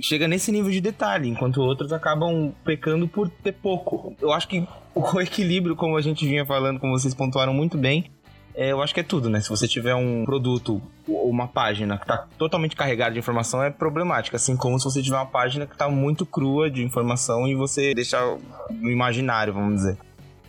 chega 0.00 0.26
nesse 0.26 0.50
nível 0.50 0.68
de 0.68 0.80
detalhe, 0.80 1.28
enquanto 1.28 1.62
outros 1.62 1.92
acabam 1.92 2.52
pecando 2.64 3.06
por 3.06 3.28
ter 3.28 3.52
pouco. 3.52 4.12
Eu 4.20 4.32
acho 4.32 4.48
que 4.48 4.66
o 4.96 5.20
equilíbrio, 5.20 5.76
como 5.76 5.96
a 5.96 6.00
gente 6.00 6.26
vinha 6.26 6.44
falando, 6.44 6.80
como 6.80 6.98
vocês 6.98 7.14
pontuaram 7.14 7.54
muito 7.54 7.78
bem, 7.78 8.10
é, 8.56 8.72
eu 8.72 8.82
acho 8.82 8.94
que 8.94 9.00
é 9.00 9.02
tudo, 9.02 9.28
né? 9.28 9.38
Se 9.42 9.50
você 9.50 9.68
tiver 9.68 9.94
um 9.94 10.24
produto 10.24 10.80
ou 11.06 11.28
uma 11.28 11.46
página 11.46 11.98
que 11.98 12.04
está 12.04 12.26
totalmente 12.38 12.74
carregada 12.74 13.12
de 13.12 13.18
informação, 13.18 13.62
é 13.62 13.68
problemática. 13.70 14.38
Assim 14.38 14.56
como 14.56 14.78
se 14.78 14.84
você 14.86 15.02
tiver 15.02 15.16
uma 15.16 15.26
página 15.26 15.66
que 15.66 15.74
está 15.74 15.90
muito 15.90 16.24
crua 16.24 16.70
de 16.70 16.82
informação 16.82 17.46
e 17.46 17.54
você 17.54 17.94
deixar 17.94 18.24
no 18.70 18.90
imaginário, 18.90 19.52
vamos 19.52 19.76
dizer. 19.76 19.98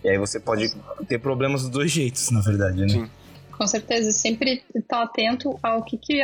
E 0.06 0.10
aí 0.10 0.18
você 0.18 0.40
pode 0.40 0.74
ter 1.06 1.20
problemas 1.20 1.64
dos 1.64 1.70
dois 1.70 1.92
jeitos, 1.92 2.32
na 2.32 2.40
verdade, 2.40 2.80
né? 2.80 2.88
Sim. 2.88 3.10
Com 3.52 3.68
certeza, 3.68 4.12
sempre 4.12 4.64
estar 4.74 5.04
atento 5.04 5.60
ao 5.62 5.84
que, 5.84 5.98
que 5.98 6.22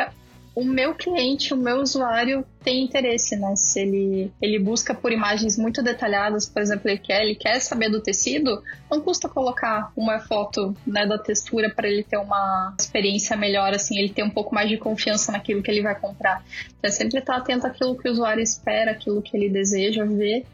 o 0.55 0.63
meu 0.63 0.93
cliente, 0.93 1.53
o 1.53 1.57
meu 1.57 1.77
usuário 1.77 2.45
tem 2.63 2.83
interesse, 2.83 3.35
né? 3.35 3.55
Se 3.55 3.81
ele, 3.81 4.31
ele 4.41 4.59
busca 4.59 4.93
por 4.93 5.11
imagens 5.11 5.57
muito 5.57 5.81
detalhadas, 5.81 6.47
por 6.47 6.61
exemplo, 6.61 6.89
ele 6.89 6.99
quer, 6.99 7.23
ele 7.23 7.35
quer 7.35 7.59
saber 7.59 7.89
do 7.89 7.99
tecido, 7.99 8.61
não 8.89 9.01
custa 9.01 9.27
colocar 9.27 9.91
uma 9.97 10.19
foto 10.19 10.75
né, 10.85 11.07
da 11.07 11.17
textura 11.17 11.69
para 11.69 11.87
ele 11.87 12.03
ter 12.03 12.17
uma 12.17 12.75
experiência 12.79 13.35
melhor, 13.35 13.73
assim, 13.73 13.97
ele 13.97 14.09
ter 14.09 14.23
um 14.23 14.29
pouco 14.29 14.53
mais 14.53 14.69
de 14.69 14.77
confiança 14.77 15.31
naquilo 15.31 15.63
que 15.63 15.71
ele 15.71 15.81
vai 15.81 15.99
comprar. 15.99 16.43
Então, 16.77 16.89
é 16.89 16.91
sempre 16.91 17.19
estar 17.19 17.37
atento 17.37 17.65
àquilo 17.65 17.97
que 17.97 18.07
o 18.07 18.11
usuário 18.11 18.41
espera, 18.41 18.91
aquilo 18.91 19.21
que 19.21 19.35
ele 19.35 19.49
deseja 19.49 20.05
ver, 20.05 20.45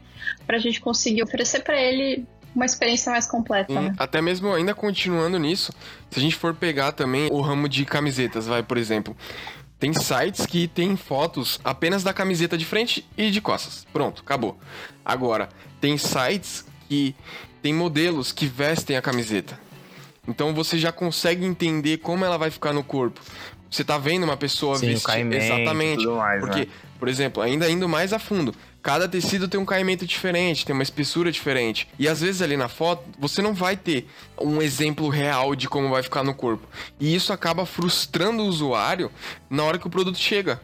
para 0.46 0.56
a 0.56 0.60
gente 0.60 0.80
conseguir 0.80 1.22
oferecer 1.22 1.60
para 1.60 1.80
ele 1.80 2.24
uma 2.54 2.64
experiência 2.64 3.12
mais 3.12 3.26
completa. 3.26 3.72
Né? 3.72 3.94
Até 3.96 4.20
mesmo 4.20 4.52
ainda 4.52 4.74
continuando 4.74 5.38
nisso, 5.38 5.72
se 6.10 6.18
a 6.18 6.22
gente 6.22 6.34
for 6.34 6.54
pegar 6.54 6.92
também 6.92 7.28
o 7.30 7.40
ramo 7.40 7.68
de 7.68 7.84
camisetas, 7.84 8.46
vai, 8.46 8.62
por 8.62 8.76
exemplo, 8.76 9.16
tem 9.80 9.94
sites 9.94 10.44
que 10.44 10.68
tem 10.68 10.94
fotos 10.94 11.58
apenas 11.64 12.04
da 12.04 12.12
camiseta 12.12 12.56
de 12.58 12.66
frente 12.66 13.08
e 13.16 13.30
de 13.30 13.40
costas. 13.40 13.86
Pronto, 13.90 14.20
acabou. 14.20 14.58
Agora, 15.02 15.48
tem 15.80 15.96
sites 15.96 16.66
que 16.86 17.16
tem 17.62 17.72
modelos 17.72 18.30
que 18.30 18.46
vestem 18.46 18.98
a 18.98 19.02
camiseta. 19.02 19.58
Então 20.28 20.54
você 20.54 20.78
já 20.78 20.92
consegue 20.92 21.46
entender 21.46 21.96
como 21.96 22.26
ela 22.26 22.36
vai 22.36 22.50
ficar 22.50 22.74
no 22.74 22.84
corpo. 22.84 23.20
Você 23.70 23.82
tá 23.82 23.96
vendo 23.96 24.24
uma 24.24 24.36
pessoa 24.36 24.76
Sim, 24.76 24.88
vestir 24.88 25.32
exatamente, 25.32 26.06
mais, 26.06 26.40
porque, 26.40 26.60
né? 26.60 26.66
por 26.98 27.08
exemplo, 27.08 27.42
ainda 27.42 27.70
indo 27.70 27.88
mais 27.88 28.12
a 28.12 28.18
fundo, 28.18 28.54
Cada 28.82 29.06
tecido 29.06 29.46
tem 29.46 29.60
um 29.60 29.64
caimento 29.64 30.06
diferente, 30.06 30.64
tem 30.64 30.72
uma 30.72 30.82
espessura 30.82 31.30
diferente. 31.30 31.86
E 31.98 32.08
às 32.08 32.20
vezes 32.20 32.40
ali 32.40 32.56
na 32.56 32.68
foto 32.68 33.04
você 33.18 33.42
não 33.42 33.52
vai 33.52 33.76
ter 33.76 34.08
um 34.40 34.62
exemplo 34.62 35.08
real 35.08 35.54
de 35.54 35.68
como 35.68 35.90
vai 35.90 36.02
ficar 36.02 36.24
no 36.24 36.34
corpo. 36.34 36.66
E 36.98 37.14
isso 37.14 37.32
acaba 37.32 37.66
frustrando 37.66 38.42
o 38.42 38.46
usuário 38.46 39.10
na 39.50 39.64
hora 39.64 39.78
que 39.78 39.86
o 39.86 39.90
produto 39.90 40.18
chega. 40.18 40.60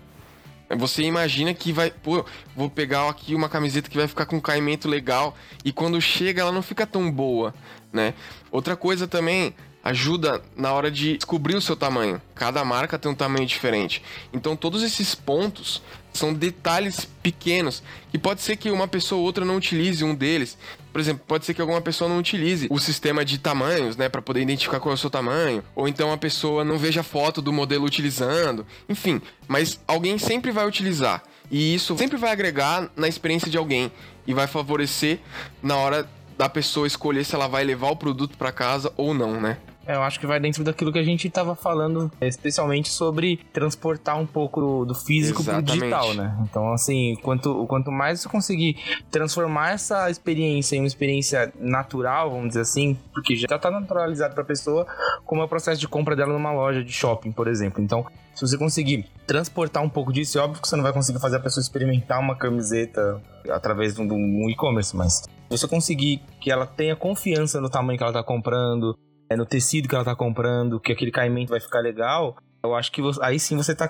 Você 0.78 1.02
imagina 1.02 1.54
que 1.54 1.72
vai, 1.72 1.90
pô, 1.90 2.24
vou 2.56 2.68
pegar 2.68 3.08
aqui 3.08 3.34
uma 3.34 3.48
camiseta 3.48 3.88
que 3.88 3.96
vai 3.96 4.08
ficar 4.08 4.26
com 4.26 4.36
um 4.36 4.40
caimento 4.40 4.88
legal 4.88 5.36
e 5.64 5.70
quando 5.70 6.00
chega 6.00 6.40
ela 6.40 6.50
não 6.50 6.62
fica 6.62 6.84
tão 6.84 7.08
boa, 7.08 7.54
né? 7.92 8.14
Outra 8.50 8.74
coisa 8.74 9.06
também 9.06 9.54
ajuda 9.86 10.42
na 10.56 10.72
hora 10.72 10.90
de 10.90 11.16
descobrir 11.16 11.54
o 11.54 11.60
seu 11.60 11.76
tamanho. 11.76 12.20
Cada 12.34 12.64
marca 12.64 12.98
tem 12.98 13.10
um 13.10 13.14
tamanho 13.14 13.46
diferente. 13.46 14.02
Então 14.32 14.56
todos 14.56 14.82
esses 14.82 15.14
pontos 15.14 15.80
são 16.12 16.34
detalhes 16.34 17.06
pequenos 17.22 17.82
que 18.10 18.18
pode 18.18 18.40
ser 18.40 18.56
que 18.56 18.70
uma 18.70 18.88
pessoa 18.88 19.20
ou 19.20 19.24
outra 19.24 19.44
não 19.44 19.56
utilize 19.56 20.02
um 20.02 20.14
deles. 20.14 20.58
Por 20.92 21.00
exemplo, 21.00 21.22
pode 21.26 21.44
ser 21.44 21.54
que 21.54 21.60
alguma 21.60 21.80
pessoa 21.80 22.08
não 22.08 22.18
utilize 22.18 22.66
o 22.70 22.80
sistema 22.80 23.24
de 23.24 23.38
tamanhos, 23.38 23.96
né, 23.96 24.08
para 24.08 24.22
poder 24.22 24.40
identificar 24.40 24.80
qual 24.80 24.92
é 24.92 24.94
o 24.94 24.98
seu 24.98 25.10
tamanho, 25.10 25.62
ou 25.74 25.86
então 25.86 26.10
a 26.10 26.16
pessoa 26.16 26.64
não 26.64 26.78
veja 26.78 27.02
foto 27.02 27.42
do 27.42 27.52
modelo 27.52 27.84
utilizando, 27.84 28.66
enfim, 28.88 29.20
mas 29.46 29.78
alguém 29.86 30.18
sempre 30.18 30.50
vai 30.50 30.66
utilizar. 30.66 31.22
E 31.50 31.74
isso 31.74 31.96
sempre 31.96 32.16
vai 32.16 32.32
agregar 32.32 32.90
na 32.96 33.06
experiência 33.06 33.50
de 33.50 33.58
alguém 33.58 33.92
e 34.26 34.34
vai 34.34 34.46
favorecer 34.46 35.20
na 35.62 35.76
hora 35.76 36.08
da 36.36 36.48
pessoa 36.48 36.86
escolher 36.86 37.24
se 37.24 37.34
ela 37.34 37.46
vai 37.46 37.62
levar 37.62 37.90
o 37.90 37.96
produto 37.96 38.36
para 38.36 38.50
casa 38.50 38.92
ou 38.96 39.14
não, 39.14 39.40
né? 39.40 39.58
Eu 39.86 40.02
acho 40.02 40.18
que 40.18 40.26
vai 40.26 40.40
dentro 40.40 40.64
daquilo 40.64 40.92
que 40.92 40.98
a 40.98 41.02
gente 41.02 41.28
estava 41.28 41.54
falando, 41.54 42.10
especialmente 42.20 42.88
sobre 42.88 43.38
transportar 43.52 44.18
um 44.18 44.26
pouco 44.26 44.60
do, 44.60 44.84
do 44.86 44.94
físico 44.94 45.44
para 45.44 45.58
o 45.58 45.62
digital, 45.62 46.12
né? 46.14 46.36
Então, 46.42 46.72
assim, 46.72 47.16
quanto, 47.22 47.66
quanto 47.66 47.92
mais 47.92 48.20
você 48.20 48.28
conseguir 48.28 48.76
transformar 49.10 49.72
essa 49.72 50.10
experiência 50.10 50.76
em 50.76 50.80
uma 50.80 50.86
experiência 50.86 51.52
natural, 51.58 52.30
vamos 52.30 52.48
dizer 52.48 52.62
assim, 52.62 52.98
porque 53.12 53.36
já 53.36 53.56
está 53.56 53.70
naturalizado 53.70 54.34
para 54.34 54.42
a 54.42 54.46
pessoa, 54.46 54.86
como 55.24 55.40
é 55.40 55.44
o 55.44 55.48
processo 55.48 55.80
de 55.80 55.88
compra 55.88 56.16
dela 56.16 56.32
numa 56.32 56.52
loja 56.52 56.82
de 56.82 56.92
shopping, 56.92 57.30
por 57.30 57.46
exemplo. 57.46 57.82
Então, 57.82 58.04
se 58.34 58.46
você 58.46 58.58
conseguir 58.58 59.06
transportar 59.26 59.82
um 59.82 59.88
pouco 59.88 60.12
disso, 60.12 60.38
é 60.38 60.42
óbvio 60.42 60.60
que 60.60 60.68
você 60.68 60.76
não 60.76 60.82
vai 60.82 60.92
conseguir 60.92 61.20
fazer 61.20 61.36
a 61.36 61.40
pessoa 61.40 61.62
experimentar 61.62 62.20
uma 62.20 62.36
camiseta 62.36 63.22
através 63.50 63.94
de 63.94 64.02
um 64.02 64.50
e-commerce, 64.50 64.96
mas 64.96 65.22
você 65.48 65.66
conseguir 65.68 66.20
que 66.40 66.50
ela 66.50 66.66
tenha 66.66 66.96
confiança 66.96 67.60
no 67.60 67.70
tamanho 67.70 67.96
que 67.96 68.02
ela 68.02 68.10
está 68.10 68.22
comprando, 68.22 68.98
é, 69.28 69.36
no 69.36 69.46
tecido 69.46 69.88
que 69.88 69.94
ela 69.94 70.04
tá 70.04 70.14
comprando, 70.14 70.80
que 70.80 70.92
aquele 70.92 71.10
caimento 71.10 71.50
vai 71.50 71.60
ficar 71.60 71.80
legal, 71.80 72.36
eu 72.62 72.74
acho 72.74 72.90
que 72.90 73.00
você, 73.00 73.20
aí 73.22 73.38
sim 73.38 73.56
você 73.56 73.74
tá 73.74 73.88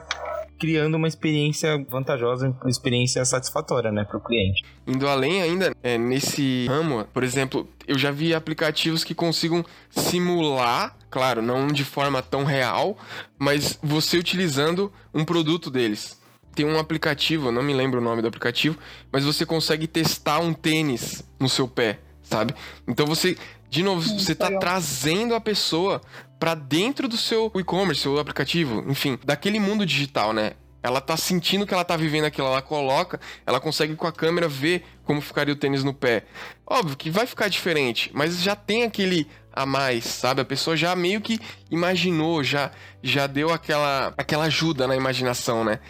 criando 0.58 0.94
uma 0.94 1.08
experiência 1.08 1.84
vantajosa, 1.88 2.48
uma 2.48 2.70
experiência 2.70 3.24
satisfatória, 3.24 3.92
né, 3.92 4.04
para 4.04 4.16
o 4.16 4.20
cliente. 4.20 4.64
Indo 4.86 5.06
além 5.06 5.42
ainda, 5.42 5.74
é, 5.82 5.98
nesse 5.98 6.66
ramo, 6.66 7.04
por 7.12 7.22
exemplo, 7.22 7.68
eu 7.86 7.98
já 7.98 8.10
vi 8.10 8.34
aplicativos 8.34 9.04
que 9.04 9.14
consigam 9.14 9.64
simular, 9.90 10.96
claro, 11.10 11.42
não 11.42 11.66
de 11.66 11.84
forma 11.84 12.22
tão 12.22 12.44
real, 12.44 12.96
mas 13.38 13.78
você 13.82 14.16
utilizando 14.16 14.92
um 15.12 15.24
produto 15.24 15.70
deles. 15.70 16.20
Tem 16.54 16.64
um 16.64 16.78
aplicativo, 16.78 17.52
não 17.52 17.62
me 17.62 17.74
lembro 17.74 18.00
o 18.00 18.02
nome 18.02 18.22
do 18.22 18.28
aplicativo, 18.28 18.78
mas 19.12 19.24
você 19.24 19.44
consegue 19.44 19.86
testar 19.86 20.38
um 20.38 20.54
tênis 20.54 21.22
no 21.38 21.50
seu 21.50 21.68
pé, 21.68 21.98
sabe? 22.22 22.54
Então 22.88 23.04
você 23.04 23.36
de 23.76 23.82
novo, 23.82 24.00
Sim, 24.00 24.18
você 24.18 24.32
está 24.32 24.50
trazendo 24.58 25.34
a 25.34 25.40
pessoa 25.40 26.00
para 26.38 26.54
dentro 26.54 27.06
do 27.06 27.16
seu 27.18 27.52
e-commerce 27.54 28.08
ou 28.08 28.18
aplicativo, 28.18 28.82
enfim, 28.88 29.18
daquele 29.22 29.60
mundo 29.60 29.84
digital, 29.84 30.32
né? 30.32 30.52
Ela 30.82 30.98
tá 30.98 31.14
sentindo 31.14 31.66
que 31.66 31.74
ela 31.74 31.84
tá 31.84 31.94
vivendo 31.94 32.24
aquilo, 32.24 32.46
ela 32.46 32.62
coloca, 32.62 33.20
ela 33.44 33.60
consegue 33.60 33.94
com 33.94 34.06
a 34.06 34.12
câmera 34.12 34.48
ver 34.48 34.82
como 35.04 35.20
ficaria 35.20 35.52
o 35.52 35.56
tênis 35.56 35.84
no 35.84 35.92
pé. 35.92 36.24
Óbvio 36.66 36.96
que 36.96 37.10
vai 37.10 37.26
ficar 37.26 37.48
diferente, 37.48 38.10
mas 38.14 38.40
já 38.40 38.56
tem 38.56 38.84
aquele 38.84 39.28
a 39.52 39.66
mais, 39.66 40.04
sabe? 40.04 40.40
A 40.40 40.44
pessoa 40.44 40.74
já 40.74 40.96
meio 40.96 41.20
que 41.20 41.38
imaginou, 41.70 42.42
já 42.42 42.70
já 43.02 43.26
deu 43.26 43.52
aquela 43.52 44.14
aquela 44.16 44.44
ajuda 44.44 44.86
na 44.86 44.96
imaginação, 44.96 45.64
né? 45.64 45.80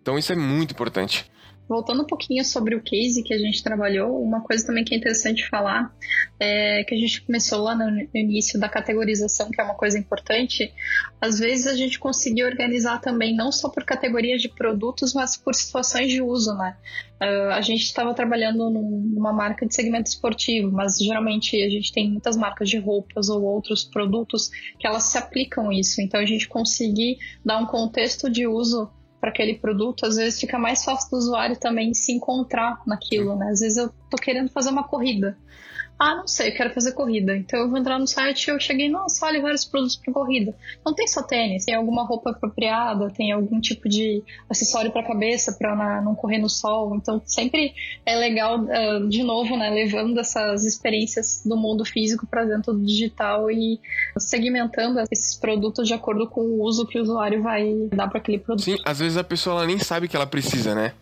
Então 0.00 0.18
isso 0.18 0.32
é 0.32 0.36
muito 0.36 0.72
importante. 0.72 1.30
Voltando 1.72 2.02
um 2.02 2.06
pouquinho 2.06 2.44
sobre 2.44 2.74
o 2.74 2.82
case 2.82 3.22
que 3.22 3.32
a 3.32 3.38
gente 3.38 3.62
trabalhou, 3.62 4.22
uma 4.22 4.42
coisa 4.42 4.66
também 4.66 4.84
que 4.84 4.94
é 4.94 4.98
interessante 4.98 5.48
falar 5.48 5.90
é 6.38 6.84
que 6.84 6.94
a 6.94 6.98
gente 6.98 7.22
começou 7.22 7.62
lá 7.62 7.74
no 7.74 8.06
início 8.14 8.60
da 8.60 8.68
categorização, 8.68 9.50
que 9.50 9.58
é 9.58 9.64
uma 9.64 9.74
coisa 9.74 9.98
importante. 9.98 10.70
Às 11.18 11.38
vezes 11.38 11.66
a 11.66 11.74
gente 11.74 11.98
conseguiu 11.98 12.46
organizar 12.46 13.00
também 13.00 13.34
não 13.34 13.50
só 13.50 13.70
por 13.70 13.84
categorias 13.84 14.42
de 14.42 14.50
produtos, 14.50 15.14
mas 15.14 15.34
por 15.34 15.54
situações 15.54 16.12
de 16.12 16.20
uso, 16.20 16.52
né? 16.56 16.76
Uh, 17.22 17.52
a 17.52 17.62
gente 17.62 17.84
estava 17.84 18.12
trabalhando 18.12 18.68
num, 18.68 19.10
numa 19.14 19.32
marca 19.32 19.64
de 19.64 19.74
segmento 19.74 20.10
esportivo, 20.10 20.70
mas 20.70 20.98
geralmente 20.98 21.56
a 21.62 21.70
gente 21.70 21.90
tem 21.90 22.10
muitas 22.10 22.36
marcas 22.36 22.68
de 22.68 22.76
roupas 22.76 23.30
ou 23.30 23.42
outros 23.42 23.82
produtos 23.82 24.50
que 24.78 24.86
elas 24.86 25.04
se 25.04 25.16
aplicam 25.16 25.72
isso. 25.72 26.02
Então 26.02 26.20
a 26.20 26.26
gente 26.26 26.46
conseguir 26.46 27.16
dar 27.42 27.56
um 27.56 27.66
contexto 27.66 28.28
de 28.28 28.46
uso 28.46 28.90
para 29.22 29.30
aquele 29.30 29.54
produto, 29.54 30.04
às 30.04 30.16
vezes 30.16 30.40
fica 30.40 30.58
mais 30.58 30.84
fácil 30.84 31.08
do 31.08 31.16
usuário 31.16 31.56
também 31.56 31.94
se 31.94 32.10
encontrar 32.10 32.82
naquilo, 32.84 33.36
né? 33.36 33.50
Às 33.50 33.60
vezes 33.60 33.78
eu 33.78 33.88
tô 34.10 34.16
querendo 34.16 34.50
fazer 34.50 34.70
uma 34.70 34.82
corrida. 34.82 35.38
Ah, 36.04 36.16
não 36.16 36.26
sei, 36.26 36.48
eu 36.48 36.54
quero 36.56 36.74
fazer 36.74 36.94
corrida. 36.94 37.36
Então 37.36 37.60
eu 37.60 37.70
vou 37.70 37.78
entrar 37.78 37.96
no 37.96 38.08
site 38.08 38.48
e 38.48 38.50
eu 38.50 38.58
cheguei, 38.58 38.88
nossa, 38.88 39.24
olha 39.24 39.40
vários 39.40 39.64
produtos 39.64 39.94
para 39.94 40.12
corrida. 40.12 40.52
Não 40.84 40.92
tem 40.92 41.06
só 41.06 41.22
tênis, 41.22 41.64
tem 41.64 41.76
alguma 41.76 42.04
roupa 42.04 42.30
apropriada, 42.30 43.08
tem 43.10 43.30
algum 43.30 43.60
tipo 43.60 43.88
de 43.88 44.20
acessório 44.50 44.90
para 44.90 45.06
cabeça 45.06 45.52
para 45.52 46.02
não 46.02 46.16
correr 46.16 46.38
no 46.38 46.48
sol. 46.48 46.96
Então 46.96 47.22
sempre 47.24 47.72
é 48.04 48.16
legal, 48.16 48.62
uh, 48.62 49.08
de 49.08 49.22
novo, 49.22 49.56
né, 49.56 49.70
levando 49.70 50.18
essas 50.18 50.64
experiências 50.64 51.44
do 51.46 51.56
mundo 51.56 51.84
físico 51.84 52.26
para 52.26 52.44
dentro 52.46 52.72
do 52.72 52.84
digital 52.84 53.48
e 53.48 53.78
segmentando 54.18 54.98
esses 55.08 55.36
produtos 55.38 55.86
de 55.86 55.94
acordo 55.94 56.28
com 56.28 56.40
o 56.40 56.64
uso 56.64 56.84
que 56.84 56.98
o 56.98 57.02
usuário 57.02 57.40
vai 57.40 57.88
dar 57.94 58.08
para 58.08 58.18
aquele 58.18 58.40
produto. 58.40 58.64
Sim, 58.64 58.76
às 58.84 58.98
vezes 58.98 59.16
a 59.16 59.22
pessoa 59.22 59.58
ela 59.58 59.66
nem 59.66 59.78
sabe 59.78 60.08
que 60.08 60.16
ela 60.16 60.26
precisa, 60.26 60.74
né? 60.74 60.94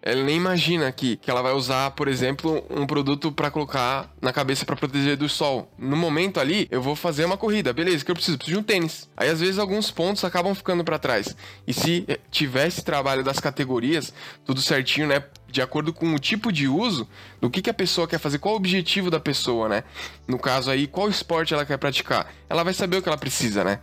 Ela 0.00 0.22
nem 0.22 0.36
imagina 0.36 0.90
que, 0.92 1.16
que 1.16 1.30
ela 1.30 1.42
vai 1.42 1.52
usar, 1.52 1.90
por 1.90 2.08
exemplo, 2.08 2.64
um 2.70 2.86
produto 2.86 3.32
para 3.32 3.50
colocar 3.50 4.10
na 4.22 4.32
cabeça 4.32 4.64
para 4.64 4.76
proteger 4.76 5.16
do 5.16 5.28
sol. 5.28 5.70
No 5.76 5.96
momento 5.96 6.38
ali, 6.38 6.68
eu 6.70 6.80
vou 6.80 6.94
fazer 6.94 7.24
uma 7.24 7.36
corrida, 7.36 7.72
beleza, 7.72 8.04
que 8.04 8.10
eu 8.10 8.14
preciso? 8.14 8.38
Preciso 8.38 8.56
de 8.56 8.60
um 8.60 8.62
tênis. 8.62 9.08
Aí 9.16 9.28
às 9.28 9.40
vezes 9.40 9.58
alguns 9.58 9.90
pontos 9.90 10.24
acabam 10.24 10.54
ficando 10.54 10.84
para 10.84 10.98
trás. 10.98 11.36
E 11.66 11.72
se 11.72 12.04
eh, 12.06 12.18
tivesse 12.30 12.84
trabalho 12.84 13.24
das 13.24 13.40
categorias, 13.40 14.12
tudo 14.44 14.60
certinho, 14.60 15.08
né? 15.08 15.24
De 15.50 15.62
acordo 15.62 15.92
com 15.92 16.14
o 16.14 16.18
tipo 16.18 16.52
de 16.52 16.68
uso, 16.68 17.08
do 17.40 17.50
que, 17.50 17.62
que 17.62 17.70
a 17.70 17.74
pessoa 17.74 18.06
quer 18.06 18.18
fazer, 18.18 18.38
qual 18.38 18.54
o 18.54 18.56
objetivo 18.56 19.10
da 19.10 19.18
pessoa, 19.18 19.68
né? 19.68 19.82
No 20.26 20.38
caso 20.38 20.70
aí, 20.70 20.86
qual 20.86 21.08
esporte 21.08 21.54
ela 21.54 21.64
quer 21.64 21.78
praticar? 21.78 22.32
Ela 22.48 22.62
vai 22.62 22.74
saber 22.74 22.98
o 22.98 23.02
que 23.02 23.08
ela 23.08 23.18
precisa, 23.18 23.64
né? 23.64 23.80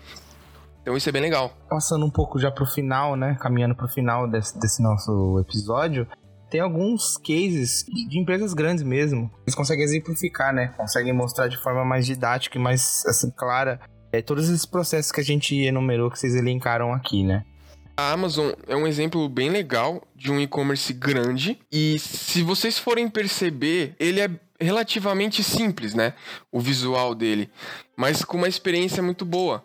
Então 0.86 0.95
isso 0.95 1.09
é 1.09 1.11
bem 1.11 1.23
legal. 1.23 1.51
Passando 1.67 2.05
um 2.05 2.11
pouco 2.11 2.38
já 2.38 2.51
pro 2.51 2.63
final, 2.63 3.15
né? 3.15 3.36
Caminhando 3.41 3.73
pro 3.73 3.88
final 3.88 4.29
desse, 4.29 4.59
desse 4.59 4.83
nosso 4.83 5.39
episódio, 5.39 6.07
tem 6.47 6.61
alguns 6.61 7.17
cases 7.17 7.83
de 8.07 8.19
empresas 8.19 8.53
grandes 8.53 8.83
mesmo. 8.83 9.31
Eles 9.47 9.55
conseguem 9.55 9.83
exemplificar, 9.83 10.53
né? 10.53 10.75
Conseguem 10.77 11.11
mostrar 11.11 11.47
de 11.47 11.57
forma 11.57 11.83
mais 11.83 12.05
didática 12.05 12.59
e 12.59 12.61
mais 12.61 13.03
assim 13.07 13.31
clara 13.31 13.79
é, 14.11 14.21
todos 14.21 14.47
esses 14.47 14.63
processos 14.63 15.11
que 15.11 15.19
a 15.19 15.23
gente 15.23 15.55
enumerou, 15.55 16.11
que 16.11 16.19
vocês 16.19 16.36
elencaram 16.36 16.93
aqui, 16.93 17.23
né? 17.23 17.43
A 17.97 18.11
Amazon 18.11 18.51
é 18.67 18.75
um 18.75 18.86
exemplo 18.86 19.27
bem 19.27 19.49
legal 19.49 20.03
de 20.15 20.31
um 20.31 20.39
e-commerce 20.39 20.93
grande 20.93 21.57
e 21.71 21.97
se 21.97 22.43
vocês 22.43 22.77
forem 22.77 23.09
perceber, 23.09 23.95
ele 23.99 24.19
é 24.19 24.29
relativamente 24.61 25.43
simples, 25.43 25.95
né? 25.95 26.13
O 26.51 26.59
visual 26.59 27.15
dele, 27.15 27.49
mas 27.97 28.23
com 28.23 28.38
uma 28.38 28.47
experiência 28.47 29.01
muito 29.01 29.25
boa 29.25 29.63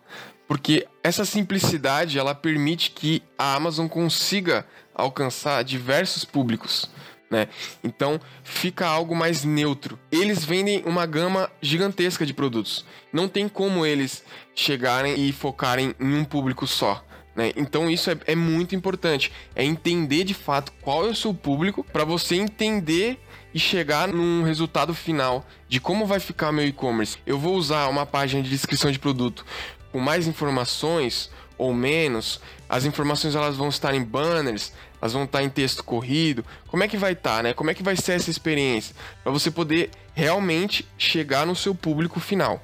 porque 0.51 0.85
essa 1.01 1.23
simplicidade 1.23 2.19
ela 2.19 2.35
permite 2.35 2.91
que 2.91 3.23
a 3.37 3.55
Amazon 3.55 3.87
consiga 3.87 4.65
alcançar 4.93 5.63
diversos 5.63 6.25
públicos. 6.25 6.89
Né? 7.29 7.47
Então 7.81 8.19
fica 8.43 8.85
algo 8.85 9.15
mais 9.15 9.45
neutro. 9.45 9.97
Eles 10.11 10.43
vendem 10.43 10.83
uma 10.85 11.05
gama 11.05 11.49
gigantesca 11.61 12.25
de 12.25 12.33
produtos. 12.33 12.83
Não 13.13 13.29
tem 13.29 13.47
como 13.47 13.85
eles 13.85 14.25
chegarem 14.53 15.25
e 15.25 15.31
focarem 15.31 15.95
em 15.97 16.15
um 16.15 16.25
público 16.25 16.67
só. 16.67 17.01
Né? 17.33 17.53
Então 17.55 17.89
isso 17.89 18.11
é, 18.11 18.17
é 18.27 18.35
muito 18.35 18.75
importante. 18.75 19.31
É 19.55 19.63
entender 19.63 20.25
de 20.25 20.33
fato 20.33 20.73
qual 20.81 21.05
é 21.05 21.11
o 21.11 21.15
seu 21.15 21.33
público 21.33 21.81
para 21.81 22.03
você 22.03 22.35
entender 22.35 23.17
e 23.53 23.59
chegar 23.59 24.09
num 24.09 24.43
resultado 24.43 24.93
final 24.93 25.45
de 25.69 25.79
como 25.79 26.05
vai 26.05 26.19
ficar 26.19 26.51
meu 26.51 26.67
e-commerce. 26.67 27.17
Eu 27.25 27.39
vou 27.39 27.55
usar 27.55 27.87
uma 27.87 28.05
página 28.05 28.43
de 28.43 28.49
descrição 28.49 28.91
de 28.91 28.99
produto 28.99 29.45
com 29.91 29.99
mais 29.99 30.27
informações 30.27 31.29
ou 31.57 31.73
menos, 31.73 32.41
as 32.67 32.85
informações 32.85 33.35
elas 33.35 33.55
vão 33.55 33.69
estar 33.69 33.93
em 33.93 34.03
banners, 34.03 34.73
elas 34.99 35.13
vão 35.13 35.25
estar 35.25 35.43
em 35.43 35.49
texto 35.49 35.83
corrido. 35.83 36.43
Como 36.67 36.83
é 36.83 36.87
que 36.87 36.97
vai 36.97 37.13
estar, 37.13 37.43
né? 37.43 37.53
Como 37.53 37.69
é 37.69 37.73
que 37.73 37.83
vai 37.83 37.95
ser 37.95 38.13
essa 38.13 38.31
experiência 38.31 38.95
para 39.23 39.31
você 39.31 39.51
poder 39.51 39.91
realmente 40.13 40.87
chegar 40.97 41.45
no 41.45 41.55
seu 41.55 41.75
público 41.75 42.19
final, 42.19 42.63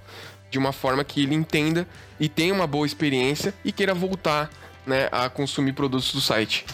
de 0.50 0.58
uma 0.58 0.72
forma 0.72 1.04
que 1.04 1.22
ele 1.24 1.36
entenda 1.36 1.88
e 2.20 2.28
tenha 2.28 2.54
uma 2.54 2.66
boa 2.66 2.86
experiência 2.86 3.54
e 3.64 3.72
queira 3.72 3.94
voltar, 3.94 4.50
né, 4.86 5.10
a 5.12 5.30
consumir 5.30 5.74
produtos 5.74 6.12
do 6.14 6.22
site. 6.22 6.66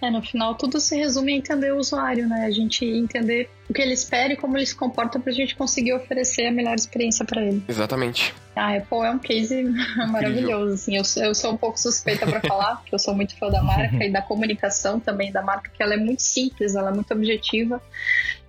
É, 0.00 0.10
no 0.10 0.22
final 0.22 0.54
tudo 0.54 0.78
se 0.78 0.96
resume 0.96 1.32
a 1.32 1.36
entender 1.36 1.72
o 1.72 1.78
usuário, 1.78 2.28
né? 2.28 2.46
A 2.46 2.50
gente 2.50 2.84
entender 2.84 3.50
o 3.68 3.72
que 3.72 3.82
ele 3.82 3.92
espera 3.92 4.32
e 4.32 4.36
como 4.36 4.56
ele 4.56 4.64
se 4.64 4.74
comporta 4.74 5.18
para 5.18 5.32
a 5.32 5.34
gente 5.34 5.56
conseguir 5.56 5.92
oferecer 5.92 6.46
a 6.46 6.52
melhor 6.52 6.74
experiência 6.76 7.24
para 7.24 7.42
ele. 7.42 7.62
Exatamente. 7.68 8.32
A 8.54 8.76
Apple 8.76 8.98
é 8.98 9.10
um 9.10 9.18
case 9.18 9.64
maravilhoso, 10.08 10.74
assim. 10.74 10.96
Eu, 10.96 11.02
eu 11.24 11.34
sou 11.34 11.52
um 11.52 11.56
pouco 11.56 11.78
suspeita 11.78 12.26
para 12.26 12.40
falar, 12.40 12.76
porque 12.76 12.94
eu 12.94 12.98
sou 12.98 13.14
muito 13.14 13.36
fã 13.36 13.50
da 13.50 13.62
marca 13.62 14.04
e 14.04 14.10
da 14.10 14.22
comunicação 14.22 15.00
também 15.00 15.32
da 15.32 15.42
marca, 15.42 15.70
que 15.70 15.82
ela 15.82 15.94
é 15.94 15.98
muito 15.98 16.22
simples, 16.22 16.76
ela 16.76 16.90
é 16.90 16.94
muito 16.94 17.12
objetiva 17.12 17.82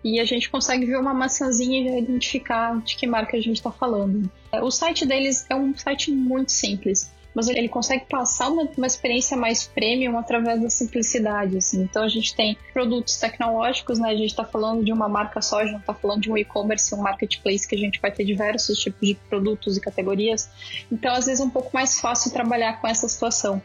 e 0.03 0.19
a 0.19 0.25
gente 0.25 0.49
consegue 0.49 0.85
ver 0.85 0.97
uma 0.97 1.13
maçãzinha 1.13 1.81
e 1.81 1.89
já 1.89 1.97
identificar 1.97 2.79
de 2.81 2.95
que 2.95 3.05
marca 3.05 3.35
a 3.35 3.41
gente 3.41 3.57
está 3.57 3.71
falando. 3.71 4.31
O 4.61 4.71
site 4.71 5.05
deles 5.05 5.45
é 5.49 5.55
um 5.55 5.75
site 5.75 6.11
muito 6.11 6.51
simples 6.51 7.11
mas 7.39 7.47
ele 7.47 7.69
consegue 7.69 8.03
passar 8.05 8.49
uma, 8.49 8.67
uma 8.75 8.85
experiência 8.85 9.37
mais 9.37 9.65
premium 9.65 10.17
através 10.17 10.61
da 10.61 10.69
simplicidade, 10.69 11.57
assim. 11.57 11.83
Então 11.83 12.03
a 12.03 12.07
gente 12.09 12.35
tem 12.35 12.57
produtos 12.73 13.15
tecnológicos, 13.15 13.97
né? 13.97 14.09
A 14.09 14.15
gente 14.15 14.31
está 14.31 14.43
falando 14.43 14.83
de 14.83 14.91
uma 14.91 15.07
marca 15.07 15.41
só, 15.41 15.59
a 15.59 15.63
gente 15.63 15.71
não 15.71 15.79
está 15.79 15.93
falando 15.93 16.21
de 16.21 16.29
um 16.29 16.37
e-commerce, 16.37 16.93
um 16.93 17.01
marketplace 17.01 17.65
que 17.65 17.75
a 17.75 17.77
gente 17.77 17.97
vai 18.01 18.11
ter 18.11 18.25
diversos 18.25 18.77
tipos 18.77 19.07
de 19.07 19.15
produtos 19.15 19.77
e 19.77 19.81
categorias. 19.81 20.49
Então 20.91 21.13
às 21.13 21.27
vezes 21.27 21.39
é 21.39 21.43
um 21.45 21.49
pouco 21.49 21.69
mais 21.73 22.01
fácil 22.01 22.29
trabalhar 22.31 22.81
com 22.81 22.87
essa 22.87 23.07
situação. 23.07 23.61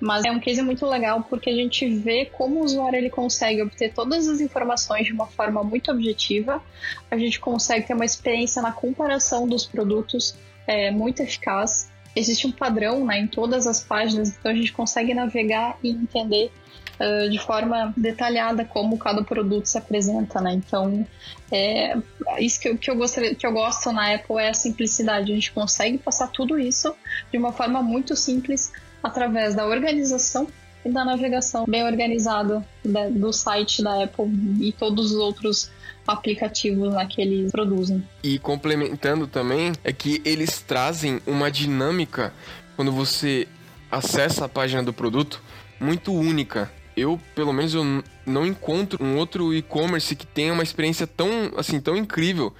Mas 0.00 0.24
é 0.24 0.30
um 0.30 0.40
case 0.40 0.62
muito 0.62 0.86
legal 0.86 1.22
porque 1.28 1.50
a 1.50 1.54
gente 1.54 1.86
vê 1.86 2.24
como 2.24 2.60
o 2.60 2.64
usuário 2.64 2.96
ele 2.96 3.10
consegue 3.10 3.60
obter 3.60 3.92
todas 3.92 4.26
as 4.26 4.40
informações 4.40 5.04
de 5.04 5.12
uma 5.12 5.26
forma 5.26 5.62
muito 5.62 5.90
objetiva. 5.90 6.62
A 7.10 7.18
gente 7.18 7.38
consegue 7.38 7.86
ter 7.86 7.92
uma 7.92 8.06
experiência 8.06 8.62
na 8.62 8.72
comparação 8.72 9.46
dos 9.46 9.66
produtos 9.66 10.34
é, 10.66 10.90
muito 10.90 11.20
eficaz 11.20 11.90
existe 12.18 12.46
um 12.46 12.52
padrão 12.52 13.04
né, 13.04 13.20
em 13.20 13.26
todas 13.26 13.66
as 13.66 13.82
páginas, 13.82 14.30
então 14.30 14.50
a 14.50 14.54
gente 14.54 14.72
consegue 14.72 15.14
navegar 15.14 15.78
e 15.82 15.90
entender 15.90 16.50
uh, 16.98 17.30
de 17.30 17.38
forma 17.38 17.92
detalhada 17.96 18.64
como 18.64 18.98
cada 18.98 19.22
produto 19.22 19.66
se 19.66 19.78
apresenta, 19.78 20.40
né? 20.40 20.52
Então, 20.52 21.06
é, 21.50 21.96
isso 22.38 22.60
que 22.60 22.68
eu, 22.68 22.76
que, 22.76 22.90
eu 22.90 22.96
gostaria, 22.96 23.34
que 23.34 23.46
eu 23.46 23.52
gosto 23.52 23.92
na 23.92 24.14
Apple 24.14 24.36
é 24.38 24.50
a 24.50 24.54
simplicidade. 24.54 25.32
A 25.32 25.34
gente 25.34 25.52
consegue 25.52 25.98
passar 25.98 26.28
tudo 26.28 26.58
isso 26.58 26.94
de 27.30 27.38
uma 27.38 27.52
forma 27.52 27.82
muito 27.82 28.14
simples 28.16 28.72
através 29.02 29.54
da 29.54 29.66
organização 29.66 30.46
e 30.84 30.90
da 30.90 31.04
navegação 31.04 31.64
bem 31.66 31.84
organizada 31.84 32.64
do 33.12 33.32
site 33.32 33.82
da 33.82 34.04
Apple 34.04 34.26
e 34.60 34.72
todos 34.72 35.12
os 35.12 35.18
outros 35.18 35.70
aplicativos 36.08 36.94
lá 36.94 37.04
que 37.06 37.20
eles 37.20 37.52
produzem. 37.52 38.02
E 38.22 38.38
complementando 38.38 39.26
também, 39.26 39.72
é 39.84 39.92
que 39.92 40.22
eles 40.24 40.60
trazem 40.62 41.20
uma 41.26 41.50
dinâmica 41.50 42.32
quando 42.74 42.90
você 42.90 43.46
acessa 43.90 44.46
a 44.46 44.48
página 44.48 44.82
do 44.82 44.92
produto 44.92 45.42
muito 45.78 46.12
única. 46.12 46.72
Eu, 46.96 47.20
pelo 47.34 47.52
menos, 47.52 47.74
eu 47.74 47.84
não 48.26 48.46
encontro 48.46 49.04
um 49.04 49.16
outro 49.16 49.54
e-commerce 49.54 50.16
que 50.16 50.26
tenha 50.26 50.52
uma 50.52 50.62
experiência 50.62 51.06
tão, 51.06 51.52
assim, 51.56 51.80
tão 51.80 51.96
incrível 51.96 52.52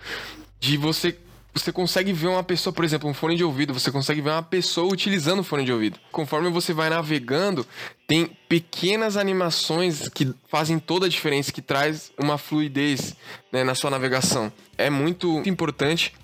de 0.61 0.77
você 0.77 1.17
você 1.59 1.73
consegue 1.73 2.13
ver 2.13 2.29
uma 2.29 2.43
pessoa, 2.43 2.73
por 2.73 2.85
exemplo, 2.85 3.09
um 3.09 3.15
fone 3.15 3.37
de 3.37 3.45
ouvido, 3.45 3.75
você 3.75 3.91
consegue 3.91 4.21
ver 4.21 4.31
uma 4.31 4.43
pessoa 4.43 4.93
utilizando 4.93 5.41
o 5.41 5.45
fone 5.45 5.65
de 5.65 5.73
ouvido. 5.73 5.99
Conforme 6.13 6.51
você 6.51 6.73
vai 6.73 6.89
navegando, 6.89 7.67
tem 8.07 8.31
pequenas 8.49 9.17
animações 9.17 10.09
que 10.09 10.33
fazem 10.49 10.79
toda 10.79 11.07
a 11.07 11.09
diferença, 11.09 11.53
que 11.53 11.61
traz 11.61 12.13
uma 12.19 12.39
fluidez 12.39 13.15
né, 13.53 13.65
na 13.65 13.75
sua 13.75 13.91
navegação. 13.91 14.53
É 14.77 14.89
muito 14.89 15.43
importante 15.45 16.15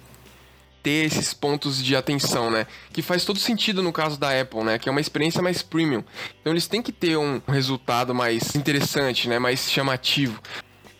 ter 0.84 1.06
esses 1.06 1.32
pontos 1.32 1.82
de 1.82 1.96
atenção, 1.96 2.50
né? 2.50 2.66
Que 2.92 3.00
faz 3.00 3.24
todo 3.24 3.38
sentido 3.38 3.82
no 3.82 3.90
caso 3.90 4.20
da 4.20 4.38
Apple, 4.38 4.62
né? 4.62 4.78
Que 4.78 4.86
é 4.86 4.92
uma 4.92 5.00
experiência 5.00 5.40
mais 5.40 5.62
premium. 5.62 6.04
Então 6.40 6.52
eles 6.52 6.66
têm 6.66 6.82
que 6.82 6.92
ter 6.92 7.16
um 7.16 7.40
resultado 7.48 8.14
mais 8.14 8.54
interessante, 8.54 9.26
né? 9.26 9.38
Mais 9.38 9.70
chamativo. 9.70 10.38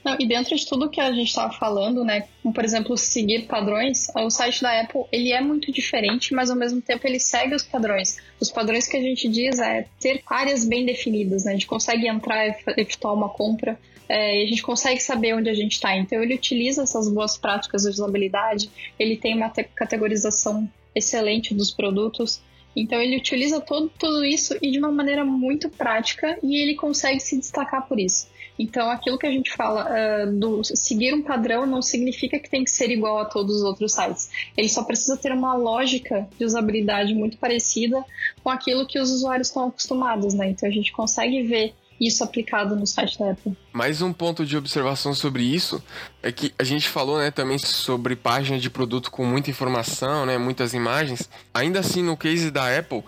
Não, 0.05 0.17
e 0.21 0.27
dentro 0.27 0.55
de 0.55 0.67
tudo 0.67 0.91
que 0.91 1.01
a 1.01 1.11
gente 1.13 1.29
estava 1.29 1.53
falando, 1.53 2.05
né, 2.05 2.29
como 2.43 2.53
por 2.53 2.65
exemplo 2.65 2.97
seguir 2.97 3.47
padrões, 3.47 4.07
o 4.15 4.29
site 4.29 4.61
da 4.61 4.83
Apple 4.83 5.05
ele 5.11 5.33
é 5.33 5.41
muito 5.41 5.73
diferente, 5.73 6.35
mas 6.35 6.51
ao 6.51 6.57
mesmo 6.57 6.83
tempo 6.83 7.07
ele 7.07 7.19
segue 7.19 7.55
os 7.55 7.63
padrões. 7.63 8.19
Os 8.39 8.51
padrões 8.51 8.87
que 8.87 8.97
a 8.97 9.01
gente 9.01 9.29
diz 9.29 9.59
é 9.59 9.87
ter 9.99 10.23
áreas 10.27 10.67
bem 10.67 10.85
definidas, 10.85 11.45
né? 11.45 11.53
A 11.53 11.55
gente 11.55 11.67
consegue 11.67 12.07
entrar 12.07 12.47
e 12.47 12.55
efetuar 12.77 13.15
uma 13.15 13.31
compra 13.31 13.79
é, 14.09 14.43
a 14.43 14.47
gente 14.47 14.63
consegue 14.63 15.01
saber 15.01 15.35
onde 15.35 15.49
a 15.49 15.55
gente 15.55 15.73
está. 15.73 15.97
Então 15.97 16.23
ele 16.23 16.35
utiliza 16.35 16.83
essas 16.83 17.09
boas 17.09 17.37
práticas 17.37 17.83
de 17.83 17.89
usabilidade, 17.89 18.71
ele 18.99 19.17
tem 19.17 19.35
uma 19.35 19.51
categorização 19.51 20.69
excelente 20.95 21.55
dos 21.55 21.71
produtos. 21.71 22.41
Então 22.77 23.01
ele 23.01 23.17
utiliza 23.17 23.61
todo, 23.61 23.91
tudo 23.99 24.25
isso 24.25 24.57
e 24.61 24.71
de 24.71 24.79
uma 24.79 24.91
maneira 24.91 25.25
muito 25.25 25.71
prática 25.71 26.39
e 26.43 26.57
ele 26.57 26.75
consegue 26.75 27.21
se 27.21 27.39
destacar 27.39 27.87
por 27.87 27.99
isso. 27.99 28.29
Então, 28.59 28.89
aquilo 28.89 29.19
que 29.19 29.27
a 29.27 29.31
gente 29.31 29.53
fala 29.53 29.89
uh, 29.89 30.33
do 30.33 30.63
seguir 30.65 31.13
um 31.13 31.23
padrão 31.23 31.67
não 31.67 31.83
significa 31.83 32.39
que 32.39 32.49
tem 32.49 32.63
que 32.63 32.71
ser 32.71 32.91
igual 32.91 33.19
a 33.19 33.25
todos 33.25 33.57
os 33.57 33.63
outros 33.63 33.93
sites. 33.93 34.31
Ele 34.57 34.69
só 34.69 34.85
precisa 34.85 35.17
ter 35.17 35.33
uma 35.33 35.55
lógica 35.55 36.29
de 36.39 36.45
usabilidade 36.45 37.15
muito 37.15 37.37
parecida 37.37 38.05
com 38.43 38.51
aquilo 38.51 38.87
que 38.87 38.99
os 38.99 39.11
usuários 39.11 39.49
estão 39.49 39.69
acostumados, 39.69 40.35
né? 40.35 40.51
Então 40.51 40.69
a 40.69 40.73
gente 40.73 40.93
consegue 40.93 41.43
ver 41.43 41.75
isso 42.01 42.25
aplicado 42.25 42.75
no 42.75 42.87
site 42.87 43.19
da 43.19 43.31
Apple. 43.31 43.57
Mais 43.73 44.03
um 44.03 44.13
ponto 44.13 44.45
de 44.45 44.57
observação 44.57 45.15
sobre 45.15 45.43
isso 45.43 45.83
é 46.23 46.33
que 46.33 46.53
a 46.59 46.65
gente 46.65 46.89
falou, 46.89 47.19
né, 47.19 47.31
também 47.31 47.59
sobre 47.59 48.17
página 48.17 48.59
de 48.59 48.69
produto 48.69 49.11
com 49.11 49.25
muita 49.25 49.51
informação, 49.51 50.27
né, 50.27 50.37
muitas 50.39 50.75
imagens. 50.75 51.29
Ainda 51.53 51.81
assim, 51.81 52.03
no 52.03 52.17
case 52.17 52.51
da 52.51 52.77
Apple, 52.77 53.05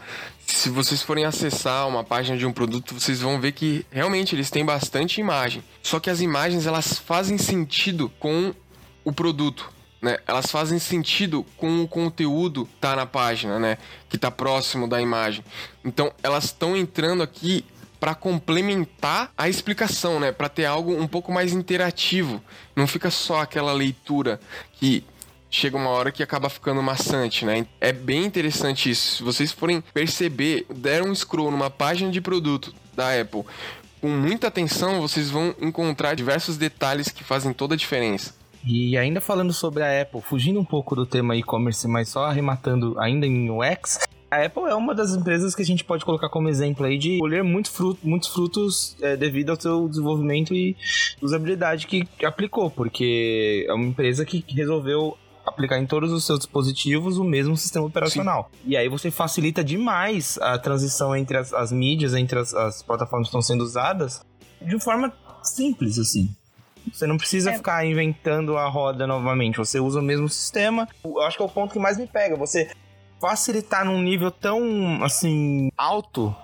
se 0.47 0.71
vocês 0.71 1.03
forem 1.03 1.25
acessar 1.25 1.89
uma 1.89 2.05
página 2.05 2.39
de 2.39 2.47
um 2.47 2.53
produto, 2.53 2.95
vocês 2.95 3.21
vão 3.21 3.41
ver 3.41 3.53
que 3.53 3.85
realmente 3.91 4.35
eles 4.35 4.51
têm 4.51 4.65
bastante 4.65 5.21
imagem. 5.21 5.63
Só 5.83 5.99
que 5.99 6.09
as 6.09 6.21
imagens 6.21 6.67
elas 6.67 6.99
fazem 6.99 7.37
sentido 7.37 8.11
com 8.21 8.55
o 9.05 9.13
produto. 9.13 9.73
Né? 10.01 10.19
Elas 10.27 10.47
fazem 10.51 10.79
sentido 10.79 11.45
com 11.57 11.83
o 11.83 11.89
conteúdo 11.89 12.67
que 12.67 12.77
tá 12.77 12.95
na 12.95 13.07
página, 13.07 13.59
né? 13.59 13.79
Que 14.09 14.19
tá 14.19 14.31
próximo 14.31 14.87
da 14.87 15.01
imagem. 15.01 15.45
Então, 15.85 16.13
elas 16.23 16.45
estão 16.45 16.77
entrando 16.77 17.23
aqui 17.23 17.65
para 17.99 18.15
complementar 18.15 19.33
a 19.37 19.49
explicação, 19.49 20.21
né? 20.21 20.33
Para 20.33 20.49
ter 20.49 20.65
algo 20.65 20.95
um 20.95 21.07
pouco 21.07 21.33
mais 21.33 21.53
interativo. 21.53 22.43
Não 22.75 22.87
fica 22.87 23.11
só 23.11 23.41
aquela 23.41 23.73
leitura 23.73 24.41
que 24.73 25.05
chega 25.51 25.77
uma 25.77 25.91
hora 25.91 26.13
que 26.13 26.23
acaba 26.23 26.49
ficando 26.49 26.83
maçante, 26.83 27.45
né? 27.45 27.67
É 27.81 27.93
bem 27.93 28.25
interessante 28.25 28.91
isso. 28.91 29.17
Se 29.17 29.23
vocês 29.23 29.53
forem 29.53 29.81
perceber, 29.95 30.67
deram 30.69 31.11
um 31.11 31.15
scroll 31.15 31.51
numa 31.51 31.71
página 31.71 32.11
de 32.11 32.21
produto 32.21 32.75
da 32.95 33.21
Apple 33.21 33.45
com 34.01 34.09
muita 34.09 34.47
atenção, 34.47 35.01
vocês 35.01 35.31
vão 35.31 35.53
encontrar 35.61 36.15
diversos 36.15 36.57
detalhes 36.57 37.09
que 37.09 37.25
fazem 37.25 37.53
toda 37.53 37.75
a 37.75 37.77
diferença. 37.77 38.35
E 38.65 38.97
ainda 38.97 39.21
falando 39.21 39.53
sobre 39.53 39.83
a 39.83 40.03
Apple, 40.03 40.21
fugindo 40.21 40.61
um 40.61 40.65
pouco 40.65 40.95
do 40.95 41.07
tema 41.07 41.37
e-commerce, 41.37 41.89
mas 41.89 42.09
só 42.09 42.25
arrematando 42.25 42.99
ainda 43.01 43.27
em 43.27 43.51
UX, 43.51 44.01
a 44.31 44.45
Apple 44.45 44.65
é 44.65 44.75
uma 44.75 44.95
das 44.95 45.15
empresas 45.15 45.55
que 45.55 45.63
a 45.63 45.65
gente 45.65 45.85
pode 45.85 46.05
colocar 46.05 46.29
como 46.29 46.49
exemplo 46.49 46.85
aí 46.85 46.99
de 46.99 47.19
colher 47.19 47.45
muito 47.45 47.71
fruto, 47.71 48.01
muitos 48.03 48.29
frutos 48.29 48.97
é, 49.01 49.17
devido 49.17 49.51
ao 49.51 49.61
seu 49.61 49.89
desenvolvimento 49.89 50.55
e 50.55 50.77
usabilidade 51.23 51.87
que, 51.87 52.05
que 52.05 52.27
aplicou, 52.27 52.71
porque 52.71 53.65
é 53.69 53.73
uma 53.73 53.87
empresa 53.87 54.25
que 54.25 54.45
resolveu 54.49 55.17
aplicar 55.45 55.79
em 55.79 55.87
todos 55.87 56.13
os 56.13 56.27
seus 56.27 56.41
dispositivos 56.41 57.19
o 57.19 57.25
mesmo 57.25 57.57
sistema 57.57 57.87
operacional. 57.87 58.51
Sim. 58.53 58.71
E 58.71 58.77
aí 58.77 58.89
você 58.89 59.11
facilita 59.11 59.63
demais 59.63 60.37
a 60.39 60.59
transição 60.59 61.15
entre 61.15 61.37
as, 61.37 61.53
as 61.53 61.71
mídias, 61.71 62.15
entre 62.15 62.39
as, 62.39 62.53
as, 62.53 62.83
plataformas 62.83 63.27
que 63.27 63.31
estão 63.31 63.43
sendo 63.43 63.63
usadas, 63.63 64.21
de 64.61 64.79
forma 64.81 65.13
simples, 65.43 65.99
assim. 65.99 66.29
Você 66.93 67.07
não 67.07 67.17
precisa 67.17 67.51
é. 67.51 67.57
ficar 67.57 67.85
inventando 67.85 68.57
a 68.57 68.69
roda 68.69 69.07
novamente. 69.07 69.59
Você 69.59 69.81
usa 69.81 70.01
o 70.01 70.03
mesmo 70.03 70.29
sistema. 70.29 70.89
Eu 71.05 71.21
acho 71.23 71.37
que 71.37 71.43
é 71.43 71.47
o 71.47 71.49
ponto 71.49 71.73
que 71.73 71.79
mais 71.79 71.99
me 71.99 72.07
pega. 72.07 72.37
Você 72.37 72.71
facilitar 73.21 73.85
num 73.85 74.01
nível 74.01 74.31
tão, 74.31 75.03
assim, 75.03 75.71
alto 75.77 76.35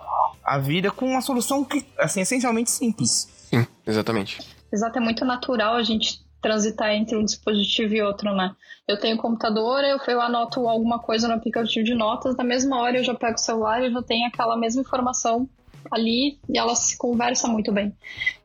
a 0.43 0.57
vida 0.57 0.91
com 0.91 1.05
uma 1.05 1.21
solução 1.21 1.63
que, 1.63 1.85
assim, 1.97 2.21
essencialmente 2.21 2.69
simples. 2.69 3.29
Sim, 3.49 3.65
exatamente. 3.85 4.39
Exato, 4.71 4.97
é 4.97 5.01
muito 5.01 5.23
natural 5.23 5.75
a 5.75 5.83
gente 5.83 6.23
transitar 6.41 6.91
entre 6.91 7.15
um 7.15 7.23
dispositivo 7.23 7.93
e 7.93 8.01
outro, 8.01 8.33
né? 8.35 8.53
Eu 8.85 8.99
tenho 8.99 9.17
computador, 9.17 9.81
eu, 9.83 9.97
eu 10.07 10.19
anoto 10.19 10.67
alguma 10.67 10.99
coisa 10.99 11.27
no 11.27 11.35
aplicativo 11.35 11.85
de 11.85 11.95
notas, 11.95 12.35
na 12.35 12.43
mesma 12.43 12.81
hora 12.81 12.97
eu 12.97 13.03
já 13.03 13.15
pego 13.15 13.35
o 13.35 13.39
celular 13.39 13.81
e 13.81 13.91
já 13.91 14.01
tenho 14.01 14.27
aquela 14.27 14.57
mesma 14.57 14.81
informação 14.81 15.47
ali 15.91 16.37
e 16.49 16.57
ela 16.57 16.75
se 16.75 16.97
conversa 16.97 17.47
muito 17.47 17.71
bem. 17.71 17.93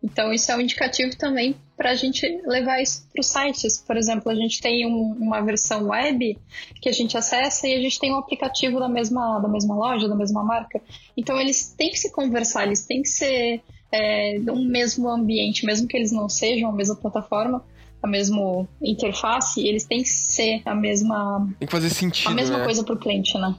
Então 0.02 0.32
isso 0.32 0.50
é 0.50 0.56
um 0.56 0.60
indicativo 0.60 1.16
também 1.16 1.56
para 1.76 1.90
a 1.90 1.94
gente 1.94 2.26
levar 2.44 2.80
isso 2.80 3.06
para 3.12 3.20
os 3.20 3.26
sites. 3.26 3.78
Por 3.78 3.96
exemplo, 3.96 4.30
a 4.30 4.34
gente 4.34 4.60
tem 4.60 4.86
um, 4.86 5.12
uma 5.12 5.40
versão 5.40 5.88
web 5.88 6.38
que 6.80 6.88
a 6.88 6.92
gente 6.92 7.16
acessa 7.16 7.66
e 7.66 7.74
a 7.74 7.80
gente 7.80 7.98
tem 7.98 8.12
um 8.12 8.18
aplicativo 8.18 8.78
da 8.78 8.88
mesma, 8.88 9.38
da 9.38 9.48
mesma 9.48 9.74
loja, 9.74 10.08
da 10.08 10.16
mesma 10.16 10.42
marca. 10.42 10.80
Então 11.16 11.40
eles 11.40 11.74
têm 11.76 11.90
que 11.90 11.98
se 11.98 12.12
conversar, 12.12 12.66
eles 12.66 12.84
têm 12.84 13.02
que 13.02 13.08
ser 13.08 13.62
é, 13.92 14.38
um 14.50 14.64
mesmo 14.64 15.08
ambiente, 15.08 15.64
mesmo 15.64 15.86
que 15.86 15.96
eles 15.96 16.12
não 16.12 16.28
sejam 16.28 16.70
a 16.70 16.72
mesma 16.72 16.96
plataforma, 16.96 17.64
a 18.02 18.06
mesma 18.06 18.68
interface, 18.80 19.66
eles 19.66 19.84
têm 19.84 20.02
que 20.02 20.08
ser 20.08 20.62
a 20.64 20.74
mesma. 20.74 21.48
Tem 21.58 21.66
que 21.66 21.72
fazer 21.72 21.90
sentido. 21.90 22.30
A 22.30 22.34
mesma 22.34 22.58
né? 22.58 22.64
coisa 22.64 22.84
para 22.84 22.94
o 22.94 22.98
cliente, 22.98 23.36
né? 23.38 23.54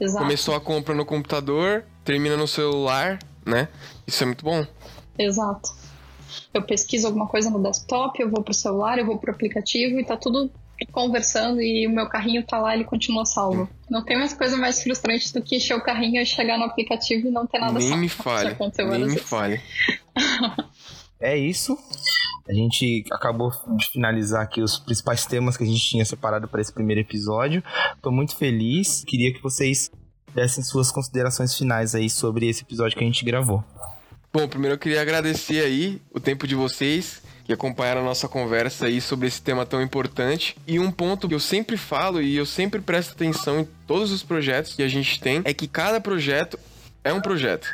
Exato. 0.00 0.24
Começou 0.24 0.54
a 0.54 0.60
compra 0.60 0.94
no 0.94 1.04
computador, 1.04 1.84
termina 2.04 2.36
no 2.36 2.46
celular, 2.46 3.18
né? 3.44 3.68
Isso 4.06 4.22
é 4.22 4.26
muito 4.26 4.44
bom. 4.44 4.66
Exato. 5.18 5.70
Eu 6.52 6.62
pesquiso 6.62 7.06
alguma 7.06 7.26
coisa 7.26 7.50
no 7.50 7.62
desktop, 7.62 8.20
eu 8.20 8.30
vou 8.30 8.42
pro 8.42 8.52
celular, 8.52 8.98
eu 8.98 9.06
vou 9.06 9.18
pro 9.18 9.30
aplicativo 9.30 9.98
e 9.98 10.04
tá 10.04 10.16
tudo 10.16 10.50
conversando 10.92 11.62
e 11.62 11.86
o 11.86 11.90
meu 11.90 12.06
carrinho 12.06 12.44
tá 12.44 12.58
lá, 12.58 12.74
ele 12.74 12.84
continua 12.84 13.24
salvo. 13.24 13.68
Não 13.88 14.04
tem 14.04 14.18
mais 14.18 14.34
coisa 14.34 14.56
mais 14.56 14.82
frustrante 14.82 15.32
do 15.32 15.40
que 15.42 15.56
encher 15.56 15.74
o 15.74 15.82
carrinho 15.82 16.20
e 16.20 16.26
chegar 16.26 16.58
no 16.58 16.64
aplicativo 16.64 17.28
e 17.28 17.30
não 17.30 17.46
ter 17.46 17.58
nada 17.58 17.78
Nem 17.78 17.88
salvo. 17.88 18.02
me 18.02 18.08
fale, 18.08 18.56
nem 18.90 19.06
me 19.06 19.16
fale. 19.16 19.60
é 21.20 21.36
isso. 21.36 21.78
A 22.48 22.52
gente 22.52 23.04
acabou 23.10 23.50
de 23.76 23.90
finalizar 23.90 24.42
aqui 24.42 24.62
os 24.62 24.78
principais 24.78 25.26
temas 25.26 25.56
que 25.56 25.64
a 25.64 25.66
gente 25.66 25.80
tinha 25.80 26.04
separado 26.04 26.46
para 26.46 26.60
esse 26.60 26.72
primeiro 26.72 27.00
episódio. 27.00 27.62
Tô 28.00 28.10
muito 28.10 28.36
feliz. 28.36 29.02
Queria 29.06 29.32
que 29.32 29.42
vocês 29.42 29.90
dessem 30.32 30.62
suas 30.62 30.92
considerações 30.92 31.56
finais 31.56 31.94
aí 31.94 32.08
sobre 32.08 32.48
esse 32.48 32.62
episódio 32.62 32.96
que 32.96 33.02
a 33.02 33.06
gente 33.06 33.24
gravou. 33.24 33.64
Bom, 34.32 34.46
primeiro 34.46 34.74
eu 34.74 34.78
queria 34.78 35.00
agradecer 35.00 35.64
aí 35.64 36.00
o 36.12 36.20
tempo 36.20 36.46
de 36.46 36.54
vocês 36.54 37.22
que 37.46 37.52
acompanharam 37.52 38.00
a 38.00 38.04
nossa 38.04 38.28
conversa 38.28 38.86
aí 38.86 39.00
sobre 39.00 39.28
esse 39.28 39.40
tema 39.40 39.64
tão 39.64 39.80
importante. 39.80 40.56
E 40.66 40.78
um 40.78 40.90
ponto 40.90 41.28
que 41.28 41.34
eu 41.34 41.40
sempre 41.40 41.76
falo 41.76 42.20
e 42.20 42.36
eu 42.36 42.44
sempre 42.44 42.80
presto 42.80 43.12
atenção 43.12 43.60
em 43.60 43.68
todos 43.86 44.10
os 44.10 44.22
projetos 44.22 44.74
que 44.74 44.82
a 44.82 44.88
gente 44.88 45.20
tem 45.20 45.42
é 45.44 45.54
que 45.54 45.66
cada 45.66 46.00
projeto 46.00 46.58
é 47.02 47.12
um 47.12 47.20
projeto. 47.20 47.68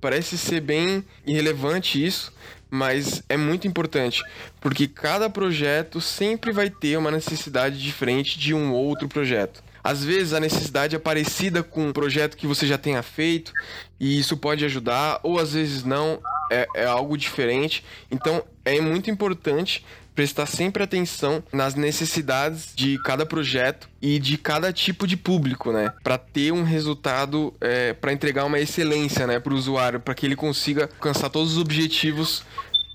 Parece 0.00 0.38
ser 0.38 0.60
bem 0.60 1.04
irrelevante 1.26 2.04
isso, 2.04 2.32
mas 2.70 3.22
é 3.28 3.36
muito 3.36 3.66
importante, 3.66 4.22
porque 4.60 4.86
cada 4.88 5.30
projeto 5.30 6.00
sempre 6.00 6.52
vai 6.52 6.68
ter 6.68 6.96
uma 6.96 7.10
necessidade 7.10 7.80
diferente 7.80 8.38
de 8.38 8.54
um 8.54 8.72
outro 8.72 9.08
projeto. 9.08 9.62
Às 9.82 10.04
vezes 10.04 10.32
a 10.32 10.40
necessidade 10.40 10.96
é 10.96 10.98
parecida 10.98 11.62
com 11.62 11.86
um 11.86 11.92
projeto 11.92 12.36
que 12.36 12.46
você 12.46 12.66
já 12.66 12.76
tenha 12.76 13.02
feito 13.04 13.52
e 14.00 14.18
isso 14.18 14.36
pode 14.36 14.64
ajudar, 14.64 15.20
ou 15.22 15.38
às 15.38 15.52
vezes 15.52 15.84
não, 15.84 16.20
é, 16.50 16.66
é 16.74 16.84
algo 16.84 17.16
diferente. 17.16 17.84
Então 18.10 18.42
é 18.64 18.80
muito 18.80 19.10
importante 19.10 19.84
prestar 20.14 20.46
sempre 20.46 20.82
atenção 20.82 21.44
nas 21.52 21.74
necessidades 21.74 22.72
de 22.74 22.98
cada 23.02 23.26
projeto 23.26 23.86
e 24.00 24.18
de 24.18 24.38
cada 24.38 24.72
tipo 24.72 25.06
de 25.06 25.14
público, 25.14 25.70
né? 25.70 25.92
Para 26.02 26.16
ter 26.16 26.52
um 26.52 26.62
resultado, 26.62 27.52
é, 27.60 27.92
para 27.92 28.14
entregar 28.14 28.46
uma 28.46 28.58
excelência, 28.58 29.26
né, 29.26 29.38
para 29.38 29.52
o 29.52 29.56
usuário, 29.56 30.00
para 30.00 30.14
que 30.14 30.24
ele 30.24 30.34
consiga 30.34 30.84
alcançar 30.84 31.28
todos 31.28 31.52
os 31.52 31.58
objetivos 31.58 32.42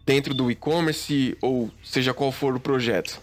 dentro 0.03 0.33
do 0.33 0.49
e-commerce 0.49 1.37
ou 1.41 1.69
seja 1.83 2.11
qual 2.11 2.31
for 2.31 2.55
o 2.55 2.59
projeto 2.59 3.21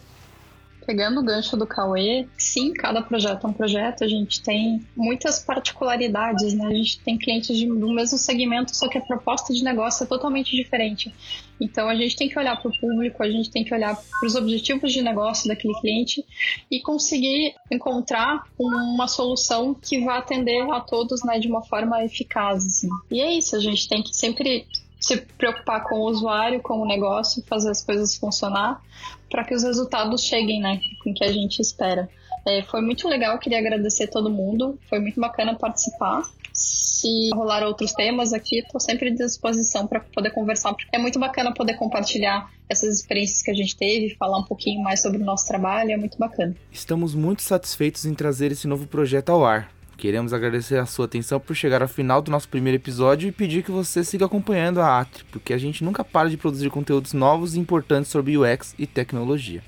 pegando 0.88 1.20
o 1.20 1.22
gancho 1.22 1.54
do 1.54 1.66
Cauê, 1.66 2.26
sim, 2.38 2.72
cada 2.72 3.02
projeto 3.02 3.46
é 3.46 3.50
um 3.50 3.52
projeto, 3.52 4.04
a 4.04 4.08
gente 4.08 4.42
tem 4.42 4.82
muitas 4.96 5.38
particularidades, 5.38 6.54
né? 6.54 6.64
A 6.64 6.72
gente 6.72 6.98
tem 7.00 7.18
clientes 7.18 7.54
de, 7.54 7.66
do 7.66 7.90
mesmo 7.90 8.16
segmento, 8.16 8.74
só 8.74 8.88
que 8.88 8.96
a 8.96 9.00
proposta 9.02 9.52
de 9.52 9.62
negócio 9.62 10.04
é 10.04 10.06
totalmente 10.06 10.56
diferente. 10.56 11.14
Então 11.60 11.90
a 11.90 11.94
gente 11.94 12.16
tem 12.16 12.26
que 12.26 12.38
olhar 12.38 12.56
para 12.56 12.70
o 12.70 12.80
público, 12.80 13.22
a 13.22 13.30
gente 13.30 13.50
tem 13.50 13.64
que 13.64 13.74
olhar 13.74 13.96
para 13.96 14.26
os 14.26 14.34
objetivos 14.34 14.90
de 14.90 15.02
negócio 15.02 15.46
daquele 15.46 15.74
cliente 15.74 16.24
e 16.70 16.80
conseguir 16.80 17.54
encontrar 17.70 18.44
uma 18.58 19.06
solução 19.06 19.74
que 19.74 20.00
vá 20.00 20.16
atender 20.16 20.62
a 20.70 20.80
todos 20.80 21.22
né, 21.22 21.38
de 21.38 21.48
uma 21.48 21.62
forma 21.62 22.02
eficaz. 22.02 22.64
Assim. 22.64 22.88
E 23.10 23.20
é 23.20 23.34
isso, 23.34 23.54
a 23.54 23.60
gente 23.60 23.86
tem 23.90 24.02
que 24.02 24.16
sempre 24.16 24.66
se 25.08 25.16
preocupar 25.38 25.84
com 25.84 25.96
o 25.96 26.08
usuário, 26.08 26.60
com 26.60 26.74
o 26.74 26.86
negócio, 26.86 27.42
fazer 27.46 27.70
as 27.70 27.82
coisas 27.82 28.14
funcionar 28.16 28.82
para 29.30 29.44
que 29.44 29.54
os 29.54 29.62
resultados 29.62 30.22
cheguem, 30.22 30.60
né, 30.60 30.80
com 31.02 31.14
que 31.14 31.24
a 31.24 31.32
gente 31.32 31.60
espera. 31.60 32.08
É, 32.46 32.62
foi 32.62 32.80
muito 32.80 33.08
legal, 33.08 33.38
queria 33.38 33.58
agradecer 33.58 34.06
todo 34.08 34.30
mundo, 34.30 34.78
foi 34.88 34.98
muito 34.98 35.20
bacana 35.20 35.54
participar. 35.54 36.22
Se 36.52 37.30
rolar 37.34 37.62
outros 37.62 37.92
temas 37.92 38.32
aqui, 38.32 38.58
estou 38.58 38.80
sempre 38.80 39.10
à 39.10 39.14
disposição 39.14 39.86
para 39.86 40.00
poder 40.00 40.30
conversar, 40.30 40.72
porque 40.72 40.88
é 40.92 40.98
muito 40.98 41.18
bacana 41.18 41.54
poder 41.54 41.74
compartilhar 41.74 42.50
essas 42.68 42.96
experiências 42.96 43.42
que 43.42 43.50
a 43.50 43.54
gente 43.54 43.76
teve, 43.76 44.14
falar 44.16 44.38
um 44.38 44.44
pouquinho 44.44 44.82
mais 44.82 45.00
sobre 45.00 45.22
o 45.22 45.24
nosso 45.24 45.46
trabalho, 45.46 45.92
é 45.92 45.96
muito 45.96 46.18
bacana. 46.18 46.54
Estamos 46.72 47.14
muito 47.14 47.42
satisfeitos 47.42 48.04
em 48.04 48.14
trazer 48.14 48.50
esse 48.52 48.66
novo 48.66 48.86
projeto 48.86 49.30
ao 49.30 49.44
ar. 49.44 49.77
Queremos 49.98 50.32
agradecer 50.32 50.78
a 50.78 50.86
sua 50.86 51.06
atenção 51.06 51.40
por 51.40 51.56
chegar 51.56 51.82
ao 51.82 51.88
final 51.88 52.22
do 52.22 52.30
nosso 52.30 52.48
primeiro 52.48 52.76
episódio 52.76 53.28
e 53.28 53.32
pedir 53.32 53.64
que 53.64 53.70
você 53.72 54.04
siga 54.04 54.26
acompanhando 54.26 54.80
a 54.80 55.00
Atri, 55.00 55.24
porque 55.24 55.52
a 55.52 55.58
gente 55.58 55.82
nunca 55.82 56.04
para 56.04 56.30
de 56.30 56.36
produzir 56.36 56.70
conteúdos 56.70 57.12
novos 57.12 57.56
e 57.56 57.58
importantes 57.58 58.08
sobre 58.08 58.38
UX 58.38 58.76
e 58.78 58.86
tecnologia. 58.86 59.60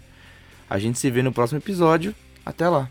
A 0.70 0.78
gente 0.78 1.00
se 1.00 1.10
vê 1.10 1.20
no 1.20 1.32
próximo 1.32 1.58
episódio. 1.58 2.14
Até 2.46 2.68
lá! 2.68 2.88